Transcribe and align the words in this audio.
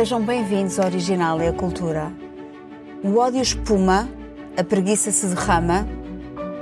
Sejam 0.00 0.22
bem-vindos 0.22 0.78
ao 0.78 0.86
Original 0.86 1.42
e 1.42 1.48
a 1.48 1.52
Cultura. 1.52 2.10
O 3.04 3.18
ódio 3.18 3.42
espuma, 3.42 4.08
a 4.56 4.64
preguiça 4.64 5.10
se 5.10 5.26
derrama, 5.26 5.86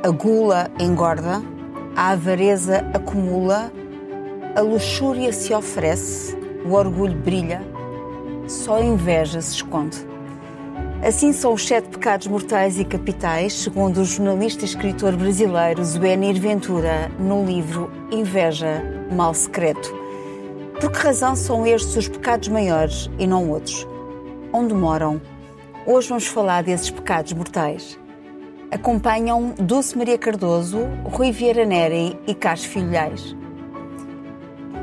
a 0.03 0.11
gula 0.11 0.69
engorda, 0.77 1.41
a 1.95 2.09
avareza 2.09 2.79
acumula, 2.93 3.73
a 4.57 4.61
luxúria 4.61 5.33
se 5.33 5.55
oferece, 5.55 6.37
o 6.67 6.73
orgulho 6.73 7.15
brilha, 7.15 7.63
só 8.49 8.79
a 8.79 8.83
inveja 8.83 9.41
se 9.41 9.55
esconde. 9.55 10.05
Assim 11.01 11.33
são 11.33 11.53
os 11.53 11.65
sete 11.65 11.91
pecados 11.91 12.27
mortais 12.27 12.77
e 12.81 12.85
capitais, 12.85 13.53
segundo 13.53 14.01
o 14.01 14.05
jornalista 14.05 14.63
e 14.63 14.65
escritor 14.65 15.15
brasileiro 15.15 15.85
Zuenir 15.85 16.41
Ventura, 16.41 17.09
no 17.21 17.45
livro 17.45 17.89
Inveja, 18.11 18.83
Mal 19.13 19.33
Secreto. 19.33 19.98
Por 20.81 20.93
que 20.93 20.99
razão 20.99 21.35
são 21.35 21.67
estes 21.67 21.97
os 21.97 22.09
pecados 22.09 22.49
maiores 22.49 23.11
e 23.19 23.27
não 23.27 23.51
outros? 23.51 23.85
Onde 24.53 24.73
moram? 24.73 25.21
Hoje 25.85 26.09
vamos 26.09 26.29
falar 26.29 26.63
desses 26.63 26.89
pecados 26.89 27.33
mortais. 27.33 27.99
Acompanham 28.71 29.55
Dulce 29.59 29.99
Maria 29.99 30.17
Cardoso, 30.17 30.79
Rui 31.05 31.33
Vieira 31.33 31.65
Neri 31.65 32.17
e 32.29 32.35
Carlos 32.35 32.65
Filhais. 32.65 33.35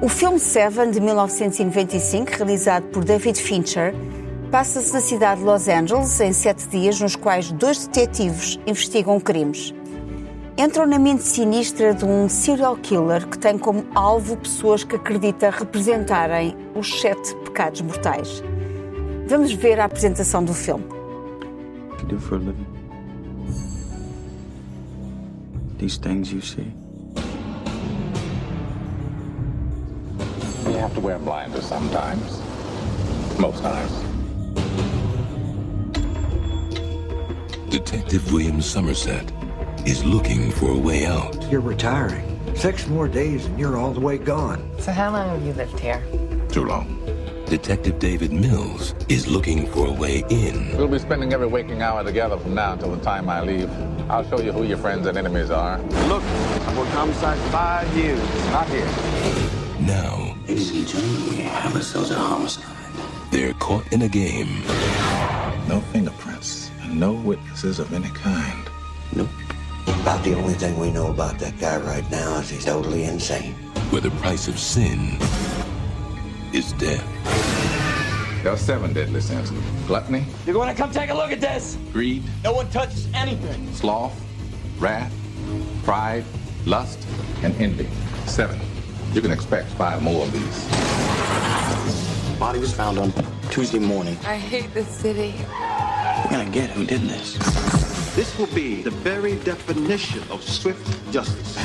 O 0.02 0.10
filme 0.10 0.38
Seven, 0.38 0.92
de 0.92 1.00
1995, 1.00 2.30
realizado 2.40 2.88
por 2.88 3.06
David 3.06 3.42
Fincher, 3.42 3.96
passa-se 4.52 4.92
na 4.92 5.00
cidade 5.00 5.40
de 5.40 5.46
Los 5.46 5.70
Angeles 5.70 6.20
em 6.20 6.34
sete 6.34 6.68
dias, 6.68 7.00
nos 7.00 7.16
quais 7.16 7.54
dois 7.54 7.88
detetives 7.88 8.60
investigam 8.68 9.18
crimes. 9.18 9.74
Entram 10.58 10.86
na 10.86 10.98
mente 10.98 11.22
sinistra 11.24 11.94
de 11.94 12.06
um 12.06 12.30
serial 12.30 12.78
killer 12.78 13.28
que 13.28 13.38
tem 13.38 13.58
como 13.58 13.86
alvo 13.94 14.38
pessoas 14.38 14.86
que 14.86 14.96
acredita 14.96 15.50
representarem 15.50 16.56
os 16.74 17.02
sete 17.02 17.36
pecados 17.44 17.82
mortais. 17.82 18.42
Vamos 19.28 19.52
ver 19.52 19.82
a 19.82 19.86
apresentação 19.86 20.46
do 20.46 20.54
filme. 20.54 20.86
These 25.78 26.00
things 26.00 26.32
you 26.32 26.42
see. 26.42 26.74
You 30.66 30.78
have 30.80 30.94
to 30.96 31.02
wear 31.02 31.20
blinders 31.20 31.66
sometimes. 31.66 32.40
Most 33.38 33.62
times. 33.62 33.92
Detective 37.70 38.32
William 38.32 38.62
Somerset 38.62 39.35
is 39.86 40.04
looking 40.04 40.52
for 40.52 40.72
a 40.72 40.78
way 40.78 41.06
out. 41.06 41.50
You're 41.52 41.62
retiring. 41.62 42.40
Six 42.56 42.88
more 42.88 43.08
days 43.08 43.46
and 43.46 43.60
you're 43.60 43.78
all 43.78 43.92
the 43.92 44.00
way 44.00 44.18
gone. 44.18 44.68
So 44.80 44.92
how 44.92 45.12
long 45.12 45.30
have 45.30 45.46
you 45.46 45.54
lived 45.54 45.80
here? 45.80 46.04
Too 46.50 46.66
long. 46.66 47.02
Detective 47.46 48.00
David 48.00 48.32
Mills 48.34 48.96
is 49.10 49.28
looking 49.28 49.68
for 49.68 49.88
a 49.88 49.92
way 49.92 50.24
in. 50.30 50.76
We'll 50.78 50.88
be 50.88 50.98
spending 50.98 51.32
every 51.34 51.46
waking 51.48 51.82
hour 51.84 52.04
together 52.04 52.38
from 52.38 52.56
now 52.56 52.74
until 52.74 52.96
the 52.96 53.04
time 53.04 53.30
I 53.30 53.42
leave. 53.42 53.70
I'll 54.10 54.28
show 54.28 54.40
you 54.40 54.52
who 54.52 54.64
your 54.64 54.78
friends 54.80 55.06
and 55.06 55.18
enemies 55.18 55.52
are. 55.52 55.78
Look, 56.08 56.24
I've 56.24 56.78
worked 56.78 56.92
homicide 56.92 57.38
for 57.38 57.50
five 57.50 57.96
years. 57.98 58.20
Not 58.52 58.68
here. 58.70 58.88
Now, 59.80 60.36
Ladies 60.48 60.72
and 60.72 60.88
gentlemen, 60.88 61.30
we 61.30 61.36
have 61.44 61.76
ourselves 61.76 62.10
a 62.12 62.16
homicide. 62.16 62.66
they're 63.32 63.54
caught 63.56 63.92
in 63.92 64.04
a 64.04 64.08
game 64.08 64.62
No 65.68 65.82
fingerprints 65.92 66.72
and 66.82 67.00
no 67.00 67.14
witnesses 67.14 67.78
of 67.80 67.94
any 67.94 68.10
kind. 68.10 68.65
Nope. 70.06 70.14
About 70.14 70.24
the 70.24 70.36
only 70.36 70.54
thing 70.54 70.78
we 70.80 70.92
know 70.92 71.08
about 71.08 71.40
that 71.40 71.58
guy 71.60 71.78
right 71.78 72.10
now 72.12 72.38
is 72.40 72.50
he's 72.50 72.66
totally 72.66 73.06
insane. 73.06 73.54
where 73.92 74.02
the 74.02 74.12
price 74.22 74.48
of 74.48 74.58
sin 74.60 75.18
is 76.54 76.72
death. 76.74 77.04
There 78.44 78.52
are 78.54 78.58
seven 78.58 78.94
deadly 78.94 79.22
sins. 79.22 79.52
Gluttony, 79.88 80.26
You're 80.46 80.54
going 80.54 80.70
to 80.70 80.76
come 80.80 80.92
take 80.92 81.10
a 81.10 81.14
look 81.14 81.32
at 81.32 81.42
this. 81.42 81.78
greed, 81.92 82.24
No 82.44 82.54
one 82.54 82.70
touches 82.70 83.08
anything. 83.16 83.72
sloth, 83.74 84.14
wrath, 84.80 85.12
pride, 85.84 86.24
lust, 86.66 87.00
and 87.44 87.56
envy. 87.60 87.88
Seven. 88.28 88.60
You 89.14 89.22
can 89.22 89.32
expect 89.32 89.70
five 89.72 90.02
more 90.04 90.24
of 90.26 90.32
these. 90.32 92.40
Body 92.40 92.60
was 92.60 92.74
found 92.74 93.00
on 93.00 93.12
Tuesday 93.50 93.80
morning. 93.80 94.18
I 94.26 94.36
hate 94.36 94.72
this 94.74 94.88
city. 94.88 95.34
We're 95.50 96.32
gonna 96.32 96.50
get 96.52 96.70
who 96.72 96.86
did 96.86 97.02
this. 97.02 97.38
This 98.16 98.38
will 98.40 98.48
be 98.56 98.82
the 98.82 98.92
very 98.92 99.36
definition 99.40 100.24
of 100.32 100.42
swift 100.42 101.12
justice. 101.12 101.56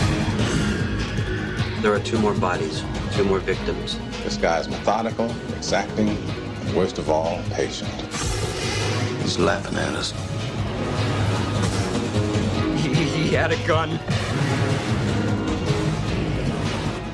There 1.81 1.95
are 1.95 2.01
two 2.01 2.19
more 2.19 2.35
bodies, 2.35 2.83
two 3.13 3.23
more 3.23 3.39
victims. 3.39 4.01
This 4.25 4.37
guy 4.37 4.59
is 4.59 4.69
methodical, 4.69 5.31
exacting, 5.57 6.09
and 6.09 6.75
worst 6.75 6.99
of 6.99 7.09
all, 7.09 7.41
patient. 7.53 7.89
He's 9.23 9.39
laughing 9.39 9.79
at 9.79 9.95
us. 9.95 10.11
he 12.83 13.29
had 13.29 13.53
a 13.53 13.67
gun. 13.69 13.91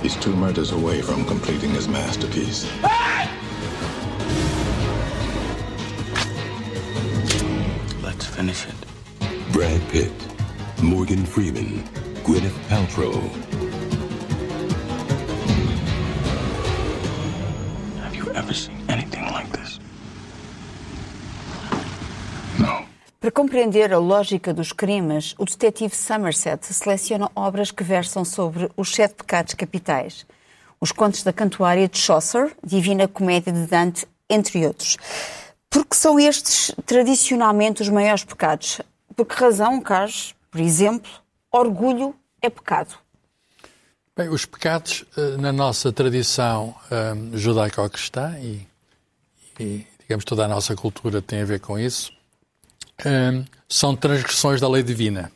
He's 0.00 0.16
two 0.16 0.34
murders 0.34 0.72
away 0.72 1.02
from 1.02 1.26
completing 1.26 1.72
his 1.72 1.88
masterpiece. 1.88 2.64
Let's 8.02 8.24
finish 8.24 8.66
it. 8.66 8.95
Brad 9.56 9.80
Pitt, 9.90 10.12
Morgan 10.82 11.24
Freeman, 11.24 11.82
Gwyneth 12.22 12.52
Paltrow, 12.68 13.14
Have 18.02 18.14
you 18.14 18.30
ever 18.34 18.52
seen 18.52 18.76
anything 18.90 19.22
like 19.32 19.48
this? 19.58 19.80
No. 22.58 22.84
Para 23.18 23.30
compreender 23.30 23.94
a 23.94 23.98
lógica 23.98 24.52
dos 24.52 24.72
crimes, 24.72 25.34
o 25.38 25.46
detetive 25.46 25.96
Somerset 25.96 26.66
seleciona 26.66 27.30
obras 27.34 27.70
que 27.70 27.82
versam 27.82 28.26
sobre 28.26 28.70
os 28.76 28.94
sete 28.94 29.14
pecados 29.14 29.54
capitais. 29.54 30.26
Os 30.78 30.92
Contos 30.92 31.22
da 31.22 31.32
Cantuária 31.32 31.88
de 31.88 31.96
Chaucer, 31.96 32.54
Divina 32.62 33.08
Comédia 33.08 33.54
de 33.54 33.66
Dante, 33.66 34.06
entre 34.28 34.66
outros. 34.66 34.98
Porque 35.70 35.96
são 35.96 36.20
estes 36.20 36.72
tradicionalmente 36.84 37.80
os 37.80 37.88
maiores 37.88 38.22
pecados? 38.22 38.82
Por 39.16 39.24
que 39.24 39.34
razão, 39.34 39.80
Carlos? 39.80 40.34
Por 40.50 40.60
exemplo, 40.60 41.10
orgulho 41.50 42.14
é 42.42 42.50
pecado. 42.50 42.94
Bem, 44.14 44.28
os 44.28 44.44
pecados 44.44 45.04
eh, 45.16 45.36
na 45.38 45.52
nossa 45.52 45.90
tradição 45.90 46.74
eh, 46.90 47.14
judaico-cristã 47.32 48.38
e, 48.38 48.66
e, 49.58 49.86
digamos, 50.00 50.24
toda 50.24 50.44
a 50.44 50.48
nossa 50.48 50.74
cultura 50.76 51.22
tem 51.22 51.40
a 51.40 51.44
ver 51.44 51.60
com 51.60 51.78
isso, 51.78 52.12
eh, 53.04 53.42
são 53.68 53.96
transgressões 53.96 54.60
da 54.60 54.68
lei 54.68 54.82
divina. 54.82 55.32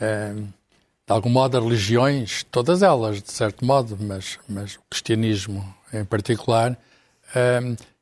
Eh, 0.00 0.34
de 0.34 1.12
algum 1.12 1.30
modo, 1.30 1.58
as 1.58 1.64
religiões, 1.64 2.44
todas 2.50 2.82
elas, 2.82 3.22
de 3.22 3.30
certo 3.30 3.64
modo, 3.64 3.96
mas, 4.00 4.38
mas 4.48 4.76
o 4.76 4.80
cristianismo 4.88 5.74
em 5.92 6.04
particular, 6.04 6.78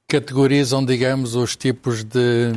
categorizam, 0.07 0.85
digamos, 0.85 1.35
os 1.35 1.57
tipos 1.57 2.05
de 2.05 2.53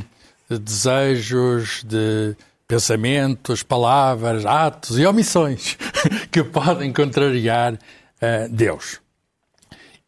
desejos, 0.57 1.83
de 1.83 2.35
pensamentos, 2.67 3.63
palavras, 3.63 4.45
atos 4.45 4.97
e 4.97 5.05
omissões 5.05 5.77
que 6.31 6.43
podem 6.43 6.93
contrariar 6.93 7.77
eh, 8.21 8.47
Deus. 8.49 9.01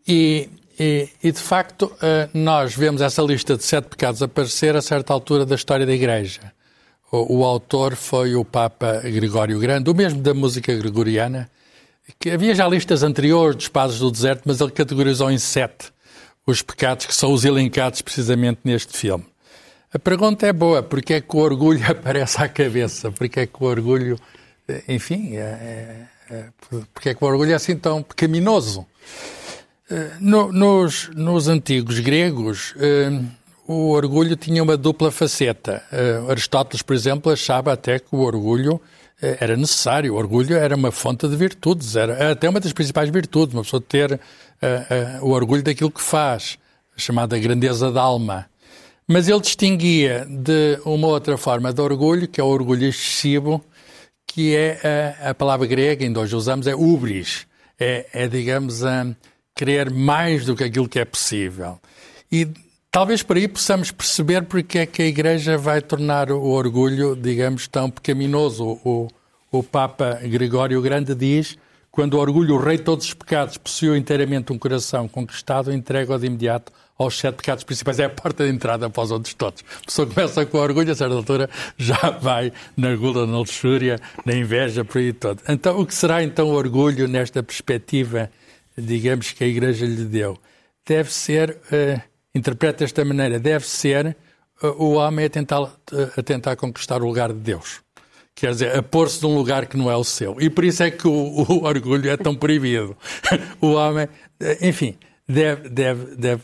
E, 0.07 0.49
e, 0.79 1.09
e, 1.21 1.31
de 1.31 1.39
facto, 1.39 1.91
eh, 2.01 2.29
nós 2.33 2.75
vemos 2.75 3.01
essa 3.01 3.21
lista 3.21 3.57
de 3.57 3.63
sete 3.63 3.89
pecados 3.89 4.21
aparecer 4.21 4.75
a 4.75 4.81
certa 4.81 5.11
altura 5.11 5.45
da 5.45 5.55
história 5.55 5.85
da 5.85 5.93
Igreja. 5.93 6.53
O, 7.11 7.39
o 7.39 7.45
autor 7.45 7.95
foi 7.95 8.35
o 8.35 8.45
Papa 8.45 9.01
Gregório 9.01 9.59
Grande, 9.59 9.89
o 9.89 9.93
mesmo 9.93 10.21
da 10.21 10.33
música 10.33 10.73
gregoriana, 10.73 11.49
que 12.19 12.31
havia 12.31 12.55
já 12.55 12.67
listas 12.67 13.03
anteriores 13.03 13.55
dos 13.55 13.67
padres 13.67 13.99
do 13.99 14.09
deserto, 14.09 14.43
mas 14.45 14.61
ele 14.61 14.71
categorizou 14.71 15.29
em 15.29 15.37
sete 15.37 15.91
os 16.45 16.61
pecados 16.61 17.05
que 17.05 17.15
são 17.15 17.31
os 17.31 17.45
elencados 17.45 18.01
precisamente 18.01 18.61
neste 18.63 18.97
filme. 18.97 19.25
A 19.93 19.99
pergunta 19.99 20.47
é 20.47 20.51
boa, 20.51 20.81
porque 20.81 21.13
é 21.13 21.21
que 21.21 21.35
o 21.35 21.39
orgulho 21.39 21.79
aparece 21.87 22.41
à 22.41 22.49
cabeça? 22.49 23.11
Porque 23.11 23.41
é 23.41 23.45
que 23.45 23.63
o 23.63 23.67
orgulho, 23.67 24.19
enfim, 24.87 25.35
é, 25.35 26.07
é, 26.31 26.45
porque 26.91 27.09
é 27.09 27.13
que 27.13 27.23
o 27.23 27.27
orgulho 27.27 27.51
é 27.51 27.55
assim 27.55 27.75
tão 27.75 28.01
pecaminoso? 28.01 28.87
No, 30.19 30.51
nos, 30.51 31.09
nos, 31.09 31.47
antigos 31.47 31.99
gregos, 31.99 32.73
o 33.67 33.91
orgulho 33.91 34.35
tinha 34.35 34.63
uma 34.63 34.75
dupla 34.75 35.11
faceta. 35.11 35.83
Aristóteles, 36.27 36.81
por 36.81 36.95
exemplo, 36.95 37.31
achava 37.31 37.71
até 37.71 37.99
que 37.99 38.07
o 38.15 38.21
orgulho 38.21 38.81
era 39.21 39.55
necessário. 39.55 40.15
O 40.15 40.17
orgulho 40.17 40.55
era 40.55 40.75
uma 40.75 40.91
fonte 40.91 41.27
de 41.27 41.35
virtudes, 41.35 41.95
era 41.95 42.31
até 42.31 42.49
uma 42.49 42.59
das 42.59 42.73
principais 42.73 43.09
virtudes, 43.09 43.53
uma 43.53 43.61
pessoa 43.61 43.83
ter 43.87 44.19
o 45.21 45.29
orgulho 45.29 45.61
daquilo 45.61 45.91
que 45.91 46.01
faz, 46.01 46.57
chamada 46.97 47.37
grandeza 47.37 47.91
da 47.91 48.01
alma. 48.01 48.47
Mas 49.13 49.29
ele 49.29 49.39
distinguia 49.41 50.25
de 50.27 50.79
uma 50.83 51.05
outra 51.05 51.37
forma 51.37 51.71
de 51.71 51.79
orgulho, 51.79 52.27
que 52.27 52.41
é 52.41 52.43
o 52.43 52.47
orgulho 52.47 52.87
excessivo, 52.87 53.63
que 54.25 54.55
é 54.55 55.15
a, 55.23 55.29
a 55.29 55.35
palavra 55.35 55.67
grega, 55.67 56.03
ainda 56.03 56.19
hoje 56.19 56.35
usamos, 56.35 56.65
é 56.65 56.73
ubris. 56.73 57.45
É, 57.79 58.07
é 58.11 58.27
digamos, 58.27 58.83
a 58.83 59.05
querer 59.55 59.91
mais 59.91 60.45
do 60.45 60.55
que 60.55 60.63
aquilo 60.63 60.89
que 60.89 60.97
é 60.97 61.05
possível. 61.05 61.79
e 62.31 62.47
talvez 62.89 63.21
por 63.21 63.37
aí 63.37 63.47
possamos 63.47 63.91
perceber 63.91 64.45
porque 64.45 64.79
é 64.79 64.85
que 64.87 65.03
a 65.03 65.05
Igreja 65.05 65.59
vai 65.59 65.79
tornar 65.79 66.31
o 66.31 66.49
orgulho, 66.49 67.15
digamos, 67.15 67.67
tão 67.67 67.91
pecaminoso. 67.91 68.79
O, 68.83 69.09
o 69.51 69.61
Papa 69.61 70.21
Gregório 70.23 70.81
Grande 70.81 71.13
diz 71.13 71.55
quando 71.93 72.15
o 72.15 72.17
orgulho, 72.17 72.55
o 72.55 72.57
rei 72.57 72.79
todos 72.79 73.05
os 73.05 73.13
pecados, 73.13 73.55
possuiu 73.55 73.95
inteiramente 73.95 74.51
um 74.51 74.57
coração 74.57 75.07
conquistado, 75.07 75.71
entrega-o 75.71 76.17
de 76.17 76.25
imediato 76.25 76.73
aos 76.97 77.19
sete 77.19 77.35
pecados 77.35 77.63
principais. 77.63 77.99
É 77.99 78.05
a 78.05 78.09
porta 78.09 78.43
de 78.43 78.51
entrada 78.51 78.89
para 78.89 79.03
os 79.03 79.11
outros 79.11 79.35
todos. 79.35 79.63
A 79.83 79.85
pessoa 79.85 80.07
começa 80.07 80.43
com 80.43 80.57
orgulho, 80.57 80.91
a 80.91 80.95
certa 80.95 81.13
altura 81.13 81.47
já 81.77 82.09
vai 82.19 82.51
na 82.75 82.95
gula, 82.95 83.27
na 83.27 83.37
luxúria, 83.37 83.99
na 84.25 84.33
inveja, 84.33 84.83
por 84.83 84.97
aí 84.97 85.13
todo. 85.13 85.43
Então, 85.47 85.79
o 85.79 85.85
que 85.85 85.93
será 85.93 86.23
então 86.23 86.47
o 86.47 86.53
orgulho 86.53 87.07
nesta 87.07 87.43
perspectiva, 87.43 88.31
digamos, 88.75 89.31
que 89.31 89.43
a 89.43 89.47
Igreja 89.47 89.85
lhe 89.85 90.05
deu? 90.05 90.35
Deve 90.83 91.13
ser, 91.13 91.51
uh, 91.51 92.01
interpreta 92.33 92.79
desta 92.79 93.05
maneira, 93.05 93.37
deve 93.37 93.67
ser 93.67 94.17
uh, 94.63 94.83
o 94.83 94.93
homem 94.93 95.25
a 95.25 95.29
tentar, 95.29 95.61
uh, 95.61 95.69
a 96.17 96.23
tentar 96.23 96.55
conquistar 96.55 97.03
o 97.03 97.05
lugar 97.05 97.31
de 97.31 97.39
Deus 97.39 97.83
quer 98.35 98.51
dizer, 98.51 98.75
a 98.75 98.83
pôr-se 98.83 99.21
num 99.21 99.35
lugar 99.35 99.65
que 99.65 99.77
não 99.77 99.89
é 99.89 99.95
o 99.95 100.03
seu. 100.03 100.39
E 100.39 100.49
por 100.49 100.63
isso 100.63 100.83
é 100.83 100.91
que 100.91 101.07
o, 101.07 101.11
o 101.11 101.63
orgulho 101.63 102.09
é 102.09 102.17
tão 102.17 102.35
proibido. 102.35 102.97
o 103.61 103.73
homem, 103.73 104.07
enfim, 104.61 104.97
deve, 105.27 105.69
deve, 105.69 106.15
deve 106.15 106.43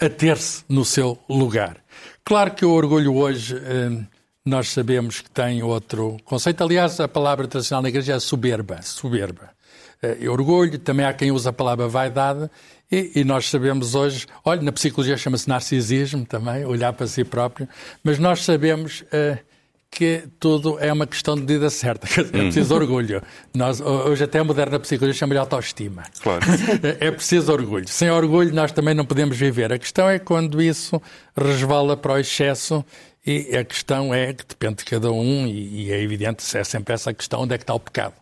ater-se 0.00 0.64
no 0.68 0.84
seu 0.84 1.18
lugar. 1.28 1.76
Claro 2.24 2.54
que 2.54 2.64
o 2.64 2.70
orgulho 2.70 3.14
hoje 3.14 3.56
eh, 3.56 4.04
nós 4.44 4.68
sabemos 4.68 5.20
que 5.20 5.30
tem 5.30 5.62
outro 5.62 6.16
conceito. 6.24 6.62
Aliás, 6.62 6.98
a 7.00 7.08
palavra 7.08 7.46
tradicional 7.46 7.82
na 7.82 7.88
igreja 7.88 8.14
é 8.14 8.20
soberba. 8.20 8.80
Soberba. 8.82 9.50
E 10.20 10.28
orgulho, 10.28 10.78
também 10.78 11.06
há 11.06 11.12
quem 11.12 11.32
usa 11.32 11.50
a 11.50 11.52
palavra 11.52 11.88
vaidade, 11.88 12.50
e, 12.90 13.12
e, 13.16 13.24
nós 13.24 13.48
sabemos 13.48 13.94
hoje, 13.94 14.26
olha, 14.44 14.62
na 14.62 14.70
psicologia 14.70 15.16
chama-se 15.16 15.48
narcisismo 15.48 16.24
também, 16.24 16.64
olhar 16.64 16.92
para 16.92 17.06
si 17.06 17.24
próprio, 17.24 17.68
mas 18.04 18.18
nós 18.18 18.44
sabemos 18.44 19.00
uh, 19.00 19.38
que 19.90 20.24
tudo 20.38 20.78
é 20.78 20.92
uma 20.92 21.06
questão 21.06 21.34
de 21.34 21.42
medida 21.42 21.70
certa. 21.70 22.06
É 22.32 22.42
preciso 22.42 22.74
hum. 22.74 22.76
orgulho. 22.76 23.22
Nós, 23.54 23.80
hoje 23.80 24.24
até 24.24 24.38
a 24.38 24.44
moderna 24.44 24.78
psicologia 24.78 25.18
chama-lhe 25.18 25.38
autoestima. 25.38 26.04
Claro. 26.22 26.44
É 27.00 27.10
preciso 27.10 27.52
orgulho. 27.52 27.88
Sem 27.88 28.10
orgulho 28.10 28.54
nós 28.54 28.72
também 28.72 28.94
não 28.94 29.04
podemos 29.04 29.36
viver. 29.36 29.72
A 29.72 29.78
questão 29.78 30.08
é 30.08 30.18
quando 30.18 30.60
isso 30.60 31.00
resvala 31.36 31.96
para 31.96 32.14
o 32.14 32.18
excesso 32.18 32.84
e 33.26 33.56
a 33.56 33.64
questão 33.64 34.14
é 34.14 34.32
que 34.32 34.44
depende 34.46 34.76
de 34.76 34.84
cada 34.84 35.10
um 35.10 35.46
e, 35.46 35.86
e 35.86 35.92
é 35.92 36.00
evidente, 36.00 36.56
é 36.56 36.62
sempre 36.62 36.94
essa 36.94 37.12
questão, 37.12 37.40
onde 37.42 37.54
é 37.54 37.58
que 37.58 37.64
está 37.64 37.74
o 37.74 37.80
pecado. 37.80 38.14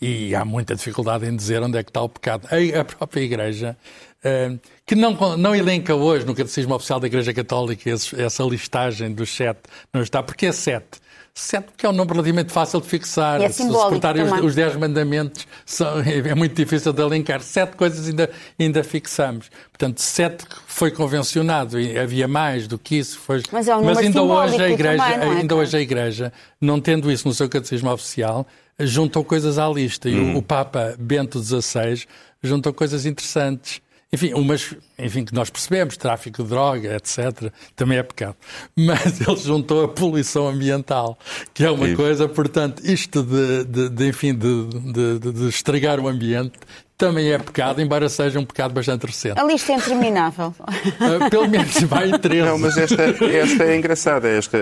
E 0.00 0.34
há 0.34 0.44
muita 0.44 0.74
dificuldade 0.74 1.26
em 1.26 1.34
dizer 1.34 1.62
onde 1.62 1.78
é 1.78 1.82
que 1.82 1.90
está 1.90 2.02
o 2.02 2.08
pecado. 2.08 2.48
A, 2.48 2.84
própria 2.84 3.20
Igreja, 3.22 3.76
uh, 4.24 4.58
que 4.86 4.94
não, 4.94 5.36
não 5.36 5.54
elenca 5.54 5.94
hoje 5.94 6.24
no 6.24 6.34
Catecismo 6.34 6.74
Oficial 6.74 7.00
da 7.00 7.06
Igreja 7.06 7.32
Católica 7.32 7.90
essa 7.90 8.42
listagem 8.44 9.12
dos 9.12 9.30
sete, 9.30 9.62
não 9.92 10.02
está, 10.02 10.22
porque 10.22 10.46
é 10.46 10.52
sete. 10.52 11.00
Sete, 11.34 11.64
porque 11.64 11.86
é 11.86 11.88
um 11.88 11.92
número 11.92 12.12
relativamente 12.14 12.52
fácil 12.52 12.78
de 12.80 12.86
fixar. 12.86 13.40
E 13.40 13.44
é 13.44 13.48
Se 13.48 13.62
suportarem 13.62 14.22
os, 14.22 14.32
os 14.44 14.54
dez 14.54 14.76
mandamentos, 14.76 15.46
são, 15.64 16.00
é 16.04 16.34
muito 16.34 16.54
difícil 16.54 16.92
de 16.92 17.00
elencar. 17.00 17.40
Sete 17.40 17.74
coisas 17.74 18.06
ainda, 18.06 18.30
ainda 18.58 18.84
fixamos. 18.84 19.50
Portanto, 19.70 19.98
sete 20.00 20.44
foi 20.66 20.90
convencionado, 20.90 21.80
e 21.80 21.98
havia 21.98 22.28
mais 22.28 22.68
do 22.68 22.78
que 22.78 22.96
isso. 22.96 23.18
Foi... 23.18 23.42
Mas, 23.50 23.66
é 23.66 23.74
um 23.74 23.82
Mas 23.82 23.96
ainda 23.98 24.22
hoje 24.22 24.62
a 24.62 24.68
Igreja, 24.68 25.02
também, 25.02 25.28
é, 25.28 25.40
ainda 25.40 25.56
hoje 25.56 25.76
a 25.76 25.80
Igreja, 25.80 26.32
não 26.60 26.78
tendo 26.78 27.10
isso 27.10 27.26
no 27.26 27.32
seu 27.32 27.48
catecismo 27.48 27.90
oficial, 27.90 28.46
juntou 28.78 29.24
coisas 29.24 29.58
à 29.58 29.66
lista. 29.68 30.10
E 30.10 30.14
hum. 30.14 30.34
o, 30.34 30.38
o 30.38 30.42
Papa 30.42 30.94
Bento 30.98 31.42
XVI 31.42 32.04
juntou 32.42 32.74
coisas 32.74 33.06
interessantes. 33.06 33.80
Enfim, 34.14 34.34
umas, 34.34 34.74
enfim, 34.98 35.24
que 35.24 35.34
nós 35.34 35.48
percebemos, 35.48 35.96
tráfico 35.96 36.42
de 36.42 36.48
droga, 36.50 36.96
etc., 36.96 37.50
também 37.74 37.96
é 37.96 38.02
pecado. 38.02 38.36
Mas 38.76 39.20
ele 39.26 39.36
juntou 39.36 39.84
a 39.84 39.88
poluição 39.88 40.46
ambiental, 40.46 41.18
que 41.54 41.64
é 41.64 41.70
uma 41.70 41.86
Isso. 41.86 41.96
coisa, 41.96 42.28
portanto, 42.28 42.82
isto 42.84 43.22
de, 43.22 43.64
de, 43.64 43.88
de 43.88 44.08
enfim, 44.08 44.34
de, 44.34 45.18
de, 45.18 45.32
de 45.32 45.48
estragar 45.48 45.98
o 45.98 46.08
ambiente 46.08 46.58
também 46.98 47.32
é 47.32 47.38
pecado, 47.38 47.80
embora 47.80 48.08
seja 48.08 48.38
um 48.38 48.44
pecado 48.44 48.74
bastante 48.74 49.06
recente. 49.06 49.40
A 49.40 49.44
lista 49.44 49.72
é 49.72 49.76
interminável. 49.76 50.54
Uh, 50.60 51.28
pelo 51.30 51.48
menos 51.48 51.74
vai 51.84 52.10
em 52.10 52.18
13. 52.18 52.46
Não, 52.46 52.58
mas 52.58 52.76
esta, 52.76 53.02
esta 53.02 53.64
é 53.64 53.76
engraçada, 53.76 54.28
esta 54.28 54.58
uh, 54.58 54.60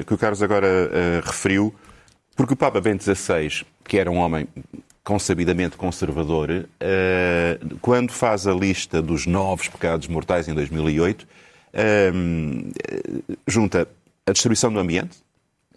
uh, 0.00 0.04
que 0.04 0.14
o 0.14 0.18
Carlos 0.18 0.42
agora 0.42 1.20
referiu, 1.22 1.72
porque 2.34 2.54
o 2.54 2.56
Papa 2.56 2.80
Bento 2.80 3.04
XVI, 3.04 3.64
que 3.84 3.98
era 3.98 4.10
um 4.10 4.16
homem 4.16 4.48
consabidamente 5.04 5.76
conservador, 5.76 6.68
eh, 6.78 7.58
quando 7.80 8.12
faz 8.12 8.46
a 8.46 8.52
lista 8.52 9.02
dos 9.02 9.26
novos 9.26 9.68
pecados 9.68 10.06
mortais 10.06 10.46
em 10.48 10.54
2008, 10.54 11.26
eh, 11.72 12.12
junta 13.46 13.88
a 14.26 14.32
destruição 14.32 14.72
do 14.72 14.78
ambiente 14.78 15.18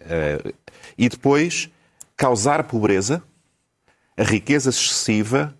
eh, 0.00 0.52
e 0.96 1.08
depois 1.08 1.68
causar 2.16 2.64
pobreza, 2.64 3.22
a 4.16 4.22
riqueza 4.22 4.70
excessiva 4.70 5.54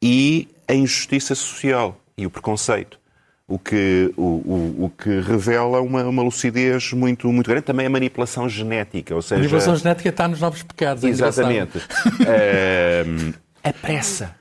e 0.00 0.48
a 0.66 0.74
injustiça 0.74 1.34
social 1.34 2.00
e 2.16 2.26
o 2.26 2.30
preconceito 2.30 2.98
o 3.46 3.58
que, 3.58 4.12
o, 4.16 4.22
o, 4.22 4.84
o, 4.84 4.90
que 4.90 5.20
revela 5.20 5.80
uma, 5.82 6.02
uma 6.04 6.22
lucidez 6.22 6.92
muito, 6.92 7.30
muito 7.30 7.48
grande. 7.48 7.64
Também 7.64 7.86
a 7.86 7.90
manipulação 7.90 8.48
genética, 8.48 9.14
ou 9.14 9.20
seja... 9.20 9.34
A 9.34 9.38
manipulação 9.38 9.76
genética 9.76 10.08
está 10.08 10.26
nos 10.26 10.40
novos 10.40 10.62
pecados. 10.62 11.04
É 11.04 11.08
Exatamente. 11.08 11.78
É, 12.26 13.04
a 13.62 13.72
pressa. 13.72 14.34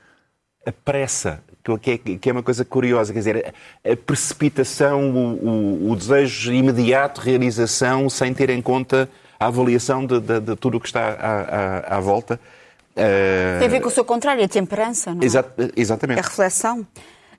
A 0.65 0.71
pressa. 0.71 1.41
Que 1.81 1.91
é, 1.91 1.97
que 1.97 2.29
é 2.29 2.33
uma 2.33 2.43
coisa 2.43 2.65
curiosa, 2.65 3.13
quer 3.13 3.19
dizer, 3.19 3.53
a 3.89 3.95
precipitação, 3.95 5.11
o, 5.11 5.91
o 5.91 5.95
desejo 5.95 6.51
imediato 6.51 7.21
de 7.21 7.29
realização, 7.29 8.09
sem 8.09 8.33
ter 8.33 8.49
em 8.49 8.61
conta 8.61 9.07
a 9.39 9.47
avaliação 9.47 10.05
de, 10.05 10.19
de, 10.19 10.41
de 10.41 10.55
tudo 10.57 10.75
o 10.75 10.79
que 10.81 10.87
está 10.87 11.07
à, 11.13 11.95
à, 11.95 11.97
à 11.97 11.99
volta. 12.01 12.37
Tem 12.93 13.67
a 13.67 13.71
ver 13.71 13.79
com 13.79 13.87
o 13.87 13.91
seu 13.91 14.03
contrário, 14.03 14.43
a 14.43 14.47
temperança, 14.47 15.13
não 15.13 15.21
é? 15.21 15.25
Exa 15.25 15.45
exatamente. 15.75 16.19
A 16.19 16.23
reflexão. 16.23 16.85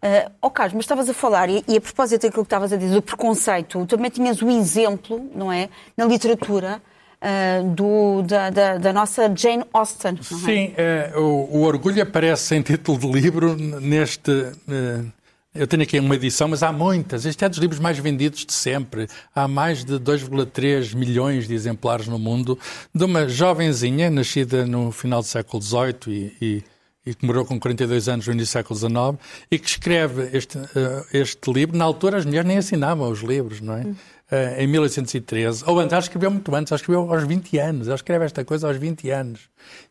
Uh, 0.02 0.30
oh 0.42 0.50
Carlos, 0.50 0.74
mas 0.74 0.84
estavas 0.84 1.08
a 1.08 1.14
falar, 1.14 1.48
e, 1.48 1.64
e 1.66 1.76
a 1.76 1.80
propósito 1.80 2.22
daquilo 2.22 2.44
que 2.44 2.46
estavas 2.46 2.72
a 2.72 2.76
dizer, 2.76 2.94
do 2.94 3.02
preconceito, 3.02 3.86
também 3.86 4.10
tinhas 4.10 4.42
o 4.42 4.50
exemplo, 4.50 5.30
não 5.34 5.50
é, 5.50 5.68
na 5.96 6.04
literatura, 6.04 6.82
uh, 7.24 7.70
do, 7.70 8.22
da, 8.22 8.50
da, 8.50 8.78
da, 8.78 8.92
nossa 8.92 9.32
Jane 9.34 9.64
Austen. 9.72 10.18
É? 10.20 10.22
Sim, 10.22 10.74
uh, 11.16 11.20
o, 11.20 11.58
o, 11.58 11.62
Orgulho 11.62 12.02
aparece 12.02 12.54
em 12.54 12.62
título 12.62 12.98
de 12.98 13.06
livro 13.10 13.56
neste... 13.56 14.30
Uh, 14.30 15.10
eu 15.54 15.68
tenho 15.68 15.84
aqui 15.84 16.00
uma 16.00 16.16
edição, 16.16 16.48
mas 16.48 16.64
há 16.64 16.72
muitas. 16.72 17.24
Este 17.24 17.44
é 17.44 17.48
dos 17.48 17.60
livros 17.60 17.78
mais 17.78 17.96
vendidos 17.96 18.44
de 18.44 18.52
sempre. 18.52 19.06
Há 19.32 19.46
mais 19.46 19.84
de 19.84 20.00
2,3 20.00 20.96
milhões 20.96 21.46
de 21.46 21.54
exemplares 21.54 22.08
no 22.08 22.18
mundo, 22.18 22.58
de 22.92 23.04
uma 23.04 23.28
jovenzinha, 23.28 24.10
nascida 24.10 24.66
no 24.66 24.90
final 24.90 25.20
do 25.20 25.28
século 25.28 25.62
XVIII 25.62 25.94
e, 26.08 26.44
e 26.44 26.64
e 27.06 27.14
que 27.14 27.26
morreu 27.26 27.44
com 27.44 27.58
42 27.60 28.08
anos 28.08 28.26
no 28.26 28.32
início 28.32 28.50
do 28.50 28.52
século 28.52 28.78
XIX, 28.78 29.22
e 29.50 29.58
que 29.58 29.68
escreve 29.68 30.36
este, 30.36 30.56
uh, 30.58 31.06
este 31.12 31.52
livro. 31.52 31.76
Na 31.76 31.84
altura, 31.84 32.16
as 32.16 32.24
mulheres 32.24 32.46
nem 32.46 32.58
assinavam 32.58 33.10
os 33.10 33.20
livros, 33.20 33.60
não 33.60 33.74
é? 33.74 33.82
Uh, 33.82 34.60
em 34.60 34.66
1813. 34.66 35.64
Ou 35.66 35.78
antes, 35.78 35.92
ela 35.92 36.00
escreveu 36.00 36.30
muito 36.30 36.54
antes, 36.54 36.72
ela 36.72 36.78
escreveu 36.78 37.12
aos 37.12 37.24
20 37.24 37.58
anos. 37.58 37.86
Ela 37.86 37.96
escreve 37.96 38.24
esta 38.24 38.44
coisa 38.44 38.66
aos 38.66 38.76
20 38.78 39.10
anos. 39.10 39.40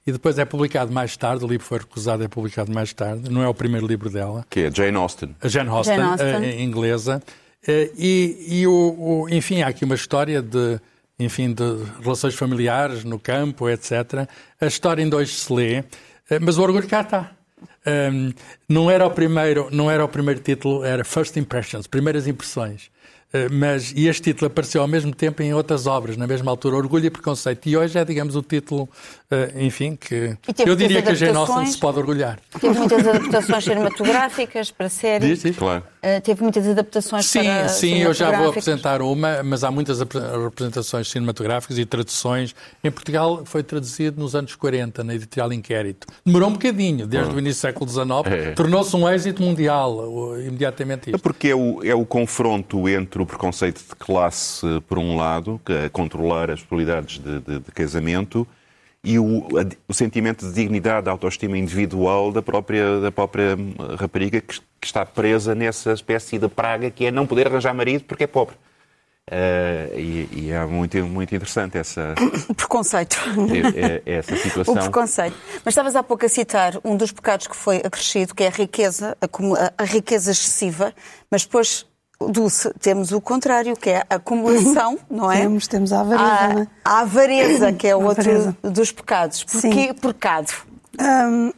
E 0.07 0.11
depois 0.11 0.39
é 0.39 0.45
publicado 0.45 0.91
mais 0.91 1.15
tarde, 1.15 1.45
o 1.45 1.47
livro 1.47 1.65
foi 1.65 1.77
recusado, 1.77 2.23
é 2.23 2.27
publicado 2.27 2.71
mais 2.71 2.91
tarde. 2.93 3.29
Não 3.29 3.43
é 3.43 3.47
o 3.47 3.53
primeiro 3.53 3.85
livro 3.85 4.09
dela. 4.09 4.45
Que 4.49 4.61
é 4.61 4.71
Jane 4.71 4.97
Austen. 4.97 5.35
A 5.39 5.47
Jane 5.47 5.69
Austen, 5.69 5.95
Jane 5.95 6.09
Austen. 6.09 6.39
Uh, 6.39 6.61
inglesa. 6.61 7.21
e, 7.67 8.45
e 8.47 8.67
o, 8.67 8.71
o, 8.71 9.29
enfim, 9.29 9.61
há 9.61 9.67
aqui 9.67 9.85
uma 9.85 9.95
história 9.95 10.41
de 10.41 10.79
enfim, 11.19 11.53
de 11.53 11.63
relações 12.01 12.33
familiares 12.35 13.03
no 13.03 13.19
campo, 13.19 13.69
etc. 13.69 14.27
A 14.59 14.65
história 14.65 15.01
em 15.01 15.07
dois 15.07 15.29
se 15.29 15.53
lê. 15.53 15.83
Eh, 16.29 16.39
mas 16.39 16.57
o 16.57 16.61
orgulho 16.61 16.87
cá 16.87 17.01
está. 17.01 17.31
Um, 17.85 18.33
não 18.67 18.89
era 18.89 19.05
o 19.05 19.11
primeiro, 19.11 19.67
não 19.71 19.89
era 19.91 20.03
o 20.03 20.07
primeiro 20.07 20.39
título, 20.39 20.83
era 20.83 21.03
First 21.03 21.35
Impressions, 21.37 21.87
primeiras 21.87 22.27
impressões. 22.27 22.89
Uh, 23.33 23.51
mas 23.51 23.91
e 23.95 24.07
este 24.07 24.23
título 24.23 24.47
apareceu 24.47 24.81
ao 24.81 24.87
mesmo 24.87 25.13
tempo 25.13 25.41
em 25.41 25.53
outras 25.53 25.87
obras, 25.87 26.15
na 26.15 26.27
mesma 26.27 26.51
altura, 26.51 26.75
Orgulho 26.75 27.05
e 27.05 27.09
Preconceito. 27.09 27.67
E 27.67 27.75
hoje 27.75 27.97
é, 27.97 28.05
digamos, 28.05 28.35
o 28.35 28.41
título, 28.41 28.87
enfim, 29.55 29.95
que 29.95 30.37
eu 30.65 30.75
diria 30.75 31.01
que 31.01 31.09
a 31.09 31.13
Jane 31.13 31.37
Austen 31.37 31.65
se 31.65 31.77
pode 31.77 31.99
orgulhar. 31.99 32.39
Teve 32.59 32.77
muitas 32.77 33.05
adaptações 33.07 33.63
cinematográficas 33.63 34.71
para 34.71 34.89
séries. 34.89 35.29
Diz, 35.29 35.43
diz. 35.43 35.57
Claro. 35.57 35.83
Uh, 36.03 36.19
teve 36.21 36.43
muitas 36.43 36.67
adaptações 36.67 37.25
sim, 37.25 37.43
para 37.43 37.69
Sim, 37.69 37.99
eu 37.99 38.13
já 38.13 38.37
vou 38.37 38.49
apresentar 38.49 39.01
uma, 39.01 39.41
mas 39.41 39.63
há 39.63 39.71
muitas 39.71 39.99
representações 39.99 41.09
cinematográficas 41.09 41.77
e 41.77 41.85
traduções. 41.85 42.53
Em 42.83 42.91
Portugal 42.91 43.43
foi 43.45 43.63
traduzido 43.63 44.19
nos 44.19 44.35
anos 44.35 44.53
40, 44.55 45.01
na 45.03 45.15
editorial 45.15 45.53
Inquérito. 45.53 46.07
Demorou 46.25 46.49
um 46.49 46.53
bocadinho, 46.53 47.07
desde 47.07 47.31
ah. 47.31 47.33
o 47.33 47.39
início 47.39 47.59
do 47.59 47.61
século 47.61 47.89
XIX, 47.89 48.09
é. 48.25 48.51
tornou-se 48.51 48.93
um 48.95 49.07
êxito 49.07 49.41
mundial, 49.41 50.37
imediatamente 50.41 51.09
isto. 51.09 51.15
É 51.15 51.17
porque 51.17 51.47
é 51.47 51.55
o, 51.55 51.81
é 51.83 51.95
o 51.95 52.05
confronto 52.05 52.89
entre 52.89 53.21
o 53.21 53.25
preconceito 53.25 53.79
de 53.79 53.95
classe, 53.95 54.65
por 54.87 54.97
um 54.97 55.15
lado, 55.15 55.61
que 55.65 55.71
é 55.71 55.89
controlar 55.89 56.51
as 56.51 56.61
possibilidades 56.61 57.19
de, 57.19 57.39
de, 57.39 57.59
de 57.59 57.71
casamento, 57.71 58.47
e 59.03 59.19
o, 59.19 59.45
o 59.87 59.93
sentimento 59.93 60.47
de 60.47 60.53
dignidade, 60.53 61.03
de 61.03 61.09
autoestima 61.09 61.57
individual 61.57 62.31
da 62.31 62.41
própria, 62.41 63.01
da 63.01 63.11
própria 63.11 63.55
hum, 63.55 63.73
rapariga 63.99 64.39
que, 64.39 64.61
que, 64.79 64.87
está 64.87 65.05
presa 65.05 65.53
nessa 65.53 65.91
espécie 65.91 66.37
de 66.37 66.47
praga 66.47 66.89
que 66.89 67.05
é 67.05 67.11
não 67.11 67.27
poder 67.27 67.47
arranjar 67.47 67.73
marido 67.73 68.05
porque 68.05 68.23
é 68.23 68.27
pobre. 68.27 68.55
Uh, 69.29 69.97
e, 69.97 70.29
e, 70.33 70.51
é 70.51 70.65
muito, 70.65 70.97
muito 71.05 71.33
interessante 71.33 71.77
essa. 71.77 72.13
O 72.49 72.53
preconceito. 72.55 73.17
É, 73.73 74.01
é, 74.05 74.17
essa 74.17 74.35
situação. 74.35 74.75
O 74.75 74.79
preconceito. 74.79 75.35
Mas 75.63 75.71
estavas 75.73 75.95
há 75.95 76.03
pouco 76.03 76.25
a 76.25 76.29
citar 76.29 76.73
um 76.83 76.97
dos 76.97 77.11
pecados 77.11 77.47
que 77.47 77.55
foi 77.55 77.77
acrescido, 77.77 78.35
que 78.35 78.43
é 78.43 78.47
a 78.47 78.51
riqueza, 78.51 79.17
a, 79.21 79.83
a 79.83 79.85
riqueza 79.85 80.31
excessiva, 80.31 80.93
mas 81.31 81.45
depois 81.45 81.85
Dulce, 82.29 82.73
temos 82.79 83.11
o 83.11 83.21
contrário, 83.21 83.75
que 83.75 83.89
é 83.89 84.03
a 84.09 84.15
acumulação, 84.15 84.97
não 85.09 85.31
é? 85.31 85.41
Temos, 85.41 85.67
temos 85.67 85.93
a 85.93 86.01
avareza, 86.01 86.25
a, 86.25 86.61
é? 86.61 86.67
A 86.85 86.99
avareza, 86.99 87.73
que 87.73 87.87
é 87.87 87.95
o 87.95 88.03
outro 88.03 88.55
dos 88.61 88.91
pecados. 88.91 89.43
Porquê 89.43 89.93
pecado? 89.93 90.53
Um, 90.99 91.51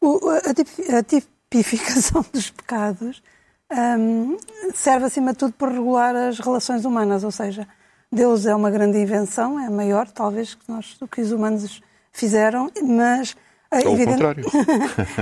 a 0.98 1.02
tipificação 1.02 2.24
dos 2.32 2.50
pecados 2.50 3.22
um, 3.70 4.36
serve, 4.74 5.06
acima 5.06 5.32
de 5.32 5.38
tudo, 5.38 5.52
para 5.52 5.70
regular 5.70 6.14
as 6.16 6.40
relações 6.40 6.84
humanas, 6.84 7.22
ou 7.22 7.30
seja, 7.30 7.68
Deus 8.10 8.44
é 8.44 8.54
uma 8.54 8.70
grande 8.70 8.98
invenção, 8.98 9.60
é 9.60 9.70
maior, 9.70 10.08
talvez, 10.08 10.54
que, 10.54 10.68
nós, 10.68 10.96
do 10.98 11.06
que 11.06 11.20
os 11.20 11.30
humanos 11.30 11.80
fizeram, 12.12 12.70
mas... 12.82 13.36
Ou 13.72 13.92
evidente... 13.92 14.22
o 14.24 14.34
contrário. 14.34 14.46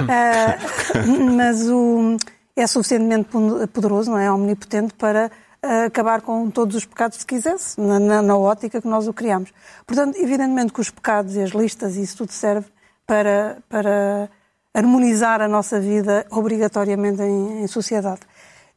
uh, 0.07 1.29
mas 1.37 1.69
o 1.69 2.17
é 2.59 2.67
suficientemente 2.67 3.29
poderoso, 3.73 4.11
não 4.11 4.19
é? 4.19 4.31
Omnipotente 4.31 4.93
para 4.95 5.31
uh, 5.65 5.87
acabar 5.87 6.21
com 6.23 6.51
todos 6.51 6.75
os 6.75 6.85
pecados 6.85 7.19
se 7.19 7.27
quisesse, 7.27 7.81
na, 7.81 8.01
na, 8.01 8.21
na, 8.21 8.37
ótica 8.37 8.81
que 8.81 8.89
nós 8.89 9.07
o 9.07 9.13
criamos. 9.13 9.53
Portanto, 9.87 10.17
evidentemente 10.19 10.73
que 10.73 10.81
os 10.81 10.91
pecados 10.91 11.37
e 11.37 11.43
as 11.43 11.51
listas, 11.51 11.97
isso 11.97 12.19
tudo 12.19 12.33
serve 12.33 12.67
para, 13.07 13.59
para 13.69 14.29
harmonizar 14.75 15.41
a 15.41 15.47
nossa 15.47 15.81
vida 15.81 16.27
obrigatoriamente 16.31 17.23
em, 17.23 17.63
em 17.63 17.67
sociedade. 17.69 18.21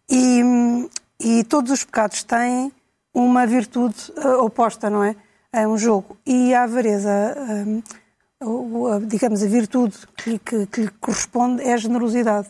E, 0.07 0.41
e, 1.19 1.43
todos 1.45 1.71
os 1.71 1.83
pecados 1.83 2.23
têm 2.23 2.71
uma 3.13 3.47
virtude 3.47 4.11
uh, 4.17 4.43
oposta, 4.43 4.89
não 4.89 5.03
é? 5.03 5.15
É 5.51 5.67
um 5.67 5.77
jogo. 5.77 6.17
E 6.25 6.53
a 6.53 6.63
avareza, 6.63 7.35
uh, 8.43 9.05
digamos, 9.05 9.41
a 9.41 9.47
virtude 9.47 9.97
que, 10.15 10.37
que, 10.37 10.65
que 10.67 10.81
lhe 10.81 10.89
corresponde 10.99 11.63
é 11.63 11.73
a 11.73 11.77
generosidade. 11.77 12.47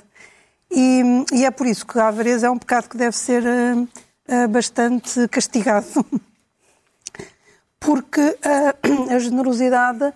E, 0.71 1.01
e, 1.33 1.45
é 1.45 1.51
por 1.51 1.67
isso 1.67 1.85
que 1.85 1.99
a 1.99 2.07
avareza 2.07 2.47
é 2.47 2.49
um 2.49 2.57
pecado 2.57 2.87
que 2.87 2.95
deve 2.95 3.15
ser 3.15 3.43
uh, 3.43 3.81
uh, 3.83 4.47
bastante 4.47 5.27
castigado. 5.27 5.85
Porque 7.77 8.21
uh, 8.21 9.11
a 9.13 9.19
generosidade 9.19 10.13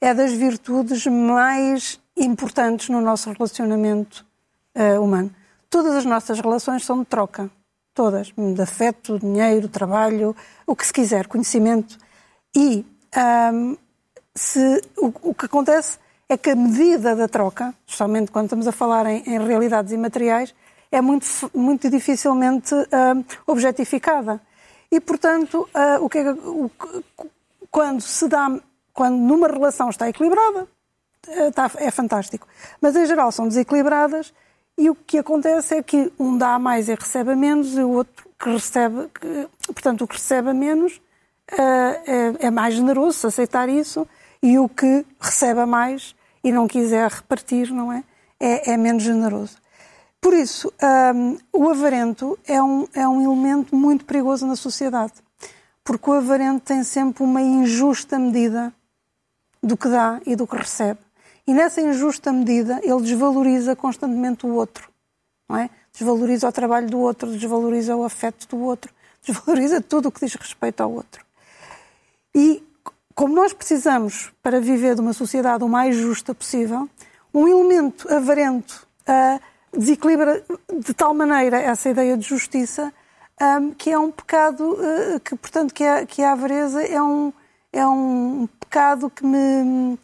é 0.00 0.14
das 0.14 0.32
virtudes 0.32 1.06
mais 1.06 2.00
importantes 2.16 2.88
no 2.88 3.00
nosso 3.00 3.30
relacionamento 3.32 4.24
humano. 5.02 5.34
Todas 5.70 5.94
as 5.94 6.04
nossas 6.04 6.38
relações 6.38 6.84
são 6.84 6.98
de 6.98 7.06
troca. 7.06 7.50
Todas. 7.94 8.30
De 8.36 8.60
afeto, 8.60 9.18
dinheiro, 9.18 9.68
trabalho, 9.68 10.36
o 10.66 10.76
que 10.76 10.86
se 10.86 10.92
quiser, 10.92 11.26
conhecimento. 11.26 11.96
E 12.54 12.84
um, 13.54 13.76
se, 14.34 14.82
o, 14.98 15.30
o 15.30 15.34
que 15.34 15.46
acontece 15.46 15.98
é 16.28 16.36
que 16.36 16.50
a 16.50 16.56
medida 16.56 17.14
da 17.14 17.28
troca, 17.28 17.74
especialmente 17.86 18.30
quando 18.30 18.46
estamos 18.46 18.66
a 18.66 18.72
falar 18.72 19.06
em, 19.06 19.22
em 19.26 19.46
realidades 19.46 19.92
imateriais, 19.92 20.54
é 20.90 21.00
muito, 21.00 21.26
muito 21.54 21.88
dificilmente 21.90 22.74
uh, 22.74 23.24
objetificada. 23.46 24.40
E, 24.90 25.00
portanto, 25.00 25.68
uh, 25.74 26.04
o 26.04 26.08
que 26.08 26.18
é, 26.18 26.30
o, 26.30 26.70
quando 27.70 28.00
se 28.00 28.26
dá, 28.28 28.50
quando 28.92 29.16
numa 29.16 29.46
relação 29.46 29.90
está 29.90 30.08
equilibrada, 30.08 30.66
está, 31.28 31.70
é 31.76 31.90
fantástico. 31.90 32.46
Mas, 32.80 32.96
em 32.96 33.06
geral, 33.06 33.30
são 33.30 33.46
desequilibradas 33.46 34.32
e 34.78 34.90
o 34.90 34.94
que 34.94 35.18
acontece 35.18 35.76
é 35.76 35.82
que 35.82 36.12
um 36.18 36.36
dá 36.36 36.58
mais 36.58 36.88
e 36.88 36.94
recebe 36.94 37.34
menos 37.34 37.76
e 37.76 37.80
o 37.80 37.90
outro 37.90 38.28
que 38.38 38.50
recebe, 38.50 39.08
que, 39.08 39.48
portanto, 39.72 40.02
o 40.02 40.08
que 40.08 40.16
recebe 40.16 40.52
menos 40.52 41.00
é, 41.50 42.46
é 42.46 42.50
mais 42.50 42.74
generoso 42.74 43.26
aceitar 43.26 43.68
isso 43.68 44.06
e 44.42 44.58
o 44.58 44.68
que 44.68 45.04
recebe 45.20 45.64
mais 45.64 46.15
e 46.46 46.52
não 46.52 46.68
quiser 46.68 47.10
repartir, 47.10 47.72
não 47.72 47.92
é? 47.92 48.04
É, 48.38 48.74
é 48.74 48.76
menos 48.76 49.02
generoso. 49.02 49.56
Por 50.20 50.32
isso, 50.32 50.72
um, 51.12 51.36
o 51.52 51.68
avarento 51.68 52.38
é 52.46 52.62
um, 52.62 52.86
é 52.94 53.08
um 53.08 53.20
elemento 53.20 53.74
muito 53.74 54.04
perigoso 54.04 54.46
na 54.46 54.54
sociedade, 54.54 55.14
porque 55.82 56.08
o 56.08 56.12
avarento 56.12 56.60
tem 56.60 56.84
sempre 56.84 57.24
uma 57.24 57.42
injusta 57.42 58.16
medida 58.16 58.72
do 59.60 59.76
que 59.76 59.88
dá 59.88 60.20
e 60.24 60.36
do 60.36 60.46
que 60.46 60.54
recebe. 60.54 61.00
E 61.48 61.52
nessa 61.52 61.80
injusta 61.80 62.32
medida, 62.32 62.78
ele 62.80 63.02
desvaloriza 63.02 63.74
constantemente 63.74 64.46
o 64.46 64.50
outro, 64.50 64.88
não 65.48 65.56
é? 65.56 65.68
Desvaloriza 65.92 66.48
o 66.48 66.52
trabalho 66.52 66.88
do 66.88 67.00
outro, 67.00 67.32
desvaloriza 67.32 67.96
o 67.96 68.04
afeto 68.04 68.46
do 68.46 68.62
outro, 68.62 68.92
desvaloriza 69.20 69.80
tudo 69.80 70.10
o 70.10 70.12
que 70.12 70.24
diz 70.24 70.36
respeito 70.36 70.80
ao 70.80 70.92
outro. 70.92 71.26
E 72.32 72.62
como 73.16 73.34
nós 73.34 73.54
precisamos, 73.54 74.30
para 74.42 74.60
viver 74.60 74.94
de 74.94 75.00
uma 75.00 75.14
sociedade 75.14 75.64
o 75.64 75.68
mais 75.68 75.96
justa 75.96 76.34
possível, 76.34 76.86
um 77.32 77.48
elemento 77.48 78.12
avarento 78.12 78.86
uh, 79.08 79.40
desequilibra 79.76 80.44
de 80.84 80.92
tal 80.92 81.14
maneira 81.14 81.58
essa 81.58 81.88
ideia 81.88 82.14
de 82.14 82.28
justiça 82.28 82.92
um, 83.40 83.70
que 83.70 83.90
é 83.90 83.98
um 83.98 84.10
pecado, 84.10 84.62
uh, 84.62 85.18
que, 85.20 85.34
portanto, 85.34 85.72
que 85.72 85.82
a, 85.82 86.04
que 86.04 86.22
a 86.22 86.32
avareza 86.32 86.82
é 86.82 87.02
um, 87.02 87.32
é 87.72 87.86
um 87.86 88.46
pecado 88.60 89.08
que 89.08 89.24
me, 89.24 89.98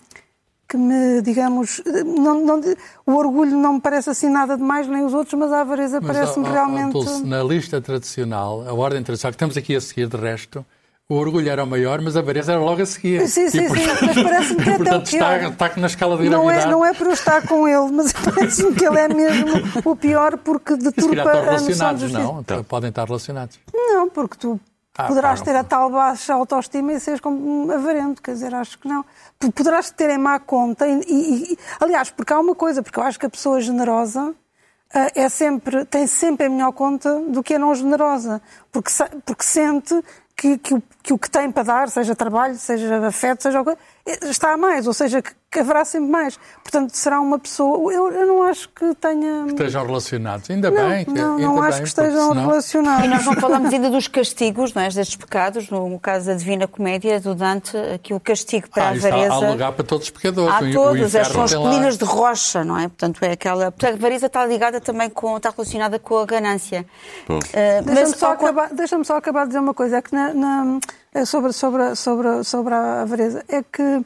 que 0.67 0.79
me 0.79 1.21
digamos, 1.21 1.83
não, 2.07 2.43
não, 2.43 2.61
o 3.05 3.13
orgulho 3.13 3.57
não 3.59 3.75
me 3.75 3.81
parece 3.83 4.09
assim 4.09 4.31
nada 4.31 4.57
demais, 4.57 4.89
nem 4.89 5.05
os 5.05 5.13
outros, 5.13 5.39
mas 5.39 5.53
a 5.53 5.61
avareza 5.61 6.01
parece-me 6.01 6.49
realmente... 6.49 6.93
Dulce, 6.93 7.27
na 7.27 7.43
lista 7.43 7.79
tradicional, 7.79 8.67
a 8.67 8.73
ordem 8.73 9.03
tradicional 9.03 9.33
que 9.33 9.37
estamos 9.37 9.57
aqui 9.59 9.77
a 9.77 9.81
seguir, 9.83 10.09
de 10.09 10.17
resto, 10.17 10.65
o 11.13 11.17
orgulho 11.17 11.51
era 11.51 11.63
o 11.63 11.67
maior, 11.67 12.01
mas 12.01 12.17
a 12.17 12.21
avareza 12.21 12.53
era 12.53 12.61
logo 12.61 12.81
a 12.81 12.87
seguir. 12.87 13.29
Sim, 13.29 13.51
sim, 13.51 13.59
e, 13.59 13.69
portanto, 13.69 13.99
sim, 13.99 14.07
mas 14.07 14.23
parece-me 14.23 14.63
que 14.63 14.71
é 14.71 14.75
até 14.75 14.97
o 14.97 15.03
pior. 15.03 15.43
Está, 15.43 15.67
está 15.67 15.81
na 15.81 15.87
escala 15.87 16.17
de 16.17 16.29
não 16.31 16.47
gravidade. 16.47 16.69
É, 16.69 16.71
não 16.71 16.85
é 16.87 16.95
por 16.95 17.07
eu 17.07 17.13
estar 17.13 17.47
com 17.47 17.69
ele, 17.69 17.93
mas 17.93 18.13
parece-me 18.17 18.75
que 18.75 18.85
ele 18.85 18.99
é 18.99 19.09
mesmo 19.09 19.51
o 19.85 19.95
pior 19.95 20.39
porque 20.39 20.75
deturpa 20.77 21.31
a 21.31 21.61
noção 21.61 21.95
de 21.95 22.13
não? 22.13 22.41
Então, 22.41 22.65
podem 22.65 22.89
estar 22.89 23.05
relacionados. 23.05 23.61
Não, 23.75 24.09
porque 24.09 24.39
tu 24.39 24.59
ah, 24.97 25.07
poderás 25.07 25.43
ter 25.43 25.55
a 25.55 25.63
tal 25.63 25.91
baixa 25.91 26.33
autoestima 26.33 26.95
e 26.95 27.01
seres 27.01 27.21
como 27.21 27.71
avarento, 27.71 28.23
quer 28.23 28.33
dizer, 28.33 28.55
acho 28.55 28.79
que 28.79 28.89
não. 28.89 29.05
Poderás 29.55 29.91
ter 29.91 30.09
em 30.09 30.19
má 30.19 30.41
conta 30.41 30.87
e, 30.87 31.01
e, 31.07 31.53
e, 31.53 31.59
aliás, 31.79 32.11
porque 32.11 32.33
há 32.33 32.41
uma 32.41 32.55
coisa, 32.55 32.83
porque 32.83 32.99
eu 32.99 33.03
acho 33.03 33.19
que 33.19 33.27
a 33.27 33.31
pessoa 33.31 33.61
generosa 33.61 34.35
eh, 34.95 35.23
é 35.23 35.29
sempre, 35.29 35.85
tem 35.87 36.07
sempre 36.07 36.47
a 36.47 36.51
melhor 36.51 36.73
conta 36.73 37.21
do 37.21 37.43
que 37.43 37.55
a 37.55 37.59
não 37.59 37.75
generosa, 37.75 38.43
porque, 38.71 38.91
porque 39.25 39.43
sente 39.43 40.03
que, 40.37 40.59
que, 40.59 40.75
o, 40.75 40.83
que 41.03 41.13
o 41.13 41.19
que 41.19 41.31
tem 41.31 41.51
para 41.51 41.63
dar, 41.63 41.89
seja 41.89 42.15
trabalho, 42.15 42.55
seja 42.57 43.07
afeto, 43.07 43.43
seja 43.43 43.59
algo, 43.59 43.77
está 44.23 44.53
a 44.53 44.57
mais, 44.57 44.87
ou 44.87 44.93
seja, 44.93 45.23
que, 45.23 45.33
que, 45.53 45.61
haverá 45.61 45.85
sempre 45.85 46.11
mais. 46.11 46.39
Portanto, 46.63 46.95
será 46.95 47.21
uma 47.21 47.39
pessoa. 47.39 47.93
Eu, 47.93 48.11
eu 48.11 48.27
não 48.27 48.43
acho 48.43 48.69
que 48.71 48.95
tenha. 48.95 49.45
Que 49.45 49.53
estejam 49.53 49.85
relacionados, 49.85 50.51
ainda 50.51 50.71
não, 50.71 50.89
bem. 50.89 51.05
Que, 51.05 51.11
não, 51.13 51.37
ainda 51.37 51.47
não 51.47 51.55
bem, 51.57 51.65
acho 51.65 51.83
que 51.83 51.89
estejam 51.89 52.29
senão... 52.29 52.47
relacionados. 52.47 53.05
E 53.05 53.09
nós 53.09 53.25
não 53.25 53.35
falamos 53.35 53.73
ainda 53.73 53.91
dos 53.91 54.09
castigos, 54.09 54.75
não 54.75 54.83
é? 54.83 54.89
destes 54.89 55.17
pecados, 55.17 55.71
no 55.71 55.99
caso 55.99 56.27
da 56.27 56.35
Divina 56.35 56.67
Comédia 56.67 57.21
do 57.21 57.35
Dante, 57.35 57.73
que 58.03 58.15
o 58.15 58.21
castigo 58.21 58.69
para 58.71 58.85
ah, 58.85 58.89
a 58.89 58.91
avareza. 58.91 59.35
Há 59.35 59.51
lugar 59.51 59.73
para 59.73 59.85
todos 59.85 60.07
os 60.07 60.11
pecadores. 60.11 60.55
Há 60.55 60.61
o, 60.61 60.73
todos, 60.73 61.15
o 61.15 61.25
são 61.25 61.43
as 61.43 61.55
colinas 61.55 61.99
de 61.99 62.05
rocha, 62.05 62.65
não 62.65 62.79
é? 62.79 62.89
Portanto, 62.89 63.23
é 63.23 63.33
aquela. 63.33 63.71
Portanto, 63.71 63.93
a 63.93 63.97
avareza 63.97 64.27
está 64.27 64.47
ligada 64.47 64.81
também 64.81 65.11
com. 65.11 65.37
está 65.37 65.51
relacionada 65.51 65.99
com 65.99 66.19
a 66.19 66.27
ganância. 66.27 66.87
Uh, 67.29 67.83
Deixa-me 67.85 68.17
só, 68.17 68.33
acabar, 68.33 68.69
deixa 68.73 69.05
só 69.05 69.17
acabar 69.17 69.43
de 69.43 69.49
dizer 69.49 69.61
uma 69.61 69.75
coisa, 69.75 69.99
é 69.99 70.03
que 70.03 70.15
na, 70.15 70.33
na 70.33 70.79
sobre, 71.27 71.53
sobre, 71.53 71.95
sobre, 71.95 72.45
sobre 72.45 72.75
a 72.75 73.03
avareza, 73.03 73.45
é 73.49 73.63
que 73.63 74.05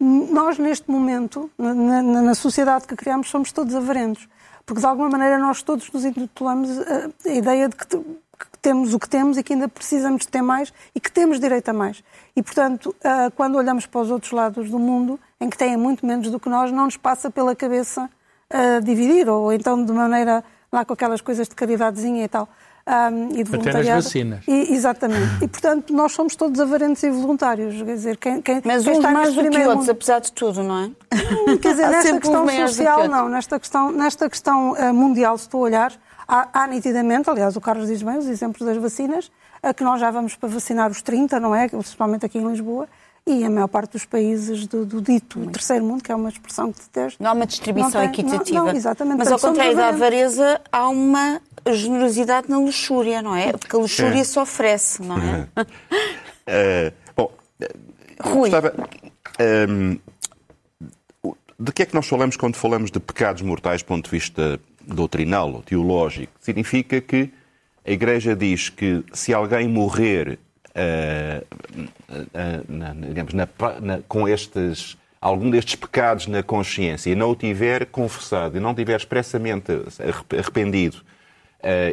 nós, 0.00 0.58
neste 0.58 0.88
momento, 0.90 1.50
na, 1.58 2.02
na, 2.02 2.34
sociedade 2.34 2.86
que 2.86 2.94
criamos, 2.94 3.28
somos 3.28 3.50
todos 3.50 3.74
avarentos. 3.74 4.28
Porque, 4.64 4.80
de 4.80 4.86
alguma 4.86 5.08
maneira, 5.08 5.38
nós 5.38 5.62
todos 5.62 5.90
nos 5.90 6.04
intitulamos 6.04 6.70
a, 6.78 7.10
a 7.28 7.32
ideia 7.32 7.68
de 7.68 7.74
que, 7.74 7.84
que, 7.86 8.58
temos 8.62 8.94
o 8.94 8.98
que 8.98 9.08
temos 9.08 9.36
e 9.38 9.42
que 9.42 9.54
ainda 9.54 9.66
precisamos 9.66 10.22
de 10.22 10.28
ter 10.28 10.42
mais 10.42 10.72
e 10.94 11.00
que 11.00 11.10
temos 11.10 11.40
direito 11.40 11.68
a 11.70 11.72
mais. 11.72 12.02
E, 12.36 12.42
portanto, 12.42 12.94
uh, 13.00 13.30
quando 13.34 13.56
olhamos 13.56 13.86
para 13.86 14.00
os 14.00 14.10
outros 14.10 14.30
lados 14.30 14.70
do 14.70 14.78
mundo, 14.78 15.18
em 15.40 15.50
que 15.50 15.58
têm 15.58 15.76
muito 15.76 16.06
menos 16.06 16.30
do 16.30 16.38
que 16.38 16.48
nós, 16.48 16.70
não 16.70 16.84
nos 16.84 16.96
passa 16.96 17.30
pela 17.30 17.56
cabeça 17.56 18.08
uh, 18.52 18.84
dividir, 18.84 19.28
ou 19.28 19.52
então 19.52 19.84
de 19.84 19.92
maneira 19.92 20.44
lá 20.70 20.84
com 20.84 20.92
aquelas 20.92 21.20
coisas 21.20 21.48
de 21.48 21.54
caridadezinha 21.54 22.24
e 22.24 22.28
tal 22.28 22.48
um, 22.88 23.38
e 23.38 23.44
de 23.44 23.54
Até 23.54 23.72
nas 23.72 23.86
vacinas. 24.04 24.40
E, 24.48 24.72
exatamente. 24.72 25.44
E, 25.44 25.48
portanto, 25.48 25.92
nós 25.92 26.12
somos 26.12 26.34
todos 26.34 26.58
avarentos 26.58 27.02
e 27.02 27.10
voluntários. 27.10 27.76
Quer 27.82 27.94
dizer, 27.94 28.16
quem, 28.16 28.40
quem, 28.40 28.62
Mas 28.64 28.82
quem 28.82 28.92
uns 28.92 28.96
está 28.96 29.10
mais 29.10 29.34
do 29.34 29.42
que 29.42 29.58
outros, 29.58 29.76
mundo... 29.76 29.90
apesar 29.90 30.20
de 30.20 30.32
tudo, 30.32 30.62
não 30.62 30.78
é? 30.78 30.84
Hum, 30.86 31.58
quer 31.58 31.72
dizer, 31.72 31.88
nesta 31.90 32.18
questão 32.18 32.48
social, 32.48 33.08
não. 33.08 33.28
Nesta 33.28 33.60
questão, 33.60 33.92
nesta 33.92 34.30
questão 34.30 34.72
uh, 34.72 34.94
mundial, 34.94 35.36
se 35.36 35.44
estou 35.44 35.60
a 35.60 35.64
olhar, 35.64 35.92
há, 36.26 36.48
há, 36.62 36.66
nitidamente, 36.66 37.28
aliás, 37.28 37.56
o 37.56 37.60
Carlos 37.60 37.88
diz 37.88 38.02
bem, 38.02 38.16
os 38.16 38.26
exemplos 38.26 38.66
das 38.66 38.78
vacinas, 38.78 39.30
a 39.62 39.74
que 39.74 39.84
nós 39.84 40.00
já 40.00 40.10
vamos 40.10 40.34
para 40.34 40.48
vacinar 40.48 40.90
os 40.90 41.02
30, 41.02 41.38
não 41.38 41.54
é? 41.54 41.68
Principalmente 41.68 42.24
aqui 42.24 42.38
em 42.38 42.48
Lisboa. 42.48 42.88
e 43.26 43.44
a 43.44 43.50
maior 43.50 43.68
parte 43.68 43.92
dos 43.92 44.06
países 44.06 44.66
do, 44.66 44.86
do 44.86 45.02
dito 45.02 45.38
terceiro 45.50 45.84
mundo, 45.84 46.02
que 46.02 46.10
é 46.10 46.14
uma 46.14 46.30
expressão 46.30 46.72
que 46.72 46.80
detesto. 46.80 47.22
Não 47.22 47.30
há 47.30 47.34
uma 47.34 47.46
distribuição 47.46 48.00
não 48.02 48.10
tem- 48.10 48.24
equitativa. 48.24 48.58
Não, 48.58 48.66
não, 48.66 48.74
exatamente. 48.74 49.18
Mas 49.18 49.30
ao 49.30 49.38
contrário 49.38 49.76
da 49.76 49.88
avarentes. 49.88 50.38
avareza, 50.38 50.60
há 50.72 50.88
uma 50.88 51.42
generosidade 51.72 52.48
na 52.48 52.58
luxúria, 52.58 53.20
não 53.22 53.34
é? 53.36 53.52
Porque 53.52 53.74
a 53.74 53.78
luxúria 53.78 54.20
É. 54.20 54.24
se 54.24 54.38
oferece, 54.38 55.02
não 55.02 55.16
é? 55.18 55.48
Eh, 56.46 56.92
bom, 57.16 57.30
eh, 57.60 57.68
Rui. 58.20 58.50
gostava, 58.50 58.72
ehm, 59.38 59.96
de 61.60 61.72
que 61.72 61.82
é 61.82 61.86
que 61.86 61.94
nós 61.94 62.06
falamos 62.06 62.36
quando 62.36 62.56
falamos 62.56 62.90
de 62.90 63.00
pecados 63.00 63.42
mortais 63.42 63.82
do 63.82 63.86
ponto 63.86 64.04
de 64.04 64.10
vista 64.10 64.60
doutrinal 64.86 65.52
ou 65.52 65.62
teológico? 65.62 66.32
Significa 66.40 67.00
que 67.00 67.30
a 67.86 67.90
Igreja 67.90 68.34
diz 68.36 68.68
que 68.68 69.04
se 69.12 69.34
alguém 69.34 69.68
morrer 69.68 70.38
eh, 70.74 71.42
eh, 72.34 72.60
na- 72.68 72.94
na- 72.94 73.06
digamos, 73.08 73.34
na 73.34 73.48
na- 73.80 74.00
com 74.06 74.28
estes, 74.28 74.96
algum 75.20 75.50
destes 75.50 75.74
pecados 75.74 76.28
na 76.28 76.42
consciência 76.42 77.10
e 77.10 77.14
não 77.16 77.30
o 77.30 77.34
tiver 77.36 77.86
confessado 77.86 78.56
e 78.56 78.60
não 78.60 78.72
tiver 78.74 78.96
expressamente 78.96 79.72
arrep- 79.98 80.38
arrependido 80.38 80.98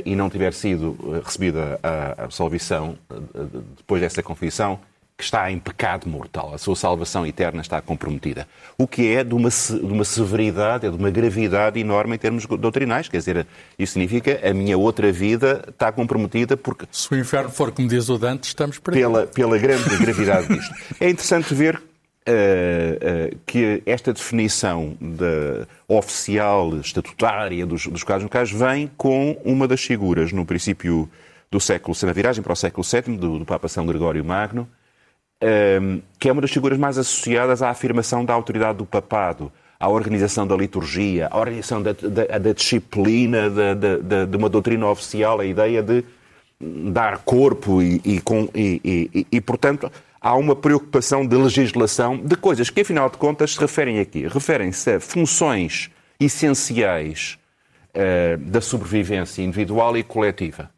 e 0.05 0.15
não 0.15 0.29
tiver 0.29 0.53
sido 0.53 0.97
eh, 1.15 1.21
recebida 1.23 1.79
a, 1.81 2.23
absolvição 2.23 2.97
eh, 3.09 3.15
de- 3.51 3.61
depois 3.77 4.01
dessa 4.01 4.21
confissão, 4.21 4.79
que 5.17 5.23
está 5.23 5.49
em 5.49 5.57
pecado 5.57 6.09
mortal. 6.09 6.53
A 6.53 6.57
sua 6.57 6.75
salvação 6.75 7.25
eterna 7.25 7.61
está 7.61 7.81
comprometida. 7.81 8.45
O 8.77 8.85
que 8.85 9.13
é 9.15 9.23
de 9.23 9.33
uma, 9.33 9.47
de 9.49 9.79
uma 9.93 10.03
severidade, 10.03 10.85
é 10.85 10.89
de 10.89 10.97
uma 10.97 11.09
gravidade 11.09 11.79
enorme 11.79 12.15
em 12.15 12.17
termos 12.17 12.45
doutrinais. 12.45 13.07
Quer 13.07 13.19
dizer, 13.19 13.47
isso 13.79 13.93
significa 13.93 14.41
a 14.45 14.53
minha 14.53 14.77
outra 14.77 15.13
vida 15.13 15.63
está 15.69 15.89
comprometida 15.89 16.57
porque 16.57 16.85
Se 16.91 17.09
o 17.13 17.17
inferno 17.17 17.49
for 17.49 17.71
como 17.71 17.87
diz 17.87 18.09
o 18.09 18.17
Dante, 18.17 18.43
estamos 18.49 18.77
perdidos. 18.77 19.09
pela, 19.09 19.25
pela 19.27 19.57
grande 19.57 19.97
gravidade 19.97 20.49
disto. 20.53 20.75
É 20.99 21.09
interessante 21.09 21.53
ver 21.55 21.81
eh, 22.25 22.97
eh, 23.01 23.37
que 23.45 23.83
esta 23.85 24.11
definição 24.13 24.95
da 24.99 25.67
oficial, 25.87 26.75
estatutária 26.77 27.65
dos, 27.65 27.85
dos 27.87 28.03
casos 28.03 28.23
locais 28.23 28.51
vem 28.51 28.89
com 28.97 29.37
uma 29.45 29.67
das 29.67 29.81
figuras 29.83 30.31
no 30.31 30.45
princípio 30.45 31.09
do 31.51 31.59
século, 31.59 31.95
na 32.03 32.11
viragem 32.13 32.43
para 32.43 32.53
o 32.53 32.55
século 32.55 32.83
VII, 32.85 33.15
do, 33.17 33.39
do 33.39 33.45
Papa 33.45 33.67
São 33.67 33.85
Gregório 33.85 34.25
Magno, 34.25 34.67
ehm, 35.39 35.99
que 36.19 36.27
é 36.27 36.31
uma 36.31 36.41
das 36.41 36.51
figuras 36.51 36.77
mais 36.77 36.97
associadas 36.97 37.61
à 37.61 37.69
afirmação 37.69 38.25
da 38.25 38.33
autoridade 38.33 38.77
do 38.79 38.85
papado, 38.85 39.51
à 39.79 39.87
organização 39.87 40.47
da 40.47 40.55
liturgia, 40.55 41.27
à 41.29 41.37
organização 41.37 41.81
da, 41.81 41.93
da- 41.93 42.39
da 42.39 42.53
disciplina 42.53 43.49
da- 43.49 43.73
da- 43.73 44.25
de 44.25 44.37
uma 44.37 44.49
doutrina 44.49 44.87
oficial, 44.87 45.39
a 45.39 45.45
ideia 45.45 45.83
de 45.83 46.03
dar 46.59 47.19
corpo 47.19 47.81
e, 47.81 48.01
e 48.03 48.19
com- 48.21 48.49
e- 48.55 49.25
e, 49.31 49.41
portanto, 49.41 49.91
há 50.25 50.35
uma 50.35 50.55
preocupação 50.55 51.23
de 51.23 51.35
legislação 51.35 52.17
de 52.17 52.35
coisas 52.35 52.71
que, 52.71 52.81
afinal 52.81 53.11
de 53.11 53.17
contas, 53.17 53.53
se 53.53 53.59
referem 53.59 53.99
aqui. 53.99 54.25
Referem-se 54.27 54.95
a 54.95 54.99
funções 54.99 55.91
essenciais 56.19 57.37
eh, 57.93 58.35
da 58.37 58.59
sobrevivência 58.59 59.43
individual 59.43 59.95
e 59.95 60.01
coletiva 60.01 60.71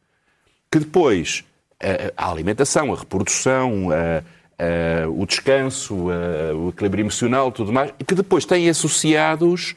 que 0.70 0.80
depois 0.80 1.46
eh, 1.80 2.12
a 2.18 2.30
alimentação, 2.30 2.94
a 2.94 2.98
reprodução, 2.98 3.88
eh, 3.94 5.06
o 5.08 5.26
descanso, 5.26 5.96
o 5.96 6.70
equilíbrio 6.70 7.04
emocional, 7.04 7.50
tudo 7.50 7.72
mais, 7.72 7.94
que 8.06 8.16
depois 8.16 8.44
têm 8.44 8.68
associados, 8.68 9.76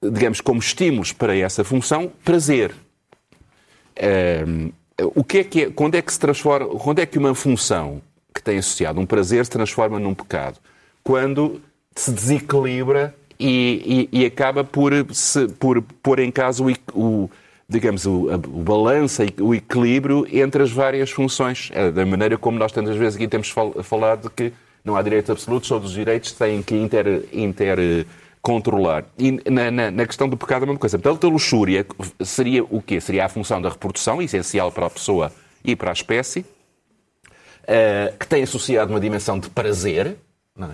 digamos, 0.00 0.40
como 0.40 0.58
estímulos 0.58 1.12
para 1.12 1.36
essa 1.36 1.64
função, 1.64 2.10
prazer. 2.24 2.72
O 5.14 5.24
que 5.24 5.38
é 5.38 5.44
que 5.44 5.62
é, 5.62 5.70
quando 5.70 5.96
é 5.96 6.02
que 6.02 6.12
se 6.12 6.20
transforma, 6.20 6.68
quando 6.78 7.00
é 7.00 7.06
que 7.06 7.18
uma 7.18 7.34
função 7.34 8.00
que 8.40 8.44
tem 8.44 8.58
associado 8.58 8.98
um 9.00 9.06
prazer 9.06 9.44
se 9.44 9.50
transforma 9.50 9.98
num 9.98 10.14
pecado? 10.14 10.58
Quando 11.04 11.60
se 11.94 12.10
desequilibra 12.10 13.14
e, 13.38 14.08
e- 14.12 14.20
e 14.20 14.24
acaba 14.26 14.64
por, 14.64 14.92
se, 15.12 15.48
por 15.48 15.80
pôr 16.02 16.18
em 16.20 16.30
causa 16.30 16.62
o, 16.62 16.70
o, 16.94 17.30
digamos, 17.68 18.04
o, 18.06 18.26
o 18.32 18.62
balanço, 18.62 19.22
o 19.40 19.54
equilíbrio 19.54 20.26
entre 20.30 20.62
as 20.62 20.70
várias 20.70 21.10
funções. 21.10 21.70
É 21.72 21.90
da 21.90 22.04
maneira 22.04 22.36
como 22.36 22.58
nós 22.58 22.72
tantas 22.72 22.96
vezes 22.96 23.16
aqui 23.16 23.26
temos 23.28 23.50
fal- 23.50 23.82
falado 23.82 24.30
que 24.30 24.52
não 24.84 24.96
há 24.96 25.02
direitos 25.02 25.30
absolutos, 25.30 25.68
todos 25.68 25.90
os 25.90 25.94
direitos 25.94 26.32
têm 26.32 26.62
que 26.62 26.74
inter, 26.74 27.24
inter 27.32 28.06
controlar. 28.42 29.04
E 29.18 29.32
na, 29.50 29.70
na- 29.70 29.90
na 29.90 30.06
questão 30.06 30.28
do 30.28 30.36
pecado 30.36 30.62
é 30.62 30.64
a 30.64 30.66
mesma 30.66 30.78
coisa. 30.80 30.98
Portanto, 30.98 31.26
a 31.26 31.30
luxúria 31.30 31.86
seria 32.24 32.64
o 32.64 32.80
quê? 32.80 33.00
Seria 33.00 33.26
a 33.26 33.28
função 33.28 33.60
da 33.60 33.68
reprodução, 33.68 34.22
essencial 34.22 34.70
para 34.72 34.86
a 34.86 34.90
pessoa 34.90 35.30
e 35.64 35.74
para 35.76 35.90
a 35.90 35.92
espécie, 35.92 36.44
eh, 37.72 38.12
que 38.18 38.26
tem 38.26 38.42
associado 38.42 38.92
uma 38.92 38.98
dimensão 38.98 39.38
de 39.38 39.48
prazer, 39.48 40.16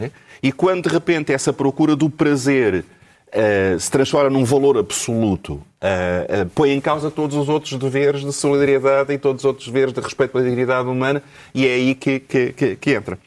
é? 0.01 0.11
E 0.43 0.51
quando 0.51 0.89
de 0.89 0.89
repente 0.89 1.31
essa 1.33 1.53
procura 1.53 1.95
do 1.95 2.09
prazer 2.09 2.85
eh, 3.31 3.77
se 3.79 3.91
transforma 3.91 4.31
num 4.31 4.45
valor 4.45 4.79
absoluto, 4.79 5.63
eh, 5.81 6.47
põe 6.55 6.71
em 6.73 6.81
causa 6.81 7.11
todos 7.11 7.37
os 7.37 7.49
outros 7.51 7.75
deveres 7.79 8.23
de 8.23 8.33
solidariedade 8.33 9.13
e 9.13 9.19
todos 9.19 9.43
os 9.43 9.45
outros 9.45 9.67
deveres 9.67 9.93
de 9.93 10.01
respeito 10.01 10.31
pela 10.33 10.43
dignidade 10.45 10.89
humana, 10.89 11.23
e 11.55 11.67
é 11.67 11.75
aí 11.75 11.95
que, 11.95 12.19
que- 12.21 12.53
que- 12.55 12.77
que 12.77 12.91
entra. 12.95 13.19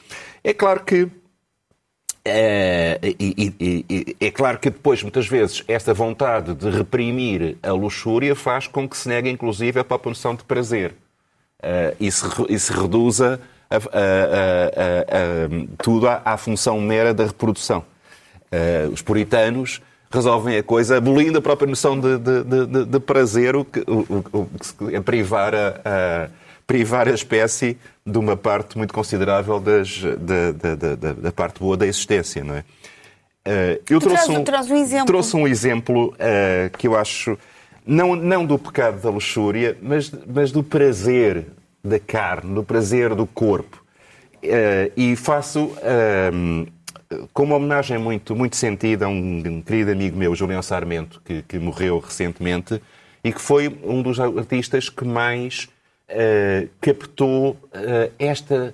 É 0.44 0.52
claro 0.54 0.84
que 0.84 1.08
é, 2.26 3.00
e- 3.04 3.54
e- 3.60 3.86
e- 3.90 4.16
é 4.20 4.32
claro 4.32 4.58
que 4.60 4.70
depois, 4.70 5.02
muitas 5.02 5.28
vezes, 5.28 5.64
esta 5.68 5.94
vontade 5.94 6.54
de 6.54 6.70
reprimir 6.70 7.58
a 7.64 7.72
luxúria 7.72 8.36
faz 8.36 8.68
com 8.68 8.88
que 8.88 8.98
se 8.98 9.08
negue, 9.08 9.30
inclusive, 9.30 9.80
a 9.80 9.86
noção 10.06 10.36
de 10.36 10.44
prazer. 10.44 10.96
Eh, 11.62 11.96
e, 12.00 12.12
se, 12.12 12.26
e 12.50 12.58
se 12.60 12.72
reduza 12.74 13.40
a- 13.70 13.76
a- 13.76 13.80
a- 15.18 15.84
tudo 15.84 16.08
à, 16.08 16.36
função 16.38 16.80
mera 16.82 17.14
da 17.14 17.26
reprodução. 17.26 17.84
Eh, 18.52 18.88
os 18.92 19.02
puritanos 19.02 19.82
resolvem 20.12 20.58
a 20.58 20.64
coisa 20.64 20.98
abolindo 20.98 21.38
a 21.38 21.42
própria 21.42 21.70
noção 21.70 22.00
de, 22.00 22.18
de- 22.18 22.44
de- 22.44 22.66
de- 22.66 22.86
de 22.86 23.00
prazer, 23.00 23.56
o 23.56 23.64
que, 23.64 23.80
o- 23.82 24.24
o- 24.34 24.50
é 24.92 25.00
privar 25.00 25.54
a, 25.54 26.30
privar 26.66 27.08
a 27.08 27.12
espécie 27.12 27.78
de 28.06 28.18
uma 28.18 28.36
parte 28.36 28.76
muito 28.78 28.92
considerável 28.94 29.60
das- 29.60 30.02
da, 30.02 30.52
da- 30.52 30.76
da- 30.96 31.14
da- 31.14 31.32
parte 31.32 31.60
boa 31.60 31.78
da 31.78 31.86
existência, 31.86 32.44
não 32.44 32.56
é? 32.56 32.64
Eh, 33.46 33.82
eu 33.90 34.00
trouxe 34.00 34.32
um, 34.32 34.44
um 34.74 34.78
exemplo. 34.78 35.06
trouxe 35.06 35.36
um 35.38 35.48
exemplo 35.48 36.16
eh, 36.18 36.72
que 36.78 36.88
eu 36.88 36.98
acho, 36.98 37.38
não, 37.86 38.16
não 38.16 38.46
do 38.46 38.58
pecado 38.58 39.00
da 39.02 39.10
luxúria, 39.12 39.78
mas, 39.82 40.12
mas 40.28 40.52
do 40.52 40.64
prazer 40.64 41.46
da 41.84 42.00
carne, 42.00 42.54
do 42.54 42.64
prazer 42.64 43.16
do 43.16 43.26
corpo. 43.26 43.84
Eh, 44.42 44.92
e 44.96 45.16
faço 45.16 45.76
eh, 45.82 46.32
com 47.34 47.44
uma 47.44 47.56
homenagem 47.56 47.98
muito, 47.98 48.36
muito 48.36 48.56
sentida 48.56 49.06
a 49.06 49.10
um, 49.10 49.44
um 49.46 49.62
querido 49.62 49.92
amigo 49.92 50.18
meu, 50.18 50.34
Julião 50.36 50.62
Sarmento, 50.62 51.22
que, 51.26 51.42
que 51.44 51.60
morreu 51.60 52.00
recentemente 52.00 52.82
e 53.24 53.34
que 53.34 53.42
foi 53.42 53.68
um 53.84 54.02
dos 54.02 54.20
artistas 54.20 54.90
que 54.90 55.04
mais 55.04 55.68
eh, 56.08 56.68
captou 56.80 57.58
eh, 57.74 58.12
esta 58.18 58.74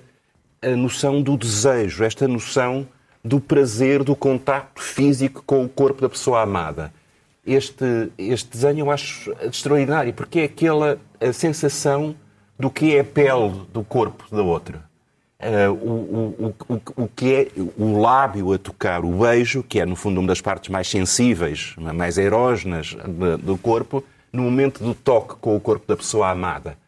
noção 0.76 1.22
do 1.22 1.36
desejo, 1.36 2.02
esta 2.02 2.26
noção 2.26 2.88
do 3.22 3.38
prazer, 3.40 4.02
do 4.02 4.16
contacto 4.16 4.82
físico 4.82 5.42
com 5.46 5.64
o 5.64 5.68
corpo 5.68 6.00
da 6.00 6.08
pessoa 6.08 6.42
amada. 6.42 6.92
Este, 7.46 8.10
este 8.18 8.50
desenho 8.50 8.80
eu 8.80 8.90
acho 8.90 9.32
extraordinário, 9.42 10.12
porque 10.12 10.40
é 10.40 10.44
aquela 10.44 10.98
sensação 11.32 12.16
do 12.58 12.70
que 12.70 12.96
é 12.96 13.00
a 13.00 13.04
pele 13.04 13.52
do 13.72 13.82
corpo 13.84 14.24
da 14.34 14.42
outra. 14.42 14.84
Eh, 15.38 15.68
o, 15.68 15.74
o, 15.74 16.54
o, 16.68 17.02
o- 17.04 17.08
que 17.14 17.34
é 17.34 17.48
o 17.76 17.98
lábio 18.00 18.52
a 18.54 18.58
tocar, 18.58 19.04
o 19.04 19.10
beijo, 19.12 19.62
que 19.62 19.78
é 19.80 19.84
no 19.86 19.94
fundo 19.94 20.18
uma 20.20 20.28
das 20.28 20.40
partes 20.40 20.70
mais 20.70 20.88
sensíveis, 20.88 21.74
mais 21.76 22.16
erógenas 22.16 22.96
do 23.40 23.58
corpo, 23.58 24.02
no 24.32 24.42
momento 24.42 24.82
do 24.82 24.94
toque 24.94 25.36
com 25.40 25.54
o 25.54 25.60
corpo 25.60 25.86
da 25.86 25.96
pessoa 25.96 26.30
amada. 26.30 26.78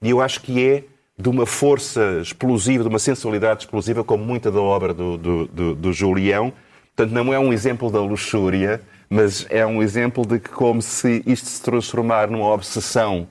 E 0.00 0.10
eu 0.10 0.20
acho 0.20 0.40
que 0.42 0.64
é 0.64 0.84
de 1.16 1.28
uma 1.28 1.46
força 1.46 2.18
explosiva, 2.20 2.82
de 2.82 2.88
uma 2.88 2.98
sensualidade 2.98 3.60
explosiva, 3.64 4.02
como 4.02 4.24
muita 4.24 4.50
da 4.50 4.60
obra 4.60 4.92
do, 4.92 5.16
do, 5.16 5.46
do, 5.46 5.74
do 5.76 5.92
Julião. 5.92 6.52
Portanto, 6.96 7.14
não 7.14 7.32
é 7.32 7.38
um 7.38 7.52
exemplo 7.52 7.88
da 7.90 8.00
luxúria, 8.00 8.80
mas 9.08 9.46
é 9.48 9.64
um 9.64 9.80
exemplo 9.80 10.26
de 10.26 10.40
que, 10.40 10.48
como 10.50 10.82
se 10.82 11.22
isto 11.24 11.46
se 11.48 11.62
transformar 11.62 12.28
numa 12.28 12.46
obsessão 12.52 13.28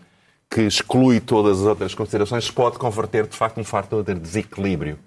que 0.54 0.62
exclui 0.64 1.20
todas 1.22 1.62
as 1.62 1.66
outras 1.66 1.96
considerações, 1.96 2.52
pode 2.52 2.78
converter, 2.78 3.26
de 3.26 3.38
facto, 3.38 3.58
num 3.58 3.64
fator 3.64 4.04
de 4.04 4.14
desequilíbrio. 4.14 5.00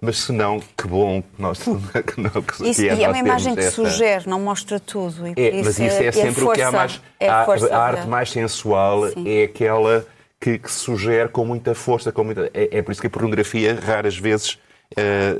Mas 0.00 0.18
se 0.18 0.30
não, 0.32 0.60
que 0.60 0.86
bom 0.86 1.20
que 1.20 1.42
nós 1.42 1.58
que 2.06 2.20
não, 2.20 2.30
que 2.40 2.68
Isso, 2.70 2.80
que 2.82 2.86
e 2.86 3.02
é 3.02 3.08
uma 3.08 3.18
imagem 3.18 3.54
que 3.56 3.60
esta- 3.62 3.72
sugere, 3.72 4.28
não 4.28 4.38
mostra 4.40 4.78
tudo. 4.78 5.26
E 5.26 5.32
é, 5.36 5.62
mas 5.62 5.76
isso 5.80 5.82
é, 6.02 6.08
a 6.08 6.12
sempre 6.12 6.44
o 6.44 6.52
que 6.52 6.62
há 6.62 6.66
força- 6.70 6.76
mais. 6.78 7.00
é 7.18 7.28
a 7.28 7.44
força 7.44 7.74
a 7.74 7.82
arte 7.82 8.06
mais 8.06 8.30
sensual 8.30 9.08
Sim. 9.08 9.28
é 9.28 9.42
aquela 9.44 10.06
que, 10.40 10.56
que 10.60 10.70
sugere 10.70 11.28
com 11.28 11.44
muita 11.44 11.74
força. 11.74 12.12
Com 12.12 12.22
muita, 12.22 12.48
é, 12.54 12.78
é 12.78 12.82
por 12.82 12.92
isso 12.92 13.00
que 13.00 13.08
a 13.08 13.10
pornografia 13.10 13.74
raras 13.74 14.16
vezes. 14.16 14.56
Eh, 14.96 15.34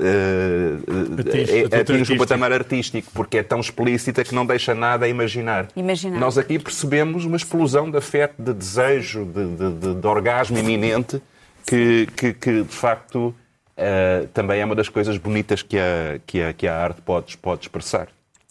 eh, 0.87 1.21
Atinge- 1.21 1.63
o 1.63 1.75
artístico. 1.75 2.19
patamar 2.19 2.51
artístico, 2.53 3.11
porque 3.13 3.37
é 3.39 3.43
tão 3.43 3.59
explícita 3.59 4.23
que 4.23 4.33
não 4.35 4.45
deixa 4.45 4.73
nada 4.75 5.05
a 5.05 5.09
imaginar. 5.09 5.67
Imaginar. 5.75 6.19
Nós 6.19 6.37
aqui 6.37 6.59
percebemos 6.59 7.25
uma 7.25 7.37
explosão 7.37 7.89
de 7.89 7.97
afeto, 7.97 8.35
de 8.37 8.53
desejo, 8.53 9.25
de, 9.25 9.47
de- 9.55 9.71
de- 9.73 9.95
de 9.95 10.07
orgasmo 10.07 10.57
iminente, 10.57 11.21
que, 11.65 12.07
que- 12.15 12.33
que, 12.33 12.61
de 12.63 12.75
facto 12.75 13.33
uh, 13.77 14.27
também 14.33 14.61
é 14.61 14.65
uma 14.65 14.75
das 14.75 14.89
coisas 14.89 15.17
bonitas 15.17 15.61
que 15.61 15.77
a, 15.77 16.19
que 16.25 16.41
a, 16.41 16.53
que 16.53 16.67
a 16.67 16.75
arte 16.77 17.01
pode, 17.01 17.37
pode 17.37 17.61
expressar. 17.61 18.07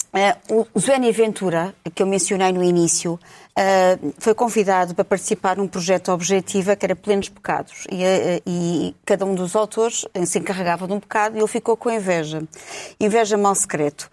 Uh, 0.09 0.67
o 0.73 0.81
Zuénia 0.81 1.13
Ventura, 1.13 1.75
que 1.95 2.03
eu 2.03 2.07
mencionei 2.07 2.51
no 2.51 2.65
início, 2.65 3.15
uh, 3.15 4.15
foi 4.19 4.35
convidado 4.35 4.95
para 4.95 5.05
participar 5.05 5.59
num 5.59 5.69
projeto 5.69 6.11
objetiva 6.11 6.75
que 6.75 6.87
era 6.87 6.97
Plenos 6.97 7.29
Pecados. 7.29 7.85
E, 7.91 7.97
uh, 7.97 8.43
e, 8.47 8.95
cada 9.05 9.27
um 9.27 9.35
dos 9.35 9.55
autores 9.55 10.07
se 10.27 10.39
encarregava 10.39 10.87
de 10.87 10.95
um 10.95 11.01
pecado 11.01 11.37
e 11.37 11.41
ele 11.41 11.47
ficou 11.47 11.77
com 11.77 11.91
inveja. 11.91 12.43
Inveja 12.99 13.37
mal 13.37 13.55
secreto. 13.55 14.11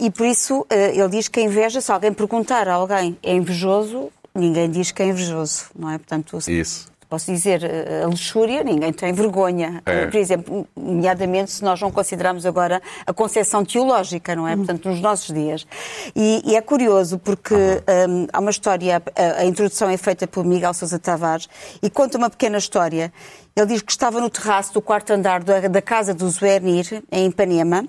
e 0.00 0.10
por 0.10 0.26
isso 0.26 0.66
ele 0.70 1.08
diz 1.08 1.28
que 1.28 1.40
a 1.40 1.42
inveja, 1.42 1.80
se 1.80 1.90
alguém 1.90 2.12
perguntar 2.12 2.68
a 2.68 2.74
alguém 2.74 3.16
é 3.22 3.34
invejoso, 3.34 4.10
ninguém 4.34 4.70
diz 4.70 4.90
que 4.90 5.02
é 5.02 5.06
invejoso, 5.06 5.66
não 5.76 5.90
é? 5.90 5.98
Portanto, 5.98 6.38
Isso 6.48 6.89
posso 7.10 7.32
dizer, 7.32 7.60
a 8.04 8.06
luxúria, 8.06 8.62
ninguém 8.62 8.92
tem 8.92 9.12
vergonha. 9.12 9.82
É. 9.84 10.06
Por 10.06 10.16
exemplo, 10.16 10.66
nomeadamente 10.76 11.50
se 11.50 11.64
nós 11.64 11.80
não 11.80 11.90
considerarmos 11.90 12.46
agora 12.46 12.80
a 13.04 13.12
concepção 13.12 13.64
teológica, 13.64 14.36
não 14.36 14.46
é? 14.46 14.54
Portanto, 14.54 14.88
nos 14.88 15.00
nossos 15.00 15.34
dias. 15.34 15.66
E, 16.14 16.40
e 16.44 16.54
é 16.54 16.62
curioso 16.62 17.18
porque 17.18 17.54
um, 17.54 18.26
há 18.32 18.38
uma 18.38 18.50
história, 18.50 19.02
a, 19.16 19.40
a, 19.40 19.44
introdução 19.44 19.90
é 19.90 19.96
feita 19.96 20.26
por 20.28 20.44
Miguel 20.44 20.72
Sousa 20.72 21.00
Tavares 21.00 21.48
e 21.82 21.90
conta 21.90 22.16
uma 22.16 22.30
pequena 22.30 22.58
história. 22.58 23.12
Ele 23.56 23.66
diz 23.66 23.82
que 23.82 23.90
estava 23.90 24.20
no 24.20 24.30
terraço 24.30 24.72
do 24.72 24.80
quarto 24.80 25.12
andar 25.12 25.42
da, 25.42 25.66
da 25.66 25.82
casa 25.82 26.14
do 26.14 26.30
Zuernir, 26.30 27.02
em 27.10 27.26
Ipanema, 27.26 27.84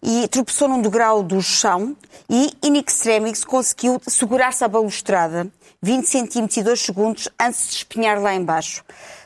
e 0.00 0.28
tropeçou 0.28 0.68
num 0.68 0.80
degrau 0.80 1.24
do 1.24 1.42
chão 1.42 1.96
e, 2.28 2.52
in 2.62 2.76
extremis, 2.78 3.44
conseguiu 3.44 4.00
segurar-se 4.06 4.62
à 4.62 4.68
balustrada 4.68 5.50
20 5.82 6.06
centímetros 6.06 6.56
e 6.58 6.62
2 6.62 6.80
segundos 6.80 7.28
antes 7.40 7.68
de 7.68 7.76
espinhar 7.76 8.20
lá 8.20 8.34
embaixo. 8.34 8.84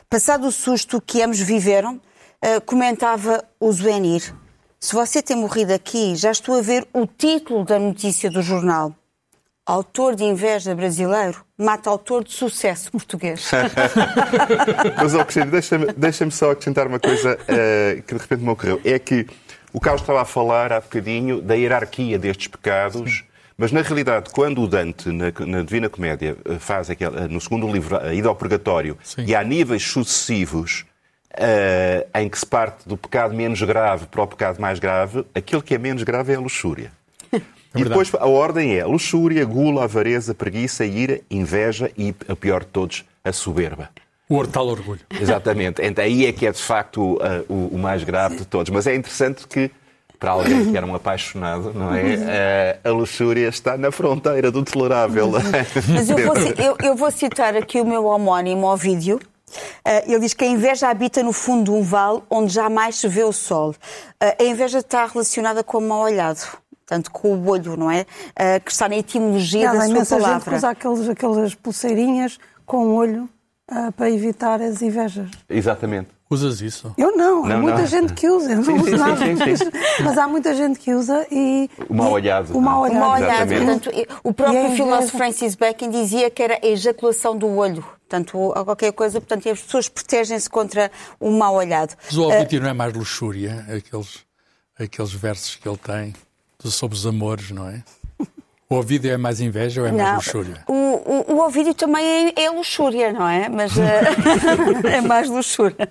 Passado 0.09 0.47
o 0.47 0.51
susto 0.51 1.01
que 1.01 1.21
ambos 1.21 1.39
viveram, 1.39 1.95
uh, 1.95 2.61
comentava 2.65 3.43
o 3.59 3.71
Zuenir. 3.71 4.33
Se 4.79 4.93
você 4.93 5.21
tem 5.21 5.35
morrido 5.35 5.73
aqui, 5.73 6.15
já 6.15 6.31
estou 6.31 6.57
a 6.57 6.61
ver 6.61 6.87
o 6.93 7.05
título 7.05 7.65
da 7.65 7.77
notícia 7.77 8.29
do 8.29 8.41
jornal. 8.41 8.95
Autor 9.65 10.15
de 10.15 10.23
inveja 10.23 10.75
brasileiro 10.75 11.43
mata 11.57 11.89
autor 11.89 12.23
de 12.23 12.31
sucesso 12.31 12.91
português. 12.91 13.49
Mas, 14.95 15.15
ó, 15.15 15.23
Cristina, 15.23 15.47
deixa-me 15.47 15.91
deixa 15.93 16.31
só 16.31 16.51
acrescentar 16.51 16.87
uma 16.87 16.99
coisa 16.99 17.33
uh, 17.33 18.01
que 18.03 18.13
de 18.13 18.21
repente 18.21 18.43
me 18.43 18.49
ocorreu. 18.49 18.79
É 18.85 18.99
que 18.99 19.27
o 19.73 19.79
Carlos 19.81 20.03
estava 20.03 20.21
a 20.21 20.25
falar 20.25 20.71
há 20.71 20.79
bocadinho 20.79 21.41
da 21.41 21.55
hierarquia 21.55 22.17
destes 22.17 22.47
pecados. 22.47 23.11
Sim 23.11 23.34
mas, 23.57 23.71
na 23.71 23.81
realidade, 23.81 24.29
quando 24.31 24.61
o 24.61 24.67
Dante, 24.67 25.09
na, 25.09 25.31
na 25.45 25.61
Divina 25.61 25.89
Comédia, 25.89 26.37
eh, 26.43 26.59
faz 26.59 26.89
aquele, 26.89 27.17
eh, 27.17 27.27
no 27.27 27.39
segundo 27.39 27.71
livro, 27.71 27.97
a 27.97 28.13
ida 28.13 28.27
ao 28.27 28.35
purgatório, 28.35 28.97
Sim. 29.01 29.23
e 29.25 29.33
há 29.33 29.43
níveis 29.43 29.83
sucessivos 29.83 30.85
uh, 31.35 32.19
em 32.19 32.27
que 32.27 32.37
se 32.37 32.45
parte 32.45 32.87
do 32.87 32.97
pecado 32.97 33.33
menos 33.33 33.61
grave 33.61 34.07
para 34.07 34.21
o 34.21 34.27
pecado 34.27 34.59
mais 34.59 34.77
grave, 34.79 35.25
aquele 35.33 35.61
que 35.61 35.73
é 35.73 35.77
menos 35.77 36.03
grave 36.03 36.33
é 36.33 36.35
a 36.35 36.39
luxúria. 36.39 36.91
É 37.73 37.81
e 37.81 37.83
depois 37.83 38.09
a 38.15 38.25
ordem 38.25 38.77
é 38.77 38.85
luxúria, 38.85 39.43
gula, 39.43 39.83
avareza, 39.83 40.33
preguiça, 40.33 40.85
ira, 40.85 41.19
inveja 41.29 41.91
e, 41.97 42.15
a 42.29 42.33
pior 42.33 42.61
de 42.61 42.67
todos, 42.67 43.03
a 43.21 43.33
soberba. 43.33 43.89
O 44.29 44.47
tal 44.47 44.67
orgulho. 44.67 45.01
Exatamente. 45.19 45.81
Então, 45.81 46.01
aí 46.01 46.25
é 46.25 46.31
que 46.31 46.47
é, 46.47 46.53
de 46.53 46.61
facto, 46.61 47.19
o, 47.49 47.75
o 47.75 47.77
mais 47.77 48.01
grave 48.05 48.37
de 48.37 48.45
todos. 48.45 48.71
Mas 48.71 48.87
é 48.87 48.95
interessante 48.95 49.45
que 49.45 49.69
para 50.19 50.31
alguém 50.31 50.71
que 50.71 50.77
era 50.77 50.85
um 50.85 50.95
apaixonado, 50.95 51.73
não 51.73 51.93
é? 51.93 52.01
Uhum. 52.03 52.91
A 52.91 52.93
luxúria 52.93 53.47
está 53.47 53.77
na 53.77 53.91
fronteira 53.91 54.51
do 54.51 54.63
tolerável. 54.63 55.31
Mas 55.89 56.09
eu 56.09 56.17
vou, 56.17 56.35
eu, 56.37 56.77
eu 56.83 56.95
vou 56.95 57.11
citar 57.11 57.55
aqui 57.55 57.79
o 57.79 57.85
meu 57.85 58.05
homónimo 58.05 58.67
ao 58.67 58.77
vídeo. 58.77 59.19
Uh, 59.85 60.11
ele 60.11 60.19
diz 60.19 60.33
que 60.33 60.43
a 60.43 60.47
inveja 60.47 60.89
habita 60.89 61.21
no 61.21 61.31
fundo 61.31 61.65
de 61.65 61.71
um 61.71 61.81
vale 61.81 62.21
onde 62.29 62.53
jamais 62.53 62.95
se 62.95 63.07
vê 63.07 63.23
o 63.23 63.31
sol. 63.31 63.71
Uh, 63.71 63.75
a 64.39 64.43
inveja 64.43 64.79
está 64.79 65.05
relacionada 65.05 65.63
com 65.63 65.77
o 65.77 65.81
mal 65.81 66.01
olhado. 66.01 66.39
Portanto, 66.85 67.11
com 67.11 67.33
o 67.33 67.49
olho, 67.49 67.75
não 67.75 67.89
é? 67.89 68.01
Uh, 68.01 68.63
que 68.63 68.71
está 68.71 68.87
na 68.87 68.95
etimologia 68.95 69.71
da 69.71 70.05
sua 70.05 70.19
palavra. 70.19 70.59
gente 70.59 70.75
que 70.75 70.87
usa 70.87 71.01
aqueles, 71.01 71.09
aquelas 71.09 71.55
pulseirinhas 71.55 72.37
com 72.65 72.77
o 72.77 72.95
olho 72.95 73.29
para 73.95 74.11
evitar 74.11 74.61
as 74.61 74.81
invejas. 74.83 75.27
Exatamente. 75.49 76.14
Usas 76.35 76.59
isso? 76.59 76.93
Eu 76.97 77.15
não, 77.15 77.45
não 77.45 77.55
há 77.55 77.57
muita 77.57 77.79
não. 77.79 77.87
gente 77.87 78.13
que 78.13 78.29
usa, 78.29 78.51
eu 78.51 78.57
não 78.57 78.63
sim, 78.63 78.73
uso 78.73 78.85
sim, 78.89 78.97
nada. 78.97 79.17
Sim, 79.17 79.55
sim, 79.55 79.71
Mas 80.03 80.17
há 80.17 80.27
muita 80.27 80.53
gente 80.53 80.79
que 80.79 80.93
usa 80.93 81.25
e. 81.31 81.69
O 81.89 81.93
mal 81.93 82.11
olhado. 82.11 82.57
O 82.57 82.61
mal 82.61 82.81
olhado. 82.81 82.97
O, 82.97 82.99
mal 82.99 83.13
olhado. 83.13 83.47
Portanto, 83.47 83.91
o 84.23 84.33
próprio 84.33 84.71
filósofo 84.75 85.17
Francis 85.17 85.55
Bacon 85.55 85.89
dizia 85.89 86.29
que 86.29 86.43
era 86.43 86.59
a 86.61 86.67
ejaculação 86.67 87.37
do 87.37 87.47
olho. 87.47 87.83
Portanto, 88.07 88.53
qualquer 88.65 88.91
coisa, 88.91 89.21
portanto, 89.21 89.49
as 89.49 89.61
pessoas 89.61 89.87
protegem-se 89.89 90.49
contra 90.49 90.91
o 91.19 91.31
mal 91.31 91.55
olhado. 91.55 91.95
Mas 92.05 92.17
o 92.17 92.23
Ovídio 92.23 92.59
uh, 92.59 92.63
não 92.63 92.69
é 92.69 92.73
mais 92.73 92.93
luxúria, 92.93 93.65
aqueles, 93.69 94.19
aqueles 94.77 95.13
versos 95.13 95.55
que 95.55 95.67
ele 95.67 95.77
tem 95.77 96.13
sobre 96.63 96.97
os 96.97 97.05
amores, 97.05 97.51
não 97.51 97.67
é? 97.67 97.83
O 98.67 98.75
ouvido 98.75 99.05
é 99.07 99.15
mais 99.15 99.39
inveja 99.39 99.81
ou 99.81 99.87
é 99.87 99.91
mais 99.91 100.09
não, 100.09 100.15
luxúria? 100.15 100.63
O, 100.67 100.73
o, 100.73 101.33
o 101.35 101.43
ouvido 101.43 101.75
também 101.75 102.33
é, 102.35 102.45
é, 102.45 102.49
luxúria, 102.49 103.13
não 103.13 103.27
é? 103.27 103.47
Mas 103.47 103.75
uh, 103.77 103.81
é 104.91 105.01
mais 105.01 105.29
luxúria. 105.29 105.87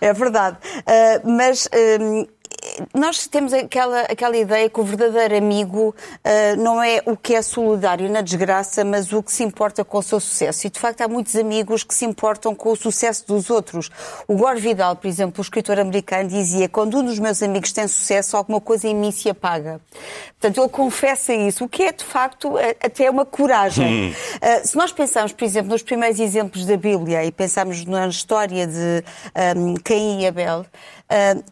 É 0.00 0.12
verdade. 0.12 0.56
Uh, 0.78 1.30
mas 1.30 1.66
uh, 1.66 2.28
nós 2.94 3.26
temos 3.26 3.52
aquela, 3.52 4.00
aquela 4.02 4.36
ideia 4.36 4.68
que 4.68 4.80
o 4.80 4.84
verdadeiro 4.84 5.36
amigo 5.36 5.94
uh, 5.94 6.62
não 6.62 6.82
é 6.82 7.02
o 7.04 7.16
que 7.16 7.34
é 7.34 7.42
solidário 7.42 8.08
na 8.10 8.20
desgraça, 8.20 8.84
mas 8.84 9.12
o 9.12 9.22
que 9.22 9.32
se 9.32 9.42
importa 9.42 9.84
com 9.84 9.98
o 9.98 10.02
seu 10.02 10.20
sucesso. 10.20 10.66
E, 10.66 10.70
de 10.70 10.78
facto, 10.78 11.00
há 11.02 11.08
muitos 11.08 11.36
amigos 11.36 11.84
que 11.84 11.94
se 11.94 12.04
importam 12.04 12.54
com 12.54 12.72
o 12.72 12.76
sucesso 12.76 13.26
dos 13.26 13.50
outros. 13.50 13.90
O 14.26 14.36
Gore 14.36 14.60
Vidal, 14.60 14.96
por 14.96 15.06
exemplo, 15.06 15.34
o 15.38 15.42
escritor 15.42 15.78
americano, 15.78 16.28
dizia 16.28 16.68
quando 16.68 16.98
um 16.98 17.04
dos 17.04 17.18
meus 17.18 17.42
amigos 17.42 17.72
tem 17.72 17.86
sucesso, 17.86 18.36
alguma 18.36 18.60
coisa 18.60 18.86
em 18.86 18.94
mim 18.94 19.10
se 19.10 19.28
apaga. 19.28 19.80
Portanto, 20.40 20.60
ele 20.60 20.68
confessa 20.68 21.32
isso, 21.32 21.64
o 21.64 21.68
que 21.68 21.84
é, 21.84 21.92
de 21.92 22.04
facto, 22.04 22.54
até 22.82 23.10
uma 23.10 23.24
coragem. 23.24 24.10
Uh, 24.10 24.66
se 24.66 24.76
nós 24.76 24.92
pensarmos, 24.92 25.32
por 25.32 25.44
exemplo, 25.44 25.70
nos 25.70 25.82
primeiros 25.82 26.18
exemplos 26.18 26.66
da 26.66 26.76
Bíblia 26.76 27.24
e 27.24 27.32
pensarmos 27.32 27.84
na 27.84 28.06
história 28.08 28.66
de 28.66 29.04
um, 29.56 29.74
Caim 29.74 30.22
e 30.22 30.26
Abel, 30.26 30.66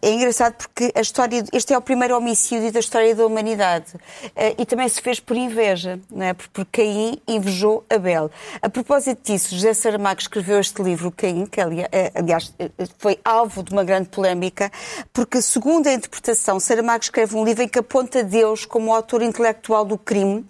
é 0.00 0.10
engraçado 0.10 0.54
porque 0.54 0.90
a 0.94 1.00
história, 1.00 1.44
este 1.52 1.74
é 1.74 1.78
o 1.78 1.82
primeiro 1.82 2.16
homicídio 2.16 2.72
da 2.72 2.80
história 2.80 3.14
da 3.14 3.26
humanidade 3.26 3.94
uh, 3.94 4.54
e 4.56 4.64
também 4.64 4.88
se 4.88 5.02
fez 5.02 5.20
por 5.20 5.36
inveja, 5.36 6.00
não 6.10 6.24
é? 6.24 6.32
porque 6.32 6.64
Caim 6.64 7.20
invejou 7.28 7.84
Abel. 7.90 8.30
A 8.62 8.70
propósito 8.70 9.20
disso, 9.22 9.54
José 9.54 9.74
Saramago 9.74 10.20
escreveu 10.20 10.58
este 10.58 10.82
livro, 10.82 11.10
Caim, 11.10 11.44
que 11.44 11.60
eh, 11.60 12.12
aliás 12.14 12.54
foi 12.98 13.18
alvo 13.24 13.62
de 13.62 13.72
uma 13.72 13.84
grande 13.84 14.08
polémica, 14.08 14.70
porque 15.12 15.42
segundo 15.42 15.86
a 15.88 15.92
interpretação, 15.92 16.58
Saramago 16.58 17.04
escreve 17.04 17.36
um 17.36 17.44
livro 17.44 17.62
em 17.62 17.68
que 17.68 17.78
aponta 17.78 18.22
Deus 18.22 18.64
como 18.64 18.94
autor 18.94 19.22
intelectual 19.22 19.84
do 19.84 19.98
crime 19.98 20.44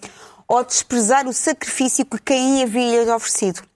ao 0.47 0.65
desprezar 0.65 1.27
o 1.29 1.33
sacrifício 1.33 2.05
que 2.05 2.19
Caim 2.19 2.63
havia 2.63 3.15
oferecido. 3.15 3.70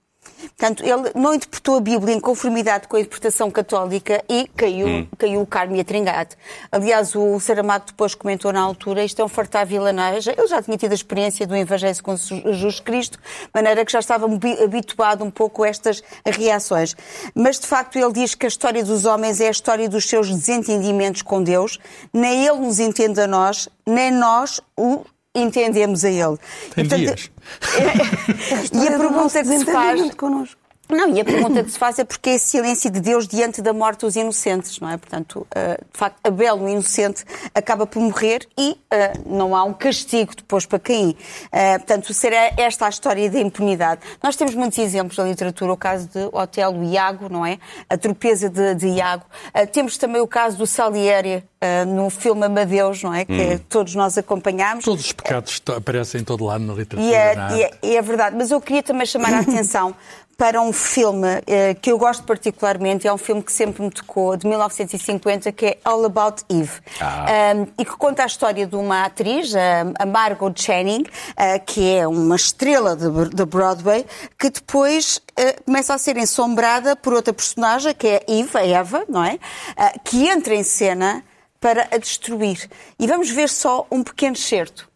Portanto, 0.57 0.83
ele 0.83 1.11
não 1.13 1.33
interpretou 1.33 1.75
a 1.75 1.81
Bíblia 1.81 2.15
em 2.15 2.19
conformidade 2.19 2.87
com 2.87 2.95
a 2.95 3.01
interpretação 3.01 3.51
católica 3.51 4.23
e 4.29 4.47
caiu, 4.55 4.87
hum. 4.87 5.07
caiu 5.17 5.41
o 5.41 5.45
Carme 5.45 5.81
a 5.81 5.83
Tringate. 5.83 6.37
Aliás, 6.71 7.13
o 7.13 7.37
Saramago 7.41 7.87
depois 7.87 8.15
comentou 8.15 8.53
na 8.53 8.61
altura, 8.61 9.03
isto 9.03 9.21
é 9.21 9.25
um 9.25 9.27
fartar 9.27 9.65
vilaneja. 9.65 10.33
Ele 10.37 10.47
já 10.47 10.61
tinha 10.61 10.77
tido 10.77 10.93
a 10.93 10.95
experiência 10.95 11.45
do 11.45 11.55
Evangelho 11.55 12.01
com 12.01 12.15
Jesus 12.15 12.79
Cristo, 12.79 13.17
de 13.17 13.49
maneira 13.53 13.83
que 13.83 13.91
já 13.91 13.99
estava 13.99 14.25
habituado 14.63 15.25
um 15.25 15.31
pouco 15.31 15.63
a 15.63 15.67
estas 15.67 16.01
reações. 16.25 16.95
Mas, 17.35 17.59
de 17.59 17.67
facto, 17.67 17.97
ele 17.97 18.13
diz 18.13 18.33
que 18.33 18.45
a 18.45 18.49
história 18.49 18.83
dos 18.83 19.03
homens 19.03 19.41
é 19.41 19.47
a 19.47 19.51
história 19.51 19.89
dos 19.89 20.07
seus 20.07 20.29
desentendimentos 20.29 21.21
com 21.21 21.43
Deus. 21.43 21.79
Nem 22.13 22.45
ele 22.47 22.59
nos 22.59 22.79
entende 22.79 23.19
a 23.19 23.27
nós, 23.27 23.67
nem 23.85 24.09
nós 24.09 24.61
o 24.77 25.03
entendemos 25.35 26.03
a 26.05 26.09
ele. 26.09 26.37
Tem 26.73 26.87
Portanto, 26.87 26.95
dias. 26.95 27.31
É, 27.77 28.77
e 28.77 28.87
a 28.87 28.97
pergunta 28.97 29.43
que 29.43 29.59
se 29.59 29.65
faz... 29.65 30.15
Connosco. 30.15 30.64
Não, 30.89 31.09
e 31.15 31.19
a 31.19 31.25
pergunta 31.25 31.63
que 31.63 31.71
se 31.71 31.79
faz 31.79 31.97
é 31.97 32.03
porque 32.03 32.31
é 32.31 32.37
silêncio 32.37 32.91
de 32.91 32.99
Deus 32.99 33.27
diante 33.27 33.61
da 33.61 33.73
morte 33.73 34.01
dos 34.01 34.15
inocentes, 34.15 34.79
não 34.79 34.89
é? 34.89 34.97
Portanto, 34.97 35.47
uh, 35.55 35.83
de 35.91 35.97
facto, 35.97 36.17
Abel, 36.23 36.55
o 36.61 36.69
inocente, 36.69 37.23
acaba 37.53 37.87
por 37.87 38.01
morrer 38.01 38.47
e 38.57 38.71
uh, 38.71 38.77
não 39.25 39.55
há 39.55 39.63
um 39.63 39.73
castigo 39.73 40.35
depois 40.35 40.65
para 40.65 40.77
Caim. 40.77 41.09
Uh, 41.47 41.79
portanto, 41.79 42.13
será 42.13 42.51
esta 42.57 42.85
a 42.85 42.89
história 42.89 43.29
da 43.29 43.39
impunidade. 43.39 44.01
Nós 44.21 44.35
temos 44.35 44.53
muitos 44.53 44.77
exemplos 44.77 45.17
na 45.17 45.23
literatura, 45.23 45.73
o 45.73 45.77
caso 45.77 46.07
de 46.07 46.29
Otelo 46.31 46.83
Iago, 46.83 47.29
não 47.29 47.45
é? 47.45 47.57
A 47.89 47.97
tropeza 47.97 48.49
de, 48.49 48.75
de 48.75 48.87
Iago. 48.87 49.23
temos 49.71 49.97
também 49.97 50.21
o 50.21 50.27
caso 50.27 50.57
do 50.57 50.67
Salieri, 50.67 51.43
no 51.87 52.11
filme 52.11 52.45
Amadeus, 52.45 53.01
não 53.01 53.13
é? 53.13 53.25
Que 53.25 53.55
hum. 53.55 53.59
todos 53.67 53.95
nós 53.95 54.17
acompanhámos. 54.17 54.85
Todos 54.85 55.05
os 55.05 55.11
pecados 55.11 55.61
aparecem 55.75 56.21
em 56.21 56.23
todo 56.23 56.45
lado 56.45 56.63
na 56.63 56.73
literatura. 56.73 57.11
E 57.11 57.13
é, 57.13 57.71
e 57.81 57.93
é, 57.93 57.95
é 57.95 58.01
verdade, 58.01 58.35
mas 58.37 58.51
eu 58.51 58.61
queria 58.61 58.83
também 58.83 59.05
chamar 59.05 59.33
a 59.33 59.39
atenção 59.39 59.95
para 60.37 60.61
um 60.61 60.73
filme 60.73 61.41
eh, 61.47 61.73
que 61.75 61.91
eu 61.91 61.97
gosto 61.97 62.23
particularmente, 62.23 63.07
é 63.07 63.13
um 63.13 63.17
filme 63.17 63.41
que 63.41 63.51
sempre 63.51 63.83
me 63.83 63.89
tocou, 63.89 64.35
de 64.35 64.45
1950, 64.47 65.51
que 65.53 65.65
é 65.65 65.77
All 65.83 66.03
About 66.05 66.43
Eve. 66.49 66.81
Um, 67.01 67.67
e 67.77 67.85
que 67.85 67.95
conta 67.97 68.23
a 68.23 68.25
história 68.25 68.67
de 68.67 68.75
uma 68.75 69.05
atriz, 69.05 69.55
a, 69.55 69.81
a 69.97 70.05
Margot 70.05 70.51
Channing, 70.55 71.05
eh, 71.37 71.59
que 71.59 71.95
é 71.95 72.05
uma 72.05 72.35
estrela 72.35 72.95
de, 72.95 73.09
de 73.29 73.45
Broadway, 73.45 74.05
que 74.37 74.49
depois 74.49 75.21
eh, 75.37 75.53
começa 75.65 75.93
a 75.93 75.97
ser 75.97 76.17
ensombrada 76.17 76.95
por 76.95 77.13
outra 77.13 77.33
personagem, 77.33 77.93
que 77.93 78.07
é 78.07 78.23
Eve, 78.27 78.57
a 78.57 78.65
Eva, 78.65 79.05
não 79.07 79.23
é? 79.23 79.39
Ah, 79.77 79.93
que 80.03 80.27
entra 80.27 80.53
em 80.53 80.63
cena 80.63 81.23
para 81.61 81.87
a 81.91 81.97
destruir. 81.97 82.69
E 82.99 83.07
vamos 83.07 83.29
ver 83.29 83.47
só 83.47 83.87
um 83.89 84.03
pequeno 84.03 84.35
excerto. 84.35 84.89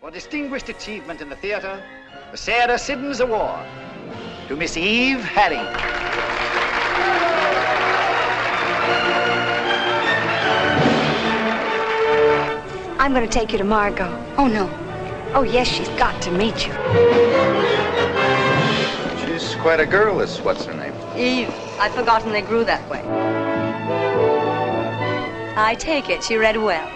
For 0.00 0.12
distinguished 0.12 0.70
achievement 0.70 1.20
in 1.20 1.28
the 1.28 1.34
theatre, 1.34 1.82
the 2.30 2.36
Sarah 2.36 2.78
Siddons 2.78 3.20
Award 3.20 3.87
to 4.48 4.56
Miss 4.56 4.78
Eve 4.78 5.18
Haring. 5.18 5.58
I'm 12.98 13.12
going 13.12 13.28
to 13.28 13.32
take 13.32 13.52
you 13.52 13.58
to 13.58 13.64
Margot. 13.64 14.08
Oh, 14.38 14.46
no. 14.46 14.70
Oh, 15.34 15.42
yes, 15.42 15.68
she's 15.68 15.88
got 15.90 16.22
to 16.22 16.30
meet 16.30 16.66
you. 16.66 16.72
She's 19.20 19.54
quite 19.56 19.80
a 19.80 19.86
girl, 19.86 20.16
this 20.16 20.40
what's 20.40 20.64
her 20.64 20.72
name? 20.72 20.94
Eve, 21.14 21.50
I'd 21.78 21.92
forgotten 21.92 22.32
they 22.32 22.40
grew 22.40 22.64
that 22.64 22.88
way. 22.88 23.02
I 25.58 25.74
take 25.74 26.08
it 26.08 26.24
she 26.24 26.36
read 26.36 26.56
well. 26.56 26.88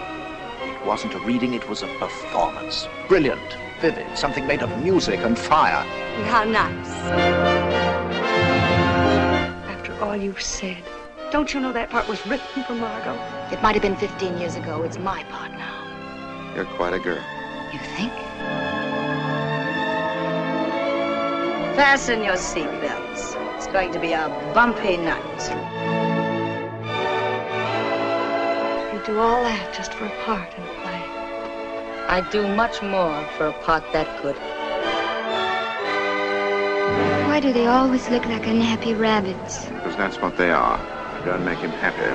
It 0.63 0.83
wasn't 0.87 1.13
a 1.13 1.19
reading, 1.19 1.53
it 1.53 1.69
was 1.69 1.83
a 1.83 1.87
performance. 1.99 2.87
Brilliant, 3.07 3.57
vivid, 3.79 4.17
something 4.17 4.47
made 4.47 4.63
of 4.63 4.83
music 4.83 5.19
and 5.19 5.37
fire. 5.37 5.85
How 6.25 6.43
nice. 6.43 7.42
After 10.03 10.15
all 10.15 10.21
you've 10.21 10.41
said, 10.41 10.83
don't 11.31 11.53
you 11.53 11.61
know 11.61 11.71
that 11.71 11.89
part 11.89 12.09
was 12.09 12.27
written 12.27 12.61
for 12.65 12.75
Margot? 12.75 13.13
It 13.53 13.61
might 13.61 13.73
have 13.73 13.81
been 13.81 13.95
15 13.95 14.37
years 14.37 14.57
ago. 14.57 14.83
It's 14.83 14.97
my 14.97 15.23
part 15.31 15.51
now. 15.53 16.53
You're 16.53 16.65
quite 16.65 16.93
a 16.93 16.99
girl. 16.99 17.23
You 17.71 17.79
think? 17.95 18.11
Fasten 21.77 22.21
your 22.21 22.35
seatbelts. 22.35 23.37
It's 23.55 23.67
going 23.67 23.93
to 23.93 23.99
be 23.99 24.11
a 24.11 24.27
bumpy 24.53 24.97
night. 24.97 25.43
You 28.93 29.05
do 29.05 29.19
all 29.19 29.41
that 29.41 29.73
just 29.73 29.93
for 29.93 30.05
a 30.05 30.23
part 30.25 30.53
in 30.53 30.63
a 30.63 30.73
play. 30.81 31.01
I'd 32.09 32.29
do 32.29 32.45
much 32.45 32.81
more 32.81 33.25
for 33.37 33.47
a 33.47 33.53
part 33.63 33.85
that 33.93 34.21
good. 34.21 34.35
Why 37.33 37.39
do 37.39 37.51
they 37.51 37.65
always 37.65 38.07
look 38.11 38.27
like 38.27 38.45
unhappy 38.45 38.93
rabbits? 38.93 39.65
Because 39.65 39.95
that's 39.95 40.21
what 40.21 40.37
they 40.37 40.51
are. 40.51 40.77
Don't 41.25 41.43
make 41.43 41.57
him 41.57 41.71
happy. 41.71 42.13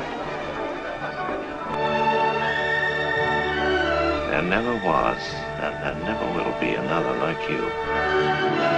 There 4.30 4.42
never 4.42 4.76
was, 4.76 5.18
and 5.58 5.74
there 5.82 5.96
never 6.04 6.24
will 6.36 6.54
be 6.60 6.72
another 6.74 7.14
like 7.18 7.50
you. 7.50 8.68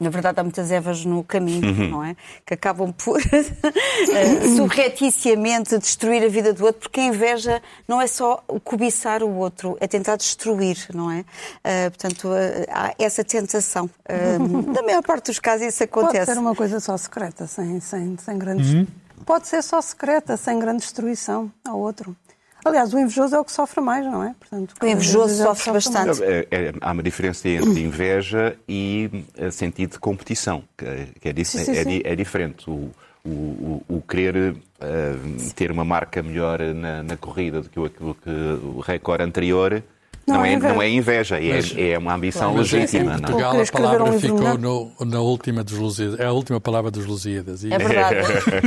Na 0.00 0.10
verdade, 0.10 0.40
há 0.40 0.42
muitas 0.42 0.72
Evas 0.72 1.04
no 1.04 1.22
caminho, 1.22 1.88
não 1.88 2.02
é? 2.02 2.16
Que 2.44 2.54
acabam 2.54 2.92
por 2.92 3.20
surreticiamente 4.56 5.78
destruir 5.78 6.24
a 6.24 6.28
vida 6.28 6.52
do 6.52 6.64
outro, 6.64 6.80
porque 6.80 6.98
a 6.98 7.04
inveja 7.04 7.62
não 7.86 8.00
é 8.00 8.06
só 8.08 8.42
o 8.48 8.58
cobiçar 8.58 9.22
o 9.22 9.36
outro, 9.36 9.76
é 9.80 9.86
tentar 9.86 10.16
destruir, 10.16 10.88
não 10.92 11.10
é? 11.10 11.24
Eh, 11.62 11.90
portanto, 11.90 12.28
eh, 12.34 12.66
há 12.68 12.92
essa 12.98 13.22
tentação. 13.22 13.88
Eh, 14.04 14.36
na 14.38 14.82
maior 14.82 15.02
parte 15.02 15.26
dos 15.26 15.38
casos, 15.38 15.68
isso 15.68 15.86
Pode 15.86 16.06
acontece. 16.06 16.32
ser 16.32 16.38
uma 16.38 16.56
coisa 16.56 16.80
só 16.80 16.96
secreta, 16.96 17.46
sem, 17.46 17.78
sem, 17.78 18.16
sem 18.16 18.36
grandes. 18.36 18.74
Uhum. 18.74 18.86
Pode 19.24 19.46
ser 19.46 19.62
só 19.62 19.80
secreta, 19.80 20.36
sem 20.36 20.58
grande 20.58 20.80
destruição 20.80 21.52
ao 21.64 21.78
outro. 21.78 22.16
Aliás, 22.64 22.94
o 22.94 22.98
invejoso 22.98 23.36
é 23.36 23.40
o 23.40 23.44
que 23.44 23.52
sofre 23.52 23.80
mais, 23.80 24.04
não 24.06 24.22
é? 24.22 24.34
Portanto, 24.38 24.74
O 24.82 24.86
invejoso 24.86 25.34
é 25.34 25.36
que 25.36 25.42
sofre 25.42 25.72
bastante. 25.72 26.22
É- 26.24 26.46
é- 26.50 26.72
há 26.80 26.92
uma 26.92 27.02
diferença 27.02 27.48
entre 27.48 27.82
inveja 27.82 28.56
e 28.68 29.24
eh, 29.36 29.50
sentido 29.50 29.92
de 29.92 29.98
competição, 29.98 30.62
que 30.76 30.84
é, 30.84 31.06
que 31.20 31.28
é 31.28 31.44
Sim, 31.44 31.64
sim, 31.64 31.70
é 31.72 31.82
sim. 31.82 31.88
di- 31.88 32.02
é 32.04 32.16
diferente. 32.16 32.68
O, 32.70 32.90
o- 33.24 33.28
o- 33.28 33.82
o 33.96 34.02
querer 34.02 34.56
eh, 34.80 35.14
ter 35.54 35.70
uma 35.70 35.84
marca 35.84 36.22
melhor 36.22 36.60
na, 36.74 37.02
na 37.02 37.16
corrida 37.16 37.60
do 37.62 37.68
que 37.68 37.78
o, 37.80 37.84
aquilo 37.84 38.14
que 38.14 38.30
o 38.30 38.80
recorde 38.80 39.22
anterior 39.24 39.82
Não 40.26 40.36
não, 40.36 40.44
é 40.44 40.50
é, 40.50 40.52
inveja. 40.54 40.74
não 40.74 40.82
é 40.82 40.88
inveja, 40.90 41.38
é, 41.38 41.54
Mas- 41.54 41.74
é 41.76 41.98
uma 41.98 42.14
ambição 42.14 42.54
Mas 42.54 42.72
em 42.72 42.76
legítima. 42.76 43.04
não 43.04 43.12
é? 43.12 43.18
Portugal 43.20 43.60
a 43.60 43.66
palavra 43.72 44.04
um 44.04 44.20
ficou 44.20 44.58
no- 44.58 44.92
na 45.04 45.20
última 45.20 45.62
dos 45.62 45.74
Lusíadas. 45.78 46.18
É 46.20 46.24
a 46.26 46.32
última 46.32 46.60
palavra 46.60 46.90
dos 46.90 47.04
Lusíadas. 47.06 47.62
E 47.64 47.72
É 47.72 47.78
verdade. 47.78 48.16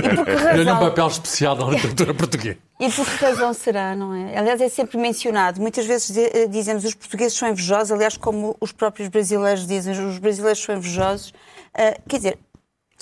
Deu-lhe 0.55 0.71
um 0.71 0.79
papel 0.79 1.07
especial 1.07 1.55
na 1.55 1.65
literatura 1.71 2.13
portuguesa. 2.13 2.57
E 2.79 2.89
por 2.91 3.05
que 3.05 3.25
razão 3.25 3.53
será, 3.53 3.95
não 3.95 4.13
é? 4.13 4.37
Aliás, 4.37 4.61
é 4.61 4.69
sempre 4.69 4.97
mencionado. 4.97 5.59
Muitas 5.59 5.85
vezes 5.85 6.15
eh, 6.15 6.47
dizemos 6.47 6.83
os 6.85 6.93
portugueses 6.93 7.35
são 7.37 7.49
invejosos, 7.49 7.91
aliás, 7.91 8.17
como 8.17 8.55
os 8.61 8.71
próprios 8.71 9.09
brasileiros 9.09 9.65
dizem, 9.65 9.93
os 10.07 10.19
brasileiros 10.19 10.61
são 10.61 10.75
invejosos. 10.75 11.33
Ah, 11.73 11.95
quer 12.07 12.17
dizer, 12.17 12.39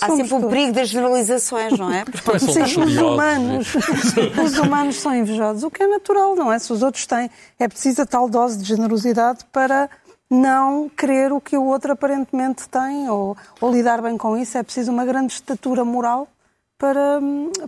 há 0.00 0.06
Somos 0.06 0.16
sempre 0.28 0.34
o 0.36 0.40
todos. 0.40 0.50
perigo 0.54 0.72
das 0.72 0.88
generalizações, 0.88 1.78
não 1.78 1.90
é? 1.92 2.04
São 2.38 2.66
Sim, 2.66 2.80
os 2.82 2.96
humanos, 2.96 3.68
os 4.44 4.58
humanos 4.58 4.96
são 4.96 5.14
invejosos, 5.14 5.62
o 5.62 5.70
que 5.70 5.82
é 5.82 5.86
natural, 5.86 6.34
não 6.36 6.52
é? 6.52 6.58
Se 6.58 6.72
os 6.72 6.82
outros 6.82 7.06
têm, 7.06 7.30
é 7.58 7.68
preciso 7.68 8.02
a 8.02 8.06
tal 8.06 8.28
dose 8.28 8.58
de 8.58 8.64
generosidade 8.64 9.44
para 9.52 9.88
não 10.30 10.88
querer 10.88 11.32
o 11.32 11.40
que 11.40 11.56
o 11.56 11.64
outro 11.64 11.92
aparentemente 11.92 12.68
tem 12.68 13.08
ou, 13.08 13.36
ou 13.60 13.72
lidar 13.72 14.02
bem 14.02 14.16
com 14.18 14.36
isso. 14.36 14.58
É 14.58 14.62
preciso 14.62 14.90
uma 14.90 15.04
grande 15.04 15.32
estatura 15.34 15.84
moral 15.84 16.28
para, 16.78 17.20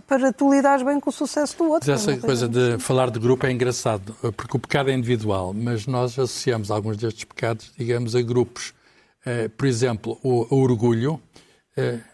para 0.05 0.31
tu 0.33 0.53
lidares 0.53 0.83
bem 0.83 0.99
com 0.99 1.09
o 1.09 1.13
sucesso 1.13 1.57
do 1.57 1.63
outro. 1.69 1.89
Mas 1.89 2.01
essa 2.01 2.11
É 2.11 2.17
coisa 2.17 2.47
de 2.47 2.77
falar 2.77 3.09
de 3.09 3.17
grupo 3.19 3.45
é 3.45 3.51
engraçado, 3.51 4.13
porque 4.35 4.55
o 4.55 4.59
pecado 4.59 4.89
é 4.91 4.93
individual, 4.93 5.53
mas 5.53 5.87
nós 5.87 6.11
associamos 6.19 6.69
alguns 6.69 6.97
destes 6.97 7.23
pecados, 7.23 7.71
digamos, 7.77 8.15
a 8.15 8.21
grupos. 8.21 8.73
Eh, 9.25 9.47
Por 9.49 9.65
exemplo, 9.65 10.17
o 10.21 10.45
orgulho 10.61 11.19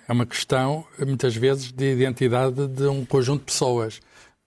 é 0.07 0.11
uma 0.11 0.25
questão, 0.25 0.85
muitas 0.99 1.35
vezes, 1.35 1.71
de 1.71 1.93
identidade 1.93 2.67
de 2.67 2.83
um 2.87 3.05
conjunto 3.05 3.39
de 3.39 3.45
pessoas, 3.45 3.99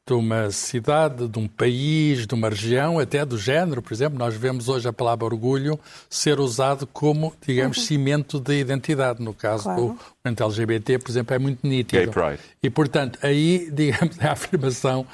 de 0.06 0.14
uma 0.14 0.50
cidade, 0.50 1.28
de 1.28 1.38
um 1.38 1.46
país, 1.46 2.26
de 2.26 2.34
uma 2.34 2.48
região, 2.48 2.98
até 2.98 3.26
do 3.26 3.36
género. 3.36 3.82
Por 3.82 3.92
exemplo, 3.92 4.18
nós 4.18 4.34
vemos 4.34 4.66
hoje 4.66 4.88
a 4.88 4.92
palavra 4.92 5.26
orgulho 5.26 5.78
ser 6.08 6.40
usado 6.40 6.86
como, 6.86 7.34
digamos, 7.46 7.84
cimento 7.84 8.40
de 8.40 8.58
identidade. 8.58 9.22
No 9.22 9.34
caso 9.34 9.64
Claro. 9.64 9.98
do 10.24 10.44
LGBT, 10.44 10.98
por 10.98 11.10
exemplo, 11.10 11.34
é 11.34 11.38
muito 11.38 11.66
nítido. 11.66 12.10
Gay 12.10 12.10
pride. 12.10 12.42
E, 12.62 12.70
portanto, 12.70 13.18
aí, 13.22 13.68
digamos, 13.72 14.18
é 14.18 14.28
a 14.28 14.32
afirmação 14.32 15.06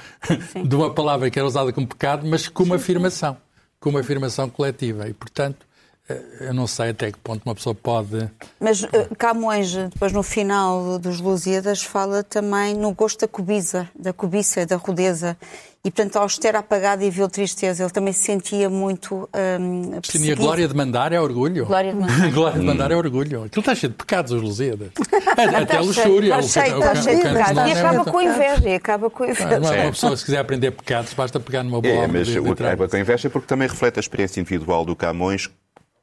de 0.65 0.75
uma 0.75 0.93
palavra 0.93 1.29
que 1.29 1.37
era 1.37 1.47
usada 1.47 1.73
como 1.73 1.85
pecado, 1.87 2.25
mas 2.25 2.47
como 2.47 2.73
afirmação, 2.73 3.35
como 3.81 3.97
afirmação 3.97 4.49
coletiva. 4.49 5.09
E, 5.09 5.13
portanto, 5.13 5.64
eu 6.39 6.53
não 6.53 6.67
sei 6.67 6.89
até 6.89 7.11
que 7.11 7.17
ponto 7.17 7.41
uma 7.45 7.55
pessoa 7.55 7.73
pode. 7.73 8.29
Mas 8.59 8.83
eh, 8.83 9.07
Camões, 9.17 9.73
depois 9.75 10.11
no 10.11 10.21
final 10.21 10.99
dos 10.99 11.19
Lusíadas, 11.19 11.81
fala 11.81 12.23
também 12.23 12.75
no 12.75 12.93
gosto 12.93 13.21
da 13.21 13.27
cobiça, 13.27 13.89
da 13.97 14.13
cobiça, 14.13 14.65
da 14.65 14.75
rudeza. 14.75 15.35
E, 15.83 15.91
portanto, 15.91 16.15
austera, 16.17 16.57
apagada 16.59 17.05
e 17.05 17.11
vil 17.11 17.29
tristeza. 17.29 17.83
Ele 17.83 17.91
também 17.91 18.11
se 18.11 18.21
sentia 18.23 18.67
muito 18.71 19.29
hum, 19.59 19.99
Sim, 20.03 20.25
e 20.25 20.31
a 20.31 20.35
glória 20.35 20.67
de 20.67 20.75
mandar 20.75 21.13
é 21.13 21.21
orgulho. 21.21 21.67
Glória 21.67 21.93
de 21.93 21.99
mandar. 21.99 22.23
A 22.25 22.29
glória 22.33 22.59
de 22.59 22.65
mandar 22.65 22.91
é 22.91 22.95
orgulho. 22.95 23.43
Aquilo 23.43 23.59
está 23.59 23.75
cheio 23.75 23.91
de 23.91 23.95
pecados, 23.97 24.31
os 24.31 24.41
Lusíadas. 24.41 24.89
Até, 25.61 25.77
a 25.77 25.81
luxúria. 25.81 26.39
Está 26.39 26.63
cheio, 26.63 26.79
está 26.79 26.93
de 26.93 27.21
pecados. 27.21 27.55
não 27.55 27.67
E 27.67 27.71
é 27.71 27.79
acaba 27.79 28.03
com 28.11 28.17
a 28.17 28.23
inveja. 28.23 28.69
E 28.69 28.73
acaba 28.73 29.09
com 29.11 29.25
inveja. 29.25 29.59
não 29.59 29.73
é 29.73 29.81
uma 29.83 29.91
pessoa, 29.91 30.17
se 30.17 30.25
quiser 30.25 30.39
aprender 30.39 30.71
pecados, 30.71 31.13
basta 31.13 31.39
pegar 31.39 31.61
numa 31.63 31.77
É, 31.87 31.97
obra 31.97 32.07
mas 32.07 32.27
de 32.27 32.39
o, 32.39 32.47
literatura. 32.47 32.87
é 32.87 32.89
com 32.89 32.97
inveja 32.97 33.29
porque 33.29 33.47
também 33.47 33.67
reflete 33.67 33.97
a 33.97 34.01
experiência 34.01 34.41
individual 34.41 34.85
do 34.85 34.95
Camões 34.95 35.51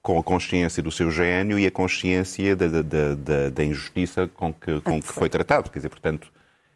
com 0.03 0.19
a 0.19 0.23
consciência 0.23 0.83
do 0.83 0.91
seu 0.91 1.11
gênio 1.11 1.59
e 1.59 1.67
a 1.67 1.71
consciência 1.71 2.57
da, 2.57 2.67
da- 2.67 2.83
da- 3.15 3.51
da- 3.51 3.65
injustiça 3.65 4.27
com 4.35 4.53
que, 4.53 4.81
com 4.81 5.01
que 5.01 5.07
foi 5.09 5.29
tratado. 5.29 5.71
Quer 5.71 5.79
dizer, 5.79 5.88
portanto, 5.91 6.29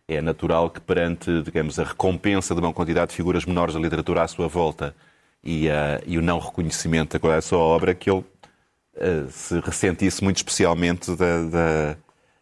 é 0.07 0.21
natural 0.21 0.71
que 0.71 0.81
perante, 0.81 1.43
digamos, 1.43 1.79
a 1.81 1.85
recompensa 1.85 2.55
de 2.55 2.61
uma 2.61 2.73
quantidade 2.73 3.11
de 3.11 3.17
figuras 3.17 3.45
menores 3.45 3.75
da 3.75 3.81
literatura 3.81 4.23
à 4.23 4.29
sua 4.29 4.47
volta 4.47 4.95
e, 5.43 5.69
a- 5.69 6.01
e 6.07 6.17
o 6.19 6.23
não 6.23 6.39
reconhecimento 6.39 7.19
da 7.19 7.41
sua 7.43 7.59
obra, 7.59 7.95
que 7.95 8.09
ele 8.11 8.25
eh, 8.97 9.25
se 9.31 9.59
ressentisse 9.61 10.23
muito 10.23 10.37
especialmente 10.37 11.11
da, 11.17 11.43
da- 11.45 11.97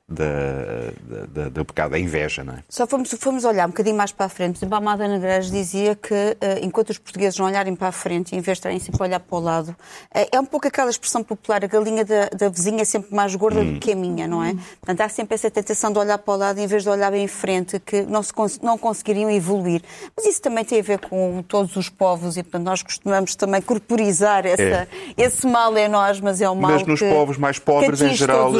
da, 0.07 0.93
da, 1.29 1.49
do 1.49 1.64
pecado, 1.64 1.93
da 1.93 1.99
inveja, 1.99 2.45
não 2.45 2.53
é? 2.53 2.59
Só 2.69 2.87
fomos, 2.87 3.11
fomos 3.19 3.45
olhar 3.45 3.67
um 3.67 3.71
bocadinho 3.71 3.97
mais 3.97 4.12
para 4.12 4.27
a 4.27 4.29
frente. 4.29 4.53
Por 4.53 4.59
exemplo, 4.59 4.75
a 4.75 4.79
Amada 4.79 5.09
Negreiros 5.09 5.51
dizia 5.51 5.97
que 5.97 6.12
uh, 6.12 6.37
enquanto 6.62 6.90
os 6.90 6.99
portugueses 6.99 7.38
não 7.38 7.47
olharem 7.47 7.75
para 7.75 7.88
a 7.88 7.93
frente, 7.93 8.37
em 8.37 8.40
vez 8.40 8.57
de 8.57 8.61
estarem 8.61 8.79
sempre 8.79 9.03
a 9.03 9.07
olhar 9.07 9.21
para 9.21 9.37
o 9.37 9.40
lado, 9.40 9.69
uh, 9.71 10.29
é 10.31 10.38
um 10.38 10.45
pouco 10.45 10.69
aquela 10.69 10.90
expressão 10.90 11.23
popular, 11.25 11.64
a 11.64 11.67
galinha 11.67 12.05
da, 12.05 12.29
da 12.29 12.49
vizinha 12.51 12.83
é 12.83 12.85
sempre 12.85 13.14
mais 13.14 13.35
gorda 13.35 13.61
hum. 13.61 13.75
do 13.75 13.81
que 13.81 13.93
a 13.93 13.97
minha, 13.97 14.29
não 14.29 14.45
é? 14.45 14.51
Hum. 14.51 14.59
Portanto, 14.81 15.01
há 15.01 15.09
sempre 15.09 15.35
essa 15.37 15.51
tentação 15.51 15.90
de 15.90 15.99
olhar 15.99 16.19
para 16.19 16.35
o 16.35 16.37
lado 16.37 16.59
em 16.59 16.67
vez 16.67 16.83
de 16.83 16.88
olhar 16.90 17.11
bem 17.11 17.25
em 17.25 17.29
frente, 17.29 17.81
que 17.81 18.03
não, 18.03 18.23
se 18.23 18.33
não 18.62 18.77
conseguiriam 18.77 19.31
evoluir. 19.31 19.81
Mas 20.14 20.27
isso 20.27 20.43
também 20.43 20.67
tem 20.67 20.81
a 20.81 20.83
ver 20.83 20.99
com 20.99 21.43
todos 21.49 21.77
os 21.77 21.88
povos 21.88 22.37
e, 22.37 22.43
portanto, 22.43 22.64
nós 22.64 22.83
costumamos 22.83 23.35
também 23.37 23.62
corporizar 23.62 24.45
essa, 24.45 24.62
é. 24.62 24.88
esse 25.17 25.47
mal 25.47 25.75
é 25.79 25.88
nós, 25.88 26.21
mas 26.21 26.43
é 26.43 26.49
o 26.49 26.55
mal 26.55 26.73
Mas 26.73 26.87
nos 26.87 27.01
que, 27.01 27.09
povos 27.09 27.38
mais 27.38 27.59
pobres, 27.59 28.03
em 28.03 28.14
geral, 28.14 28.53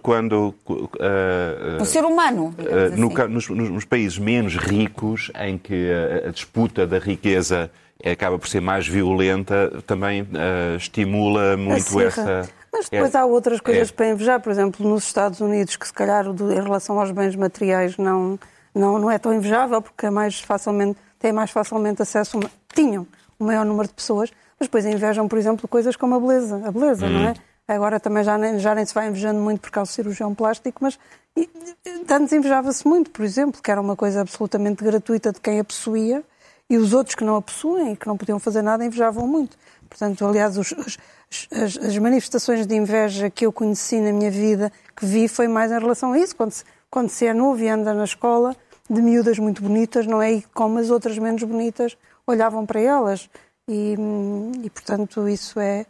quando... 0.00 0.54
Uh, 0.94 1.82
o 1.82 1.84
ser 1.84 2.04
humano. 2.04 2.54
Uh, 2.58 2.96
no, 2.96 3.12
assim. 3.12 3.32
nos, 3.32 3.48
nos, 3.48 3.84
países 3.84 4.18
menos 4.18 4.56
ricos, 4.56 5.30
em 5.40 5.58
que 5.58 5.90
a, 5.90 6.28
a, 6.28 6.30
disputa 6.30 6.86
da 6.86 6.98
riqueza 6.98 7.70
acaba 8.04 8.38
por 8.38 8.48
ser 8.48 8.60
mais 8.60 8.86
violenta, 8.86 9.82
também 9.86 10.22
uh, 10.22 10.76
estimula 10.76 11.56
muito 11.56 12.00
essa. 12.00 12.48
Mas 12.72 12.88
depois 12.88 13.14
é, 13.14 13.18
há 13.18 13.24
outras 13.24 13.60
coisas 13.60 13.88
é. 13.88 13.92
para 13.92 14.10
invejar, 14.10 14.40
por 14.40 14.50
exemplo, 14.50 14.86
nos 14.88 15.04
Estados 15.04 15.40
Unidos, 15.40 15.76
que 15.76 15.86
se 15.86 15.92
calhar 15.92 16.26
em 16.26 16.62
relação 16.62 16.98
aos 16.98 17.12
bens 17.12 17.36
materiais 17.36 17.96
não, 17.96 18.38
não, 18.74 18.98
não 18.98 19.10
é 19.10 19.16
tão 19.16 19.32
invejável, 19.32 19.80
porque 19.80 20.06
é 20.06 20.10
mais 20.10 20.40
facilmente, 20.40 20.98
têm 21.20 21.32
mais 21.32 21.52
facilmente 21.52 22.02
acesso, 22.02 22.40
tinham 22.74 23.06
um 23.38 23.46
maior 23.46 23.64
número 23.64 23.86
de 23.86 23.94
pessoas, 23.94 24.32
mas 24.58 24.66
depois 24.66 24.84
invejam, 24.84 25.28
por 25.28 25.38
exemplo, 25.38 25.68
coisas 25.68 25.94
como 25.94 26.16
a 26.16 26.20
beleza, 26.20 26.62
a 26.66 26.72
beleza, 26.72 27.06
hum. 27.06 27.10
não 27.10 27.28
é? 27.28 27.34
Agora 27.66 27.98
também 27.98 28.22
já 28.22 28.36
nem, 28.36 28.58
já 28.58 28.74
nem 28.74 28.84
se 28.84 28.92
vai 28.92 29.08
invejando 29.08 29.40
muito 29.40 29.60
por 29.60 29.70
causa 29.70 29.90
do 29.90 29.94
cirurgião 29.94 30.34
plástico, 30.34 30.78
mas 30.82 30.98
e, 31.36 31.48
antes 32.08 32.32
invejava-se 32.32 32.86
muito, 32.86 33.10
por 33.10 33.24
exemplo, 33.24 33.60
que 33.62 33.70
era 33.70 33.80
uma 33.80 33.96
coisa 33.96 34.20
absolutamente 34.20 34.84
gratuita 34.84 35.32
de 35.32 35.40
quem 35.40 35.58
a 35.58 35.64
possuía 35.64 36.22
e 36.68 36.76
os 36.76 36.92
outros 36.92 37.14
que 37.14 37.24
não 37.24 37.36
a 37.36 37.42
possuem 37.42 37.92
e 37.92 37.96
que 37.96 38.06
não 38.06 38.16
podiam 38.16 38.38
fazer 38.38 38.62
nada 38.62 38.84
invejavam 38.84 39.26
muito. 39.26 39.56
Portanto, 39.88 40.26
aliás, 40.26 40.56
os, 40.58 40.72
os, 40.72 40.98
as, 41.50 41.76
as, 41.76 41.98
manifestações 41.98 42.66
de 42.66 42.74
inveja 42.74 43.30
que 43.30 43.46
eu 43.46 43.52
conheci 43.52 44.00
na 44.00 44.12
minha 44.12 44.30
vida, 44.30 44.72
que 44.94 45.06
vi, 45.06 45.28
foi 45.28 45.48
mais 45.48 45.72
em 45.72 45.78
relação 45.78 46.12
a 46.12 46.18
isso. 46.18 46.36
Quando 46.36 46.52
se, 46.52 46.64
quando 46.90 47.08
se 47.08 47.26
é 47.26 47.34
novo 47.34 47.62
e 47.62 47.68
anda 47.68 47.94
na 47.94 48.04
escola, 48.04 48.56
de 48.88 49.00
miúdas 49.00 49.38
muito 49.38 49.62
bonitas, 49.62 50.06
não 50.06 50.20
é? 50.20 50.32
E 50.32 50.42
como 50.54 50.78
as 50.78 50.90
outras 50.90 51.18
menos 51.18 51.42
bonitas 51.42 51.96
olhavam 52.26 52.66
para 52.66 52.80
elas. 52.80 53.28
E, 53.68 53.96
e 54.62 54.70
portanto, 54.70 55.28
isso 55.28 55.58
é, 55.58 55.86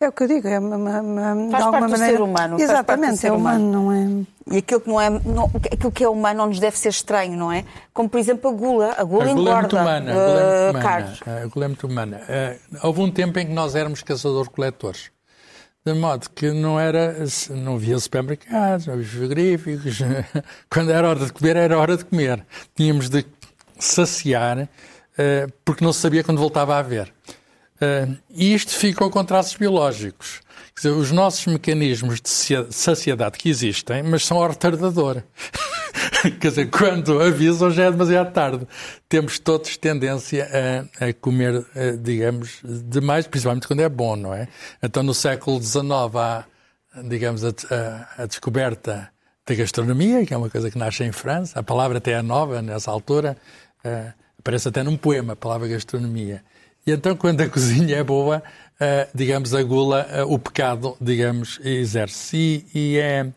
é 0.00 0.08
o 0.08 0.12
que 0.12 0.22
eu 0.22 0.28
digo, 0.28 0.48
é 0.48 0.58
uma, 0.58 0.76
uma, 0.76 0.92
faz 0.92 1.48
de 1.48 1.54
alguma 1.56 1.72
parte 1.72 1.90
maneira. 1.90 2.12
do 2.12 2.16
ser 2.16 2.22
humano. 2.22 2.58
Exatamente, 2.58 3.16
ser 3.18 3.26
é 3.26 3.32
humano, 3.32 3.70
não 3.70 3.92
é? 3.92 4.26
E 4.50 4.56
aquilo 4.56 4.80
que, 4.80 4.88
não 4.88 4.98
é, 4.98 5.10
não, 5.10 5.44
aquilo 5.44 5.92
que 5.92 6.02
é 6.02 6.08
humano 6.08 6.38
não 6.38 6.46
nos 6.46 6.58
deve 6.58 6.78
ser 6.78 6.88
estranho, 6.88 7.36
não 7.36 7.52
é? 7.52 7.66
Como, 7.92 8.08
por 8.08 8.18
exemplo, 8.18 8.50
a 8.50 8.54
gula. 8.54 8.94
A 8.96 9.04
gula, 9.04 9.24
a 9.24 9.34
gula 9.34 9.50
engorda. 9.50 9.50
É 9.50 9.60
muito 9.60 9.76
humana. 9.76 10.12
Uh, 10.14 10.22
a 10.24 10.78
gula 10.78 10.84
é 10.84 10.88
muito 10.88 11.16
humana. 11.26 11.42
A 11.42 11.46
gula 11.46 11.64
é 11.64 11.68
muito 11.68 11.86
humana. 11.86 12.20
Uh, 12.22 12.78
houve 12.82 13.00
um 13.02 13.10
tempo 13.10 13.38
em 13.38 13.46
que 13.46 13.52
nós 13.52 13.74
éramos 13.74 14.02
caçadores-coletores. 14.02 15.10
De 15.84 15.92
modo 15.92 16.30
que 16.30 16.50
não 16.50 16.80
era, 16.80 17.16
não 17.50 17.74
havia 17.74 17.98
supermercados, 17.98 18.86
não 18.86 18.94
havia 18.94 19.06
frigoríficos. 19.06 19.98
Quando 20.72 20.92
era 20.92 21.10
hora 21.10 21.26
de 21.26 21.32
comer, 21.32 21.56
era 21.56 21.78
hora 21.78 21.98
de 21.98 22.06
comer. 22.06 22.46
Tínhamos 22.74 23.10
de 23.10 23.26
saciar, 23.78 24.60
uh, 24.62 25.52
porque 25.62 25.84
não 25.84 25.92
se 25.92 26.00
sabia 26.00 26.24
quando 26.24 26.38
voltava 26.38 26.74
a 26.74 26.78
haver. 26.78 27.12
E 28.30 28.54
isto 28.54 28.72
ficou 28.72 29.10
com 29.10 29.24
traços 29.24 29.56
biológicos. 29.56 30.40
Quer 30.74 30.88
dizer, 30.88 31.00
os 31.00 31.10
nossos 31.10 31.46
mecanismos 31.46 32.20
de 32.20 32.28
saciedade 32.70 33.38
que 33.38 33.48
existem, 33.48 34.02
mas 34.02 34.24
são 34.24 34.38
ao 34.38 34.48
retardador. 34.48 35.22
Quer 36.40 36.48
dizer, 36.48 36.70
quando 36.70 37.20
avisam 37.20 37.70
já 37.70 37.84
é 37.84 37.90
demasiado 37.90 38.32
tarde. 38.32 38.66
Temos 39.08 39.38
todos 39.38 39.76
tendência 39.76 40.48
a, 41.00 41.06
a 41.06 41.12
comer, 41.14 41.64
a, 41.74 41.96
digamos, 41.96 42.60
demais, 42.62 43.26
principalmente 43.26 43.66
quando 43.66 43.80
é 43.80 43.88
bom, 43.88 44.16
não 44.16 44.34
é? 44.34 44.48
Então, 44.82 45.02
no 45.02 45.14
século 45.14 45.60
XIX 45.62 45.84
há, 46.16 46.44
digamos, 47.04 47.44
a, 47.44 47.52
a, 48.18 48.26
descoberta 48.26 49.10
da 49.46 49.54
gastronomia, 49.54 50.24
que 50.26 50.34
é 50.34 50.36
uma 50.36 50.50
coisa 50.50 50.70
que 50.70 50.78
nasce 50.78 51.04
em 51.04 51.12
França. 51.12 51.58
A 51.58 51.62
palavra 51.62 51.98
até 51.98 52.12
é 52.12 52.22
nova 52.22 52.60
nessa 52.60 52.90
altura. 52.90 53.36
Uh, 53.84 54.12
aparece 54.38 54.68
até 54.68 54.82
num 54.82 54.96
poema, 54.96 55.32
a 55.32 55.36
palavra 55.36 55.68
gastronomia. 55.68 56.44
E 56.90 56.92
então, 56.92 57.14
quando 57.14 57.40
a 57.40 57.48
cozinha 57.48 57.98
é 57.98 58.02
boa, 58.02 58.42
uh, 58.80 59.08
digamos, 59.14 59.54
a 59.54 59.62
gula, 59.62 60.08
uh, 60.24 60.34
o 60.34 60.40
pecado, 60.40 60.96
digamos, 61.00 61.60
exerce. 61.62 62.36
E, 62.36 62.66
e 62.74 62.98
é, 62.98 63.32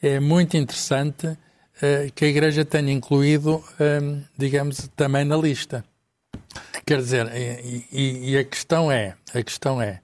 é 0.00 0.20
muito 0.20 0.56
interessante 0.56 1.26
uh, 1.26 2.12
que 2.14 2.24
a 2.24 2.28
Igreja 2.28 2.64
tenha 2.64 2.92
incluído, 2.92 3.60
um, 3.80 4.22
digamos, 4.38 4.88
também 4.94 5.24
na 5.24 5.36
lista. 5.36 5.84
Quer 6.86 6.98
dizer, 6.98 7.26
e, 7.34 7.86
e, 7.90 8.30
e, 8.30 8.38
a 8.38 8.44
questão 8.44 8.90
é, 8.92 9.16
a 9.34 9.42
questão 9.42 9.82
é, 9.82 10.00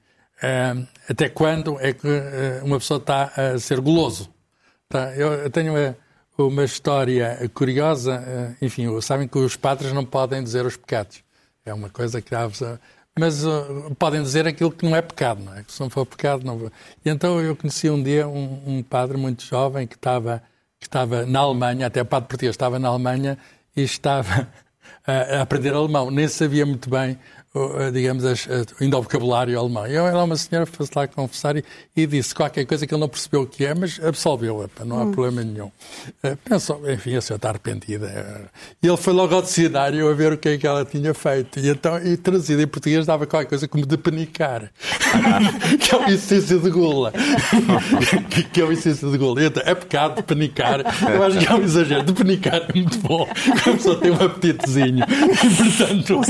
até 1.08 1.28
quando 1.28 1.78
é 1.78 1.92
que 1.92 2.08
uma 2.64 2.80
pessoa 2.80 2.98
está 2.98 3.32
a 3.36 3.58
ser 3.60 3.80
goloso? 3.80 4.28
Tá? 4.88 5.14
Eu 5.14 5.48
tenho 5.50 5.72
uma, 5.72 5.96
uma 6.36 6.64
história 6.64 7.48
curiosa, 7.54 8.56
enfim, 8.60 9.00
sabem 9.00 9.28
que 9.28 9.38
os 9.38 9.54
padres 9.54 9.92
não 9.92 10.04
podem 10.04 10.42
dizer 10.42 10.66
os 10.66 10.76
pecados. 10.76 11.22
É 11.68 11.74
uma 11.74 11.88
coisa 11.88 12.20
que 12.20 12.34
há. 12.34 12.48
Mas 13.18 13.44
uh, 13.44 13.94
podem 13.98 14.22
dizer 14.22 14.46
aquilo 14.46 14.70
que 14.70 14.84
não 14.84 14.94
é 14.94 15.02
pecado, 15.02 15.42
não 15.42 15.54
é? 15.54 15.64
Se 15.66 15.80
não 15.80 15.90
for 15.90 16.06
pecado, 16.06 16.44
não. 16.44 16.70
E 17.04 17.10
então 17.10 17.40
eu 17.40 17.56
conheci 17.56 17.90
um 17.90 18.02
dia 18.02 18.28
um, 18.28 18.62
um 18.66 18.82
padre 18.82 19.16
muito 19.16 19.44
jovem 19.44 19.86
que 19.86 19.96
estava, 19.96 20.42
que 20.78 20.86
estava 20.86 21.26
na 21.26 21.40
Alemanha, 21.40 21.86
até 21.86 22.04
padre 22.04 22.28
português 22.28 22.54
estava 22.54 22.78
na 22.78 22.88
Alemanha 22.88 23.36
e 23.76 23.82
estava 23.82 24.48
a, 25.06 25.38
a 25.38 25.42
aprender 25.42 25.74
alemão. 25.74 26.10
Nem 26.10 26.28
sabia 26.28 26.64
muito 26.64 26.88
bem 26.88 27.18
digamos, 27.92 28.24
ainda 28.80 28.96
ao 28.96 29.02
vocabulário 29.02 29.58
alemão. 29.58 29.86
E 29.86 29.94
ela, 29.94 30.24
uma 30.24 30.36
senhora, 30.36 30.66
foi-se 30.66 30.92
lá 30.94 31.06
confessar 31.06 31.56
e, 31.56 31.64
e, 31.96 32.06
disse 32.06 32.34
qualquer 32.34 32.64
coisa 32.66 32.86
que 32.86 32.94
ele 32.94 33.00
não 33.00 33.08
percebeu 33.08 33.42
o 33.42 33.46
que 33.46 33.64
é, 33.64 33.74
mas 33.74 34.00
absolveu, 34.02 34.68
não 34.84 34.98
há 34.98 35.04
hum. 35.04 35.12
problema 35.12 35.42
nenhum. 35.42 35.70
Uh, 36.22 36.36
pensou, 36.44 36.78
enfim, 36.90 37.16
a 37.16 37.20
senhora 37.20 37.38
está 37.38 37.48
arrependida. 37.50 38.50
E 38.82 38.86
ele 38.86 38.96
foi 38.96 39.12
logo 39.12 39.34
ao 39.34 39.42
dicionário 39.42 40.08
a 40.08 40.14
ver 40.14 40.32
o 40.32 40.38
que 40.38 40.50
é 40.50 40.58
que 40.58 40.66
ela 40.66 40.84
tinha 40.84 41.14
feito. 41.14 41.58
E 41.58 41.68
então, 41.68 41.98
e 41.98 42.16
traduzido 42.16 42.62
em 42.62 42.66
português, 42.66 43.06
dava 43.06 43.26
qualquer 43.26 43.48
coisa 43.48 43.66
como 43.66 43.86
de 43.86 43.96
penicar, 43.96 44.70
que 45.80 45.94
é 45.94 45.98
uma 45.98 46.10
essência 46.10 46.58
de 46.58 46.70
gula. 46.70 47.12
que, 48.30 48.42
que 48.42 48.60
é 48.60 48.64
uma 48.64 48.72
essência 48.72 49.08
de 49.08 49.16
gula. 49.16 49.44
Então, 49.44 49.62
é 49.64 49.74
pecado 49.74 50.16
de 50.16 50.22
penicar. 50.22 50.80
Eu 51.10 51.22
acho 51.22 51.38
que 51.38 51.46
é 51.46 51.54
um 51.54 51.62
exagero. 51.62 52.04
De 52.04 52.12
penicar 52.12 52.62
é 52.68 52.72
muito 52.74 52.98
bom. 52.98 53.26
A 53.66 53.70
pessoa 53.72 53.96
tem 53.96 54.10
um 54.10 54.22
apetitezinho. 54.22 55.04
E, 55.04 55.54
portanto 55.56 56.20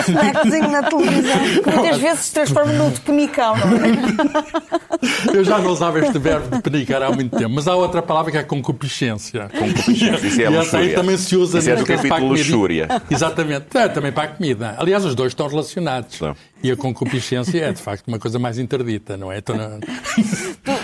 snackzinho 0.00 0.70
na 0.70 0.82
televisão. 0.82 1.36
Que 1.66 1.70
muitas 1.70 1.98
vezes 1.98 2.20
se 2.26 2.32
transforma 2.32 2.72
num 2.72 2.90
de 2.90 3.00
penicão, 3.00 3.54
não 3.56 3.76
é? 3.76 5.36
Eu 5.36 5.44
já 5.44 5.58
não 5.58 5.70
usava 5.70 5.98
este 6.00 6.18
verbo 6.18 6.56
de 6.56 6.62
penicar 6.62 7.02
há 7.02 7.10
muito 7.10 7.36
tempo, 7.36 7.50
mas 7.54 7.66
há 7.66 7.74
outra 7.74 8.02
palavra 8.02 8.30
que 8.30 8.38
é 8.38 8.42
concupiscência. 8.42 9.48
Concupiscência, 9.56 10.26
isso 10.26 10.42
é 10.42 10.50
e 10.50 10.56
essa 10.56 10.78
aí 10.78 10.94
também 10.94 11.16
se 11.16 11.36
usa 11.36 11.58
isso 11.58 11.70
é 11.70 11.76
do 11.76 11.84
capítulo 11.84 12.28
luxúria. 12.28 12.88
Exatamente, 13.10 13.76
é, 13.76 13.88
também 13.88 14.12
para 14.12 14.24
a 14.24 14.28
comida. 14.28 14.74
Aliás, 14.78 15.04
os 15.04 15.14
dois 15.14 15.32
estão 15.32 15.48
relacionados. 15.48 16.20
E 16.66 16.72
a 16.72 16.76
concupiscência 16.76 17.64
é, 17.64 17.72
de 17.72 17.80
facto, 17.80 18.08
uma 18.08 18.18
coisa 18.18 18.38
mais 18.38 18.58
interdita, 18.58 19.16
não 19.16 19.30
é? 19.30 19.40
Tu, 19.40 19.52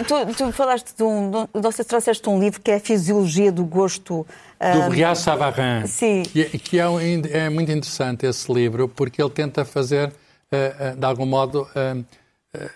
tu, 0.07 0.35
tu, 0.37 0.53
falaste 0.53 0.97
de 0.97 1.03
um... 1.03 1.31
Você 1.55 1.83
trouxeste 1.83 2.29
um 2.29 2.38
livro 2.38 2.61
que 2.61 2.71
é 2.71 2.77
a 2.77 2.81
Fisiologia 2.81 3.51
do 3.51 3.64
Gosto 3.64 4.25
do 4.61 4.90
Briat 4.90 5.18
Savarin. 5.18 5.87
Sim. 5.87 6.23
Que, 6.23 6.45
que 6.59 6.79
é, 6.79 6.85
é, 7.33 7.51
muito 7.51 7.73
interessante 7.73 8.27
esse 8.27 8.53
livro, 8.53 8.88
porque 8.88 9.21
ele 9.21 9.31
tenta 9.31 9.64
fazer, 9.64 10.12
eh, 10.53 10.75
eh, 10.79 10.95
de 10.97 11.05
algum 11.05 11.27
modo, 11.27 11.66
eh, 11.75 11.97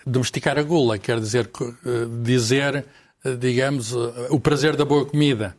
domesticar 0.05 0.57
a 0.57 0.63
gula, 0.63 0.97
quer 0.97 1.19
dizer, 1.19 1.49
dizer, 2.23 2.85
digamos, 3.39 3.93
o 4.29 4.39
prazer 4.39 4.75
da 4.75 4.83
boa 4.83 5.05
comida. 5.05 5.55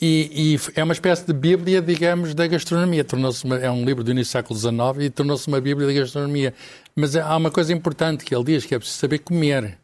E, 0.00 0.54
e, 0.54 0.80
é 0.80 0.82
uma 0.82 0.92
espécie 0.92 1.26
de 1.26 1.32
Bíblia, 1.32 1.80
digamos, 1.80 2.34
da 2.34 2.46
gastronomia. 2.46 3.04
Tornou-se 3.04 3.46
é 3.62 3.70
um 3.70 3.84
livro 3.84 4.04
do 4.04 4.10
início 4.10 4.30
do 4.30 4.32
século 4.32 4.58
XIX 4.58 5.06
e 5.06 5.10
tornou-se 5.10 5.48
uma 5.48 5.60
Bíblia 5.60 5.86
da 5.86 5.92
gastronomia. 5.92 6.54
Mas 6.94 7.16
há 7.16 7.36
uma 7.36 7.50
coisa 7.50 7.72
importante 7.72 8.24
que 8.24 8.34
ele 8.34 8.44
diz, 8.44 8.64
que 8.64 8.74
é 8.74 8.78
preciso 8.78 8.98
saber 8.98 9.18
comer. 9.18 9.78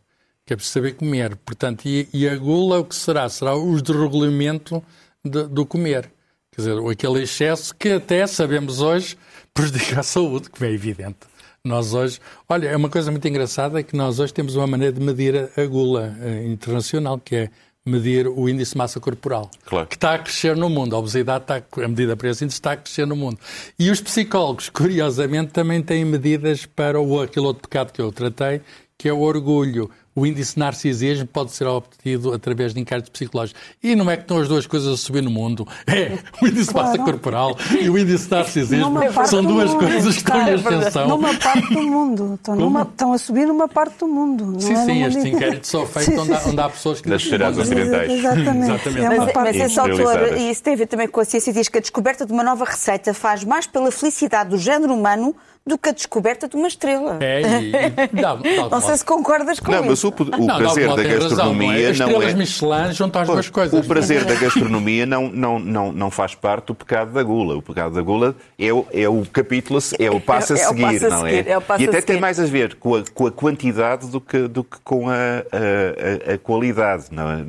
Que 0.46 0.52
é 0.52 0.56
preciso 0.56 0.74
saber 0.74 0.94
comer. 0.94 1.36
Portanto, 1.36 1.86
e, 1.86 2.08
e 2.12 2.28
a 2.28 2.36
gula 2.36 2.80
o 2.80 2.84
que 2.84 2.94
será? 2.94 3.28
Será 3.28 3.56
o 3.56 3.80
desregulamento 3.80 4.82
de, 5.24 5.44
do 5.44 5.64
comer. 5.64 6.10
Quer 6.52 6.60
dizer, 6.60 6.78
aquele 6.90 7.22
excesso 7.22 7.74
que 7.74 7.90
até 7.90 8.26
sabemos 8.26 8.80
hoje 8.80 9.16
prejudica 9.52 10.00
a 10.00 10.02
saúde, 10.02 10.50
que 10.50 10.64
é 10.64 10.70
evidente. 10.70 11.18
Nós 11.64 11.94
hoje, 11.94 12.20
olha, 12.48 12.68
é 12.68 12.76
uma 12.76 12.90
coisa 12.90 13.10
muito 13.10 13.26
engraçada 13.26 13.82
que 13.82 13.96
nós 13.96 14.20
hoje 14.20 14.34
temos 14.34 14.54
uma 14.54 14.66
maneira 14.66 14.92
de 14.92 15.00
medir 15.00 15.50
a 15.56 15.64
gula 15.64 16.14
eh, 16.20 16.44
internacional, 16.44 17.18
que 17.18 17.34
é 17.36 17.50
medir 17.86 18.26
o 18.26 18.48
índice 18.48 18.72
de 18.72 18.78
massa 18.78 18.98
corporal, 18.98 19.50
claro. 19.66 19.86
que 19.86 19.94
está 19.94 20.14
a 20.14 20.18
crescer 20.18 20.56
no 20.56 20.70
mundo. 20.70 20.96
A 20.96 20.98
obesidade 20.98 21.44
está, 21.44 21.62
a 21.84 21.88
medida 21.88 22.16
para 22.16 22.30
esse 22.30 22.42
índice 22.42 22.56
está 22.56 22.72
a 22.72 22.76
crescer 22.76 23.06
no 23.06 23.14
mundo. 23.14 23.38
E 23.78 23.90
os 23.90 24.00
psicólogos, 24.00 24.68
curiosamente, 24.70 25.52
também 25.52 25.82
têm 25.82 26.04
medidas 26.04 26.64
para 26.64 26.98
o, 26.98 27.20
aquele 27.20 27.46
outro 27.46 27.68
pecado 27.68 27.92
que 27.92 28.00
eu 28.00 28.10
tratei, 28.10 28.62
que 29.04 29.08
é 29.10 29.12
o 29.12 29.20
orgulho. 29.20 29.90
o 30.16 30.24
índice 30.24 30.54
de 30.54 30.60
narcisismo 30.60 31.26
pode 31.26 31.50
ser 31.52 31.66
obtido 31.66 32.32
através 32.32 32.72
de 32.72 32.80
inquéritos 32.80 33.10
psicológicos. 33.10 33.60
E 33.82 33.94
não 33.94 34.08
é 34.10 34.16
que 34.16 34.22
estão 34.22 34.38
as 34.38 34.48
duas 34.48 34.64
coisas 34.66 34.94
a 34.94 34.96
subir 34.96 35.20
no 35.22 35.28
mundo. 35.30 35.68
É, 35.86 36.16
o 36.40 36.46
índice 36.46 36.68
de 36.68 36.74
massa 36.74 36.96
corporal 36.98 37.54
e 37.78 37.90
o 37.90 37.98
índice 37.98 38.24
de 38.24 38.30
narcisismo 38.30 38.98
são 39.26 39.44
duas 39.44 39.72
mundo. 39.72 39.80
coisas 39.80 40.14
que 40.14 40.20
estão 40.22 40.40
em 40.40 40.48
É 40.50 40.54
ascensão. 40.54 41.08
Numa 41.08 41.34
parte 41.34 41.74
do 41.74 41.82
mundo. 41.82 42.34
Estão, 42.36 42.56
numa- 42.56 42.82
estão 42.82 43.12
a 43.12 43.18
subir 43.18 43.46
numa 43.46 43.68
parte 43.68 43.98
do 43.98 44.08
mundo. 44.08 44.46
Não 44.52 44.60
Sim, 44.60 44.72
é 44.72 44.84
sim, 44.86 45.02
estes 45.04 45.24
inquéritos 45.26 45.68
são 45.68 45.86
feitos 45.86 46.14
onde 46.16 46.32
onde 46.32 46.60
há 46.60 46.70
pessoas 46.70 47.00
que... 47.02 47.08
Das 47.10 47.20
sociedades 47.20 47.58
ocidentais. 47.58 48.10
Exatamente. 48.10 48.64
Exatamente. 48.70 49.04
É 49.04 49.08
uma 49.10 49.24
Mas, 49.24 49.32
parte 49.32 49.58
mas 49.58 49.70
esse 49.70 49.80
autor, 49.80 50.38
e 50.38 50.50
isso 50.50 50.62
tem 50.62 50.72
a 50.72 50.76
ver 50.76 50.86
também 50.86 51.08
com 51.08 51.20
a 51.20 51.24
ciência, 51.26 51.52
diz 51.52 51.68
que 51.68 51.76
a 51.76 51.80
descoberta 51.82 52.24
de 52.24 52.32
uma 52.32 52.42
nova 52.42 52.64
receita 52.64 53.12
faz 53.12 53.44
mais 53.44 53.66
pela 53.66 53.90
felicidade 53.90 54.48
do 54.50 54.56
género 54.58 54.94
humano 54.94 55.34
do 55.66 55.78
que 55.78 55.88
a 55.88 55.92
descoberta 55.92 56.46
de 56.46 56.56
uma 56.56 56.68
estrela. 56.68 57.16
É, 57.22 57.40
e, 57.40 57.70
e, 57.70 58.08
dá, 58.20 58.36
Não 58.70 58.80
sei 58.82 58.96
se 58.98 59.04
concordas 59.04 59.58
com 59.58 59.72
Não, 59.72 59.82
mas 59.82 59.98
isso. 59.98 60.08
o, 60.08 60.22
o 60.22 60.46
Não, 60.46 60.58
prazer 60.58 60.88
da 60.88 60.94
tem 60.96 61.06
razão, 61.06 61.28
gastronomia 61.28 61.68
não 61.68 61.74
é? 61.74 61.86
As 61.90 61.98
não 61.98 62.06
estrelas 62.08 62.32
é. 62.32 62.36
Michelin 62.36 62.92
juntam 62.92 63.22
as 63.22 63.28
duas 63.28 63.48
coisas. 63.48 63.84
O 63.84 63.88
prazer 63.88 64.24
da 64.24 64.34
gastronomia 64.34 65.06
não, 65.06 65.28
não, 65.30 65.58
não, 65.58 65.90
não 65.92 66.10
faz 66.10 66.34
parte 66.34 66.66
do 66.66 66.74
pecado 66.74 67.12
da 67.12 67.22
gula. 67.22 67.56
O 67.56 67.62
pecado 67.62 67.94
da 67.94 68.02
gula 68.02 68.36
é 68.58 68.72
o, 68.74 68.86
é 68.92 69.08
o 69.08 69.22
capítulo, 69.32 69.78
é 69.98 70.10
o 70.10 70.20
passo 70.20 70.52
a 70.52 70.56
É- 70.56 70.60
é 70.60 70.66
o 70.66 70.68
seguir, 70.68 70.82
passo 70.82 71.06
a 71.06 71.10
não 71.10 71.20
seguir, 71.24 71.48
é? 71.48 71.52
é 71.52 71.60
passo 71.60 71.82
e 71.82 71.88
até 71.88 72.00
tem 72.02 72.20
mais 72.20 72.38
a 72.38 72.44
ver 72.44 72.74
com 72.74 72.96
a, 72.96 73.02
com 73.14 73.26
a 73.26 73.32
quantidade 73.32 74.06
do 74.08 74.20
que, 74.20 74.46
do 74.46 74.62
que 74.64 74.76
com 74.84 75.08
a, 75.08 75.14
a- 75.14 76.30
a- 76.30 76.34
a 76.34 76.38
qualidade. 76.38 77.06
Não 77.10 77.30
é? 77.30 77.42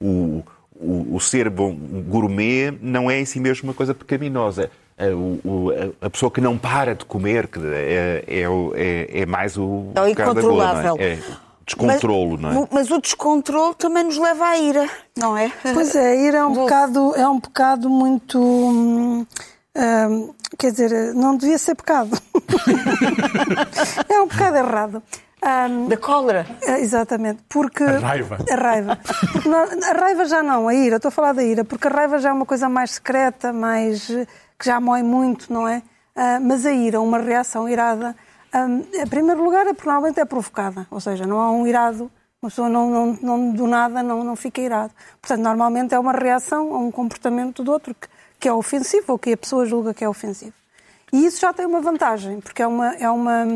o, 0.00 0.44
o, 0.80 1.16
o 1.16 1.20
ser 1.20 1.50
bom 1.50 1.74
gourmet 2.08 2.72
não 2.80 3.10
é 3.10 3.18
em 3.20 3.24
si 3.24 3.40
mesmo 3.40 3.68
uma 3.68 3.74
coisa 3.74 3.94
pecaminosa. 3.94 4.70
A, 4.96 5.06
o- 5.14 5.40
o- 5.44 5.70
a- 6.02 6.06
a 6.06 6.10
pessoa 6.10 6.30
que 6.30 6.40
não 6.40 6.58
para 6.58 6.94
de 6.94 7.04
comer 7.04 7.46
que 7.48 7.58
é, 7.62 8.24
é, 8.26 8.48
o- 8.48 8.72
é- 8.74 9.20
é 9.20 9.26
mais 9.26 9.56
o 9.56 9.62
É 9.94 10.00
o 10.00 10.04
gula, 10.04 10.04
não 10.04 10.08
incontrolável. 10.08 10.96
É, 10.98 11.12
é 11.12 11.18
descontrolo, 11.64 12.38
mas, 12.38 12.40
não 12.40 12.50
é? 12.50 12.64
o- 12.64 12.68
Mas 12.72 12.90
o 12.90 13.00
descontrole 13.00 13.74
também 13.76 14.04
nos 14.04 14.16
leva 14.18 14.44
à 14.46 14.58
ira, 14.58 14.88
não 15.16 15.36
é? 15.36 15.52
Pois 15.74 15.94
é, 15.94 16.16
ir 16.16 16.34
é 16.34 16.44
um 16.44 16.54
pecado, 16.64 17.14
é 17.14 17.28
um 17.28 17.38
pecado 17.38 17.88
muito. 17.90 18.38
hum, 18.40 19.26
hum, 19.76 20.34
quer 20.58 20.70
dizer, 20.72 21.14
não 21.14 21.36
devia 21.36 21.58
ser 21.58 21.74
pecado. 21.74 22.10
é 24.08 24.20
um 24.20 24.28
pecado 24.28 24.56
errado. 24.56 25.02
Hum, 25.70 25.88
Da 25.88 25.96
cólera. 25.96 26.46
é, 26.62 26.80
exatamente, 26.80 27.42
porque. 27.48 27.82
A 27.84 27.98
raiva. 27.98 28.38
A 28.50 28.54
raiva. 28.54 28.98
Porque 29.32 29.48
não- 29.48 29.58
a 29.62 29.92
raiva 29.92 30.24
já 30.26 30.42
não, 30.42 30.68
a 30.68 30.74
ira, 30.74 30.96
estou 30.96 31.08
a 31.08 31.12
falar 31.12 31.32
da 31.32 31.42
ira, 31.42 31.64
porque 31.64 31.88
a 31.88 31.90
raiva 31.90 32.18
já 32.18 32.30
é 32.30 32.32
uma 32.32 32.44
coisa 32.46 32.68
mais 32.68 32.92
secreta, 32.92 33.52
mais. 33.52 34.10
eh, 34.10 34.26
que 34.58 34.66
já 34.66 34.80
mói 34.80 35.02
muito, 35.02 35.52
não 35.52 35.66
é? 35.68 35.82
Ah, 36.16 36.38
mas 36.40 36.66
a 36.66 36.72
ira, 36.72 37.00
uma 37.00 37.18
reação 37.18 37.68
irada, 37.68 38.14
hum, 38.54 38.82
em 38.92 39.06
primeiro 39.06 39.42
lugar, 39.42 39.66
é, 39.66 39.72
porque 39.72 39.88
normalmente 39.88 40.18
é 40.20 40.24
provocada, 40.24 40.86
ou 40.90 41.00
seja, 41.00 41.24
não 41.26 41.38
há 41.40 41.48
um 41.52 41.64
irado, 41.66 42.10
uma 42.42 42.50
pessoa 42.50 42.68
não, 42.68 42.90
não, 42.90 43.18
não- 43.22 43.50
do 43.52 43.66
nada 43.68 44.02
não, 44.02 44.24
não 44.24 44.34
fica 44.34 44.60
irado. 44.60 44.92
Portanto, 45.22 45.42
normalmente 45.44 45.94
é 45.94 45.98
uma 45.98 46.12
reação 46.12 46.74
a 46.74 46.78
um 46.78 46.90
comportamento 46.90 47.62
do 47.62 47.70
outro 47.70 47.94
que, 47.94 48.08
que 48.40 48.48
é 48.48 48.52
ofensivo 48.52 49.12
ou 49.12 49.18
que 49.18 49.32
a 49.32 49.36
pessoa 49.36 49.64
julga 49.64 49.94
que 49.94 50.02
é 50.04 50.08
ofensivo. 50.08 50.52
E 51.12 51.24
isso 51.24 51.40
já 51.40 51.52
tem 51.52 51.64
uma 51.64 51.80
vantagem, 51.80 52.40
porque 52.40 52.60
é 52.62 52.66
uma, 52.66 52.94
é 52.96 53.08
uma, 53.08 53.46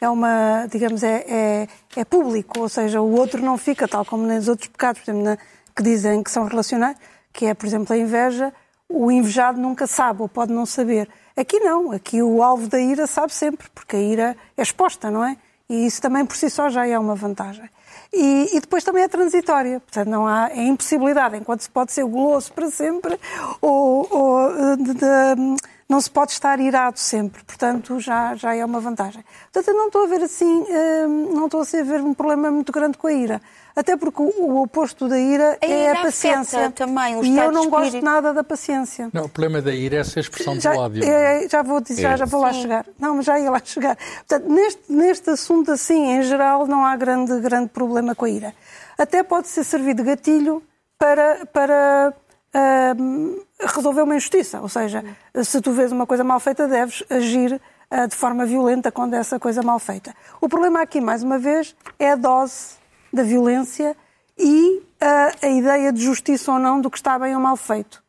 é 0.00 0.08
uma 0.08 0.66
digamos, 0.70 1.02
é, 1.02 1.24
é, 1.28 1.68
é 1.96 2.04
público, 2.04 2.60
ou 2.60 2.68
seja, 2.68 3.00
o 3.00 3.12
outro 3.14 3.42
não 3.42 3.56
fica, 3.58 3.86
tal 3.88 4.04
como 4.04 4.26
nos 4.26 4.48
outros 4.48 4.68
pecados, 4.68 5.00
por 5.02 5.10
exemplo, 5.10 5.24
na- 5.30 5.38
que 5.74 5.82
dizem 5.82 6.22
que 6.22 6.30
são 6.30 6.44
relacionais, 6.46 6.96
que 7.32 7.46
é, 7.46 7.54
por 7.54 7.66
exemplo, 7.66 7.94
a 7.94 7.98
inveja, 7.98 8.52
o 8.88 9.10
invejado 9.10 9.60
nunca 9.60 9.86
sabe 9.86 10.22
ou 10.22 10.28
pode 10.28 10.52
não 10.52 10.66
saber. 10.66 11.08
Aqui 11.36 11.60
não, 11.60 11.92
aqui 11.92 12.20
o 12.22 12.42
alvo 12.42 12.66
da 12.68 12.80
ira 12.80 13.06
sabe 13.06 13.32
sempre, 13.32 13.68
porque 13.74 13.94
a 13.96 14.00
ira 14.00 14.36
é 14.56 14.62
exposta, 14.62 15.10
não 15.10 15.24
é? 15.24 15.36
E 15.68 15.86
isso 15.86 16.00
também 16.00 16.24
por 16.24 16.34
si 16.36 16.48
só 16.48 16.68
já 16.70 16.86
é 16.86 16.98
uma 16.98 17.14
vantagem. 17.14 17.68
E, 18.12 18.56
e 18.56 18.60
depois 18.60 18.82
também 18.82 19.02
é 19.04 19.08
transitória, 19.08 19.78
portanto 19.80 20.08
não 20.08 20.26
há 20.26 20.48
é 20.50 20.62
impossibilidade, 20.64 21.36
enquanto 21.36 21.60
se 21.60 21.68
pode 21.70 21.92
ser 21.92 22.04
guloso 22.04 22.50
para 22.52 22.70
sempre, 22.70 23.20
ou, 23.60 24.08
ou, 24.10 24.50
eh, 24.50 24.76
de- 24.76 24.94
de- 24.94 25.56
não 25.88 26.00
se 26.00 26.10
pode 26.10 26.32
estar 26.32 26.60
irado 26.60 26.98
sempre, 26.98 27.42
portanto 27.44 27.98
já, 27.98 28.34
já 28.34 28.54
é 28.54 28.64
uma 28.64 28.78
vantagem. 28.78 29.24
Portanto 29.50 29.68
eu 29.68 29.74
não 29.74 29.86
estou 29.86 30.04
a 30.04 30.06
ver 30.06 30.22
assim, 30.22 30.66
eh, 30.68 31.06
não 31.06 31.46
estou 31.46 31.62
a 31.62 31.82
ver 31.82 32.00
um 32.00 32.12
problema 32.12 32.50
muito 32.50 32.70
grande 32.70 32.98
com 32.98 33.06
a 33.06 33.12
ira. 33.12 33.40
Até 33.74 33.96
porque 33.96 34.20
o, 34.20 34.60
oposto 34.60 35.08
da 35.08 35.18
ira 35.18 35.56
A 35.62 35.64
é 35.64 35.90
ira 35.90 36.00
a 36.00 36.02
paciência. 36.02 36.70
também 36.72 37.16
o 37.16 37.24
e 37.24 37.38
eu 37.38 37.52
não 37.52 37.70
gosto 37.70 38.02
nada 38.02 38.34
da 38.34 38.42
paciência. 38.42 39.08
Não, 39.12 39.26
o 39.26 39.28
problema 39.28 39.62
da 39.62 39.72
ira 39.72 39.96
é 39.96 40.00
essa 40.00 40.18
expressão 40.18 40.60
Já, 40.60 40.72
do 40.72 40.80
ódio. 40.80 41.04
é, 41.04 41.48
já 41.48 41.62
vou 41.62 41.80
dizer, 41.80 42.02
já, 42.02 42.16
já 42.16 42.24
vou 42.24 42.40
lá 42.40 42.52
chegar. 42.52 42.84
Não, 42.98 43.14
mas 43.14 43.24
já 43.24 43.38
ia 43.38 43.50
lá 43.50 43.60
chegar. 43.64 43.96
Portanto, 44.26 44.52
neste, 44.52 44.82
neste 44.88 45.30
assunto 45.30 45.70
assim, 45.70 46.10
em 46.10 46.22
geral, 46.22 46.66
não 46.66 46.84
há 46.84 46.96
grande, 46.96 47.38
grande 47.40 47.68
problema 47.68 48.14
com 48.16 48.24
a 48.24 48.30
ira. 48.30 48.54
Até 48.98 49.22
pode 49.22 49.46
ser 49.46 49.62
servido 49.62 50.02
de 50.02 50.08
gatilho 50.10 50.60
para, 50.98 51.46
para 51.46 52.12
ahm, 52.54 53.36
resolver 53.60 54.02
uma 54.02 54.16
injustiça. 54.16 54.60
Ou 54.60 54.68
seja, 54.68 55.04
se 55.42 55.60
tu 55.60 55.72
vês 55.72 55.92
uma 55.92 56.06
coisa 56.06 56.24
mal 56.24 56.40
feita, 56.40 56.66
deves 56.68 57.02
agir 57.10 57.60
ah, 57.90 58.06
de 58.06 58.14
forma 58.14 58.44
violenta 58.46 58.90
quando 58.92 59.14
é 59.14 59.18
essa 59.18 59.38
coisa 59.38 59.62
mal 59.62 59.78
feita. 59.78 60.14
O 60.40 60.48
problema 60.48 60.82
aqui, 60.82 61.00
mais 61.00 61.22
uma 61.22 61.38
vez, 61.38 61.74
é 61.98 62.12
a 62.12 62.16
dose 62.16 62.76
da 63.12 63.22
violência 63.22 63.96
e 64.36 64.82
ah, 65.00 65.32
a 65.42 65.48
ideia 65.48 65.92
de 65.92 66.02
justiça 66.02 66.52
ou 66.52 66.58
não 66.58 66.80
do 66.80 66.90
que 66.90 66.98
está 66.98 67.18
bem 67.18 67.34
ou 67.34 67.40
mal 67.40 67.56
feito. 67.56 68.02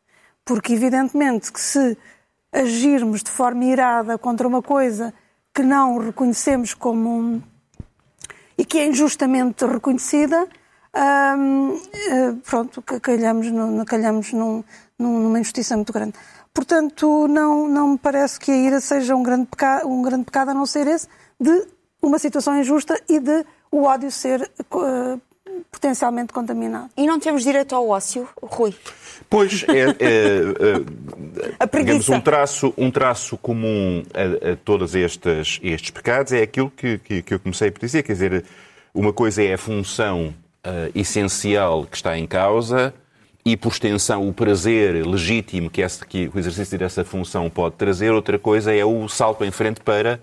Porque, 0.44 0.72
evidentemente, 0.72 1.52
que 1.52 1.60
se 1.60 1.96
agirmos 2.52 3.22
de 3.22 3.30
forma 3.30 3.64
irada 3.64 4.18
contra 4.18 4.46
uma 4.46 4.60
coisa 4.62 5.14
que 5.54 5.62
não 5.62 5.98
reconhecemos 5.98 6.74
como. 6.74 7.08
um- 7.08 7.42
e 8.58 8.64
que 8.64 8.78
é 8.78 8.86
injustamente 8.86 9.64
reconhecida, 9.64 10.46
eh, 10.94 12.34
pronto, 12.48 12.82
ca- 12.82 13.00
calhamos, 13.00 13.46
no, 13.50 13.84
calhamos 13.84 14.32
num- 14.32 14.64
num- 14.98 15.20
numa 15.20 15.38
injustiça 15.40 15.76
muito 15.76 15.92
grande. 15.92 16.14
Portanto, 16.52 17.28
não, 17.28 17.68
não 17.68 17.88
me 17.92 17.98
parece 17.98 18.38
que 18.40 18.50
a 18.50 18.56
ira 18.56 18.80
seja 18.80 19.14
um 19.14 19.22
grande, 19.22 19.46
pecado, 19.46 19.88
um 19.88 20.02
grande 20.02 20.24
pecado, 20.24 20.50
a 20.50 20.54
não 20.54 20.66
ser 20.66 20.86
esse, 20.86 21.06
de 21.38 21.66
uma 22.02 22.18
situação 22.18 22.58
injusta 22.58 23.00
e 23.08 23.20
de 23.20 23.44
o 23.70 23.84
ódio 23.84 24.10
ser 24.10 24.42
eh, 24.58 25.18
potencialmente 25.70 26.32
contaminado. 26.32 26.90
E 26.96 27.06
não 27.06 27.20
temos 27.20 27.44
direito 27.44 27.74
ao 27.74 27.88
ócio, 27.88 28.28
Rui? 28.42 28.74
Pois, 29.28 29.64
é, 29.68 29.90
é, 30.00 30.42
é, 31.60 31.78
digamos, 31.78 32.08
um 32.08 32.20
traço, 32.20 32.74
um 32.76 32.90
traço 32.90 33.38
comum 33.38 34.02
a, 34.12 34.52
a 34.52 34.56
todos 34.56 34.96
estes, 34.96 35.60
estes 35.62 35.90
pecados 35.90 36.32
é 36.32 36.42
aquilo 36.42 36.70
que, 36.70 36.98
que, 36.98 37.22
que 37.22 37.34
eu 37.34 37.38
comecei 37.38 37.70
por 37.70 37.78
dizer, 37.80 38.02
quer 38.02 38.14
dizer, 38.14 38.44
uma 38.92 39.12
coisa 39.12 39.40
é 39.42 39.54
a 39.54 39.58
função 39.58 40.34
ah, 40.64 40.90
essencial 40.94 41.84
que 41.86 41.96
está 41.96 42.18
em 42.18 42.26
causa 42.26 42.92
e, 43.44 43.56
por 43.56 43.72
extensão, 43.72 44.28
o 44.28 44.32
prazer 44.32 45.06
legítimo 45.06 45.70
que, 45.70 45.80
esse, 45.80 46.04
que 46.06 46.30
o 46.34 46.38
exercício 46.38 46.78
dessa 46.78 47.04
função 47.04 47.48
pode 47.48 47.76
trazer, 47.76 48.12
outra 48.12 48.38
coisa 48.38 48.74
é 48.74 48.84
o 48.84 49.08
salto 49.08 49.44
em 49.44 49.50
frente 49.50 49.80
para 49.80 50.20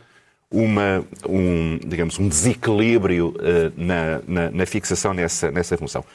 uma, 0.50 1.04
um, 1.28 1.78
digamos, 1.86 2.20
um 2.20 2.28
desequilíbrio 2.28 3.36
eh, 3.40 3.72
na, 3.76 4.22
na, 4.28 4.52
na 4.52 4.66
fixação 4.66 5.14
nessa, 5.14 5.52
nessa 5.52 5.76
função. 5.78 6.06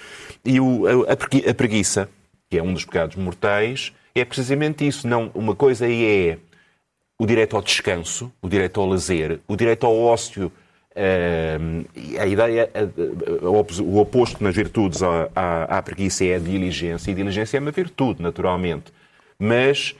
E 0.45 0.59
o, 0.59 0.87
a, 0.87 1.13
a 1.13 1.17
pregui- 1.17 1.49
a 1.49 1.53
preguiça, 1.53 2.09
que 2.49 2.57
é 2.57 2.63
um 2.63 2.73
dos 2.73 2.85
pecados 2.85 3.17
mortais, 3.17 3.93
é 4.15 4.25
precisamente 4.25 4.87
isso. 4.87 5.07
Não, 5.07 5.31
uma 5.35 5.55
coisa 5.55 5.87
é 5.87 6.39
o 7.19 7.27
direito 7.27 7.57
ao 7.57 7.63
descanso, 7.63 8.33
o 8.41 8.49
direito 8.49 8.81
ao 8.81 8.87
lazer, 8.87 9.41
o 9.47 9.57
direito 9.57 9.85
ao 9.85 9.99
ócio. 9.99 10.51
A 12.19 12.27
ideia, 12.27 12.71
o 13.43 13.55
opos- 13.55 13.79
o 13.81 13.97
oposto 13.97 14.43
nas 14.43 14.55
virtudes 14.55 15.01
à, 15.03 15.83
preguiça 15.83 16.25
é 16.25 16.35
a 16.37 16.39
diligência, 16.39 17.11
e 17.11 17.15
a 17.15 17.17
diligência 17.17 17.57
é 17.57 17.61
uma 17.61 17.71
virtude, 17.71 18.23
naturalmente. 18.23 18.85
Mas 19.39 19.95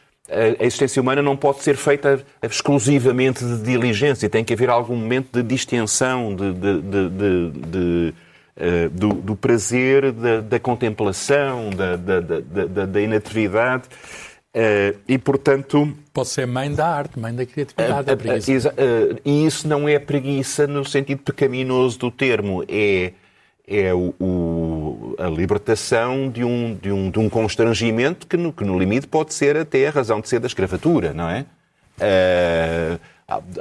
a 0.59 0.65
existência 0.65 1.01
humana 1.03 1.21
não 1.21 1.37
pode 1.37 1.63
ser 1.63 1.77
feita 1.77 2.25
exclusivamente 2.43 3.45
de 3.45 3.63
diligência, 3.63 4.29
tem 4.29 4.45
que 4.45 4.53
haver 4.55 4.71
algum 4.71 4.97
momento 4.97 5.29
de 5.33 5.43
distensão, 5.43 6.35
de, 6.35 6.53
de- 6.53 6.81
de- 7.67 8.15
eh, 8.57 8.89
do, 8.91 9.09
do 9.15 9.35
prazer, 9.35 10.13
da, 10.13 10.41
da 10.43 10.61
contemplação, 10.61 11.71
da, 11.71 11.97
da, 11.97 12.21
da- 12.21 12.87
da 12.87 13.01
inatividade. 13.01 13.85
Eh, 14.55 14.95
e, 15.09 15.17
portanto, 15.19 15.97
Pode 16.13 16.29
ser 16.29 16.47
mãe 16.47 16.71
da 16.75 16.87
arte, 16.87 17.19
mãe 17.19 17.35
da 17.35 17.47
criatividade, 17.47 18.11
a- 18.11 18.17
preguiça. 18.17 18.75
eh, 18.77 19.17
e 19.25 19.47
isso 19.47 19.67
não 19.67 19.89
é 19.89 19.99
preguiça 19.99 20.67
no 20.67 20.85
sentido 20.85 21.23
pecaminoso 21.23 21.99
do 21.99 22.11
termo, 22.11 22.63
é, 22.69 23.13
é 23.67 23.95
o- 23.95 24.15
o- 24.21 25.17
a 25.19 25.27
libertação 25.29 26.29
de 26.29 26.45
um, 26.45 26.75
de, 26.75 26.93
um, 26.93 27.11
de 27.11 27.19
um 27.19 27.31
constrangimento 27.31 28.27
que 28.27 28.37
no, 28.37 28.53
que 28.53 28.63
no 28.63 28.79
limite 28.79 29.07
pode 29.07 29.33
ser 29.33 29.57
até 29.57 29.87
a 29.89 29.91
razão 29.91 30.21
de 30.21 30.29
ser 30.29 30.39
da 30.39 30.47
escravatura, 30.49 31.15
não 31.15 31.31
é? 31.31 31.47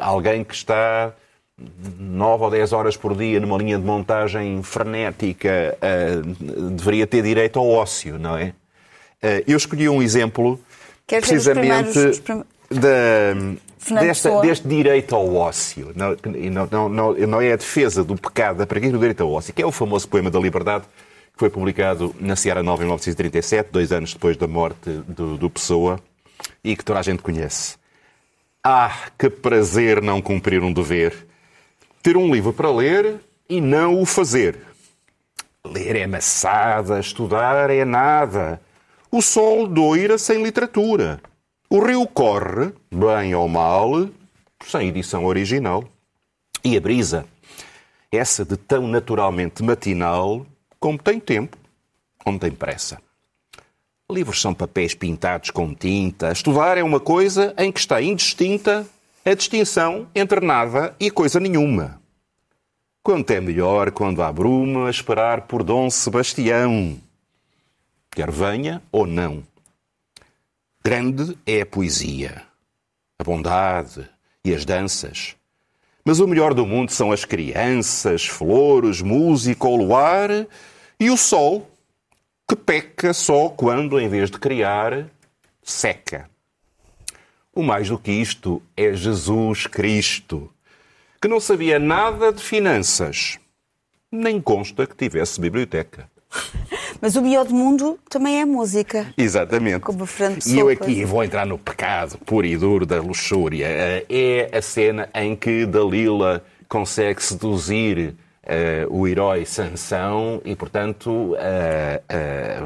Alguém 0.02 0.44
que 0.44 0.54
está 0.54 1.14
9 1.98 2.44
ou 2.44 2.50
10 2.52 2.74
horas 2.74 2.98
por 2.98 3.16
dia 3.16 3.39
numa 3.39 3.58
linha 3.58 3.78
de 3.78 3.86
montagem 3.86 4.62
frenética 4.64 5.78
deveria 6.76 7.08
ter 7.08 7.22
direito 7.24 7.58
ao 7.60 7.70
ócio, 7.70 8.20
não 8.20 8.36
é? 8.38 8.54
Eu 9.48 9.56
escolhi 9.56 9.88
um 9.88 10.02
exemplo 10.02 10.60
Os 11.20 11.28
precisamente... 11.28 11.91
primeiros, 11.91 11.95
os 11.95 12.20
prim- 12.20 12.43
da, 12.70 13.99
desta, 14.01 14.39
deste 14.41 14.68
direito 14.68 15.16
ao 15.16 15.34
ócio. 15.36 15.91
Não, 15.95 16.16
não, 16.51 16.68
não, 16.72 16.89
não, 16.89 17.14
não 17.14 17.41
é 17.41 17.53
a 17.53 17.55
defesa 17.55 18.03
do 18.03 18.16
pecado, 18.16 18.57
da 18.57 18.66
preguiça 18.66 18.93
do 18.93 18.99
direito 18.99 19.22
ao 19.22 19.32
ócio, 19.32 19.53
que 19.53 19.62
é 19.62 19.66
o 19.66 19.72
famoso 19.72 20.07
poema 20.07 20.30
da 20.30 20.39
liberdade 20.39 20.86
que 21.34 21.39
foi 21.39 21.49
publicado 21.49 22.14
na 22.20 22.36
Seara 22.36 22.62
Nova 22.62 22.84
em 22.84 22.86
1937, 22.86 23.70
dois 23.72 23.91
anos 23.91 24.14
depois 24.14 24.38
da 24.38 24.47
morte 24.47 24.89
do, 25.07 25.38
do 25.38 25.49
Pessoa, 25.49 25.99
e 26.64 26.76
que 26.76 26.84
toda 26.84 26.99
a 26.99 27.03
gente 27.03 27.22
conhece. 27.22 27.76
Ah, 28.64 28.95
que 29.18 29.30
prazer 29.30 30.01
não 30.01 30.22
cumprir 30.22 30.62
um 30.62 30.72
dever. 30.72 31.26
Ter 32.03 32.16
um 32.16 32.32
livro 32.34 32.53
para 32.53 32.72
ler 32.72 33.16
e 33.49 33.59
não 33.59 33.99
o 33.99 34.05
fazer. 34.05 34.59
Ler 35.66 35.95
é 35.95 36.07
maçada, 36.07 36.99
estudar 36.99 37.70
é 37.70 37.86
nada. 37.86 38.62
O 39.14 39.22
sol 39.22 39.68
doira 39.68 40.18
sem 40.18 40.41
literatura. 40.41 41.22
O 41.70 41.80
rio 41.86 42.07
corre, 42.07 42.72
bem 42.89 43.36
ou 43.36 43.45
mal, 43.45 44.07
sem 44.66 44.88
edição 44.88 45.26
original. 45.26 45.84
E 46.64 46.78
a 46.78 46.80
brisa, 46.80 47.26
essa 48.09 48.45
de 48.45 48.55
tão 48.55 48.88
naturalmente 48.88 49.62
matinal, 49.62 50.45
como 50.80 50.97
tem 50.97 51.20
tempo, 51.20 51.57
como 52.20 52.39
tem 52.39 52.51
pressa. 52.51 53.01
Livros 54.09 54.41
são 54.41 54.53
papéis 54.53 54.95
pintados 54.95 55.49
com 55.49 55.74
tinta. 55.74 56.32
Estudar 56.32 56.78
é 56.78 56.84
uma 56.84 57.01
coisa 57.01 57.53
em 57.57 57.70
que 57.70 57.82
está 57.82 58.01
indistinta 58.01 58.88
a 59.26 59.34
distinção 59.34 60.07
entre 60.16 60.39
nada 60.39 60.95
e 60.97 61.12
coisa 61.12 61.38
nenhuma. 61.38 62.01
Quanto 63.03 63.32
é 63.32 63.41
melhor, 63.41 63.91
quando 63.91 64.24
há 64.24 64.32
bruma, 64.32 64.89
esperar 64.89 65.47
por 65.47 65.64
Dom 65.64 65.89
Sebastião. 65.89 66.97
Quer 68.14 68.30
venha 68.30 68.82
ou 68.91 69.07
não. 69.07 69.41
Grande 70.84 71.38
é 71.45 71.62
a 71.62 71.66
poesia, 71.66 72.43
a 73.18 73.24
bondade 73.24 74.05
e 74.43 74.53
as 74.53 74.66
danças. 74.66 75.38
Mas 76.03 76.20
o 76.20 76.28
melhor 76.28 76.53
do 76.53 76.66
mundo 76.66 76.91
são 76.91 77.12
as 77.12 77.24
crianças, 77.24 78.26
flores, 78.26 79.01
música, 79.01 79.66
o 79.66 79.78
luar 79.78 80.30
e 80.99 81.09
o 81.09 81.16
sol, 81.16 81.72
que 82.45 82.55
peca 82.55 83.14
só 83.14 83.47
quando, 83.47 83.97
em 83.97 84.09
vez 84.09 84.30
de 84.30 84.38
criar, 84.38 85.07
seca. 85.64 86.30
O 87.53 87.64
mais 87.64 87.88
do 87.88 87.97
que 87.97 88.12
isto 88.12 88.62
é 88.76 88.91
Jesus 88.91 89.68
Cristo, 89.68 90.51
que 91.22 91.30
não 91.30 91.39
sabia 91.39 91.80
nada 91.80 92.34
de 92.34 92.43
finanças, 92.43 93.39
nem 94.12 94.41
consta 94.41 94.86
que 94.86 94.95
tivesse 94.95 95.39
biblioteca. 95.39 96.09
Mas 97.02 97.16
o 97.16 97.22
melhor 97.22 97.45
do 97.45 97.54
mundo 97.54 97.97
também 98.10 98.39
é 98.39 98.45
música. 98.45 99.08
Exatamente. 99.18 99.80
Como 99.80 100.06
Fernando 100.06 100.45
E 100.45 100.60
eu 100.60 100.70
aqui 100.70 101.04
vou 101.04 101.24
entrar 101.24 101.45
no 101.47 101.58
pecado 101.58 102.18
puro 102.20 102.45
e 102.45 102.56
duro 102.56 102.86
da 102.86 103.02
luxúria. 103.02 103.66
Eh, 103.68 104.06
É 104.08 104.58
a 104.58 104.62
cena 104.62 105.10
em 105.16 105.36
que 105.36 105.66
Dalila 105.66 106.43
consegue 106.70 107.24
seduzir 107.24 108.14
eh, 108.43 108.86
o 108.89 109.08
herói 109.08 109.45
Sansão 109.45 110.41
e, 110.45 110.56
portanto, 110.56 111.36
eh, 111.39 112.02
eh, 112.08 112.62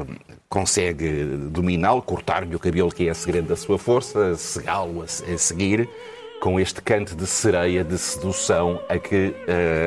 consegue 0.48 1.24
dominá-lo, 1.50 2.02
cortar-lhe 2.02 2.54
o 2.54 2.58
cabelo, 2.58 2.90
que 2.90 3.08
é 3.08 3.10
a 3.10 3.14
segredo 3.14 3.48
da 3.48 3.56
sua 3.56 3.78
força, 3.78 4.36
cegá-lo 4.36 5.02
a, 5.02 5.04
a 5.04 5.38
seguir, 5.38 5.88
com 6.40 6.60
este 6.60 6.82
canto 6.82 7.16
de 7.16 7.26
sereia, 7.26 7.82
de 7.82 7.96
sedução, 7.96 8.78
a 8.88 8.98
que 8.98 9.34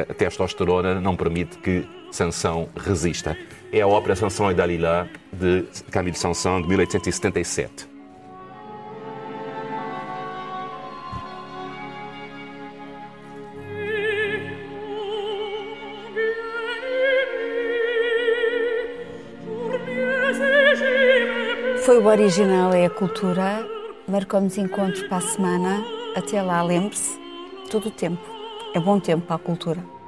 a 0.09 0.13
testosterona 0.15 0.99
não 0.99 1.15
permite 1.15 1.57
que 1.59 1.87
Sansão 2.11 2.67
resista. 2.75 3.37
É 3.71 3.81
a 3.81 3.87
ópera 3.87 4.15
Sansão 4.15 4.51
e 4.51 4.55
Dalila, 4.55 5.07
de 5.31 5.63
Camille 5.91 6.17
Sansão, 6.17 6.59
de 6.59 6.67
1877. 6.67 7.87
Foi 21.85 21.97
o 21.99 22.05
original, 22.07 22.73
é 22.73 22.85
a 22.85 22.89
cultura. 22.89 23.67
Marcamos 24.07 24.57
encontros 24.57 25.03
para 25.03 25.17
a 25.17 25.21
semana. 25.21 25.83
Até 26.15 26.41
lá, 26.41 26.63
lembre-se, 26.63 27.19
todo 27.69 27.89
o 27.89 27.91
tempo. 27.91 28.21
É 28.73 28.79
bom 28.79 28.99
tempo 28.99 29.27
para 29.27 29.35
a 29.35 29.39
cultura. 29.39 29.98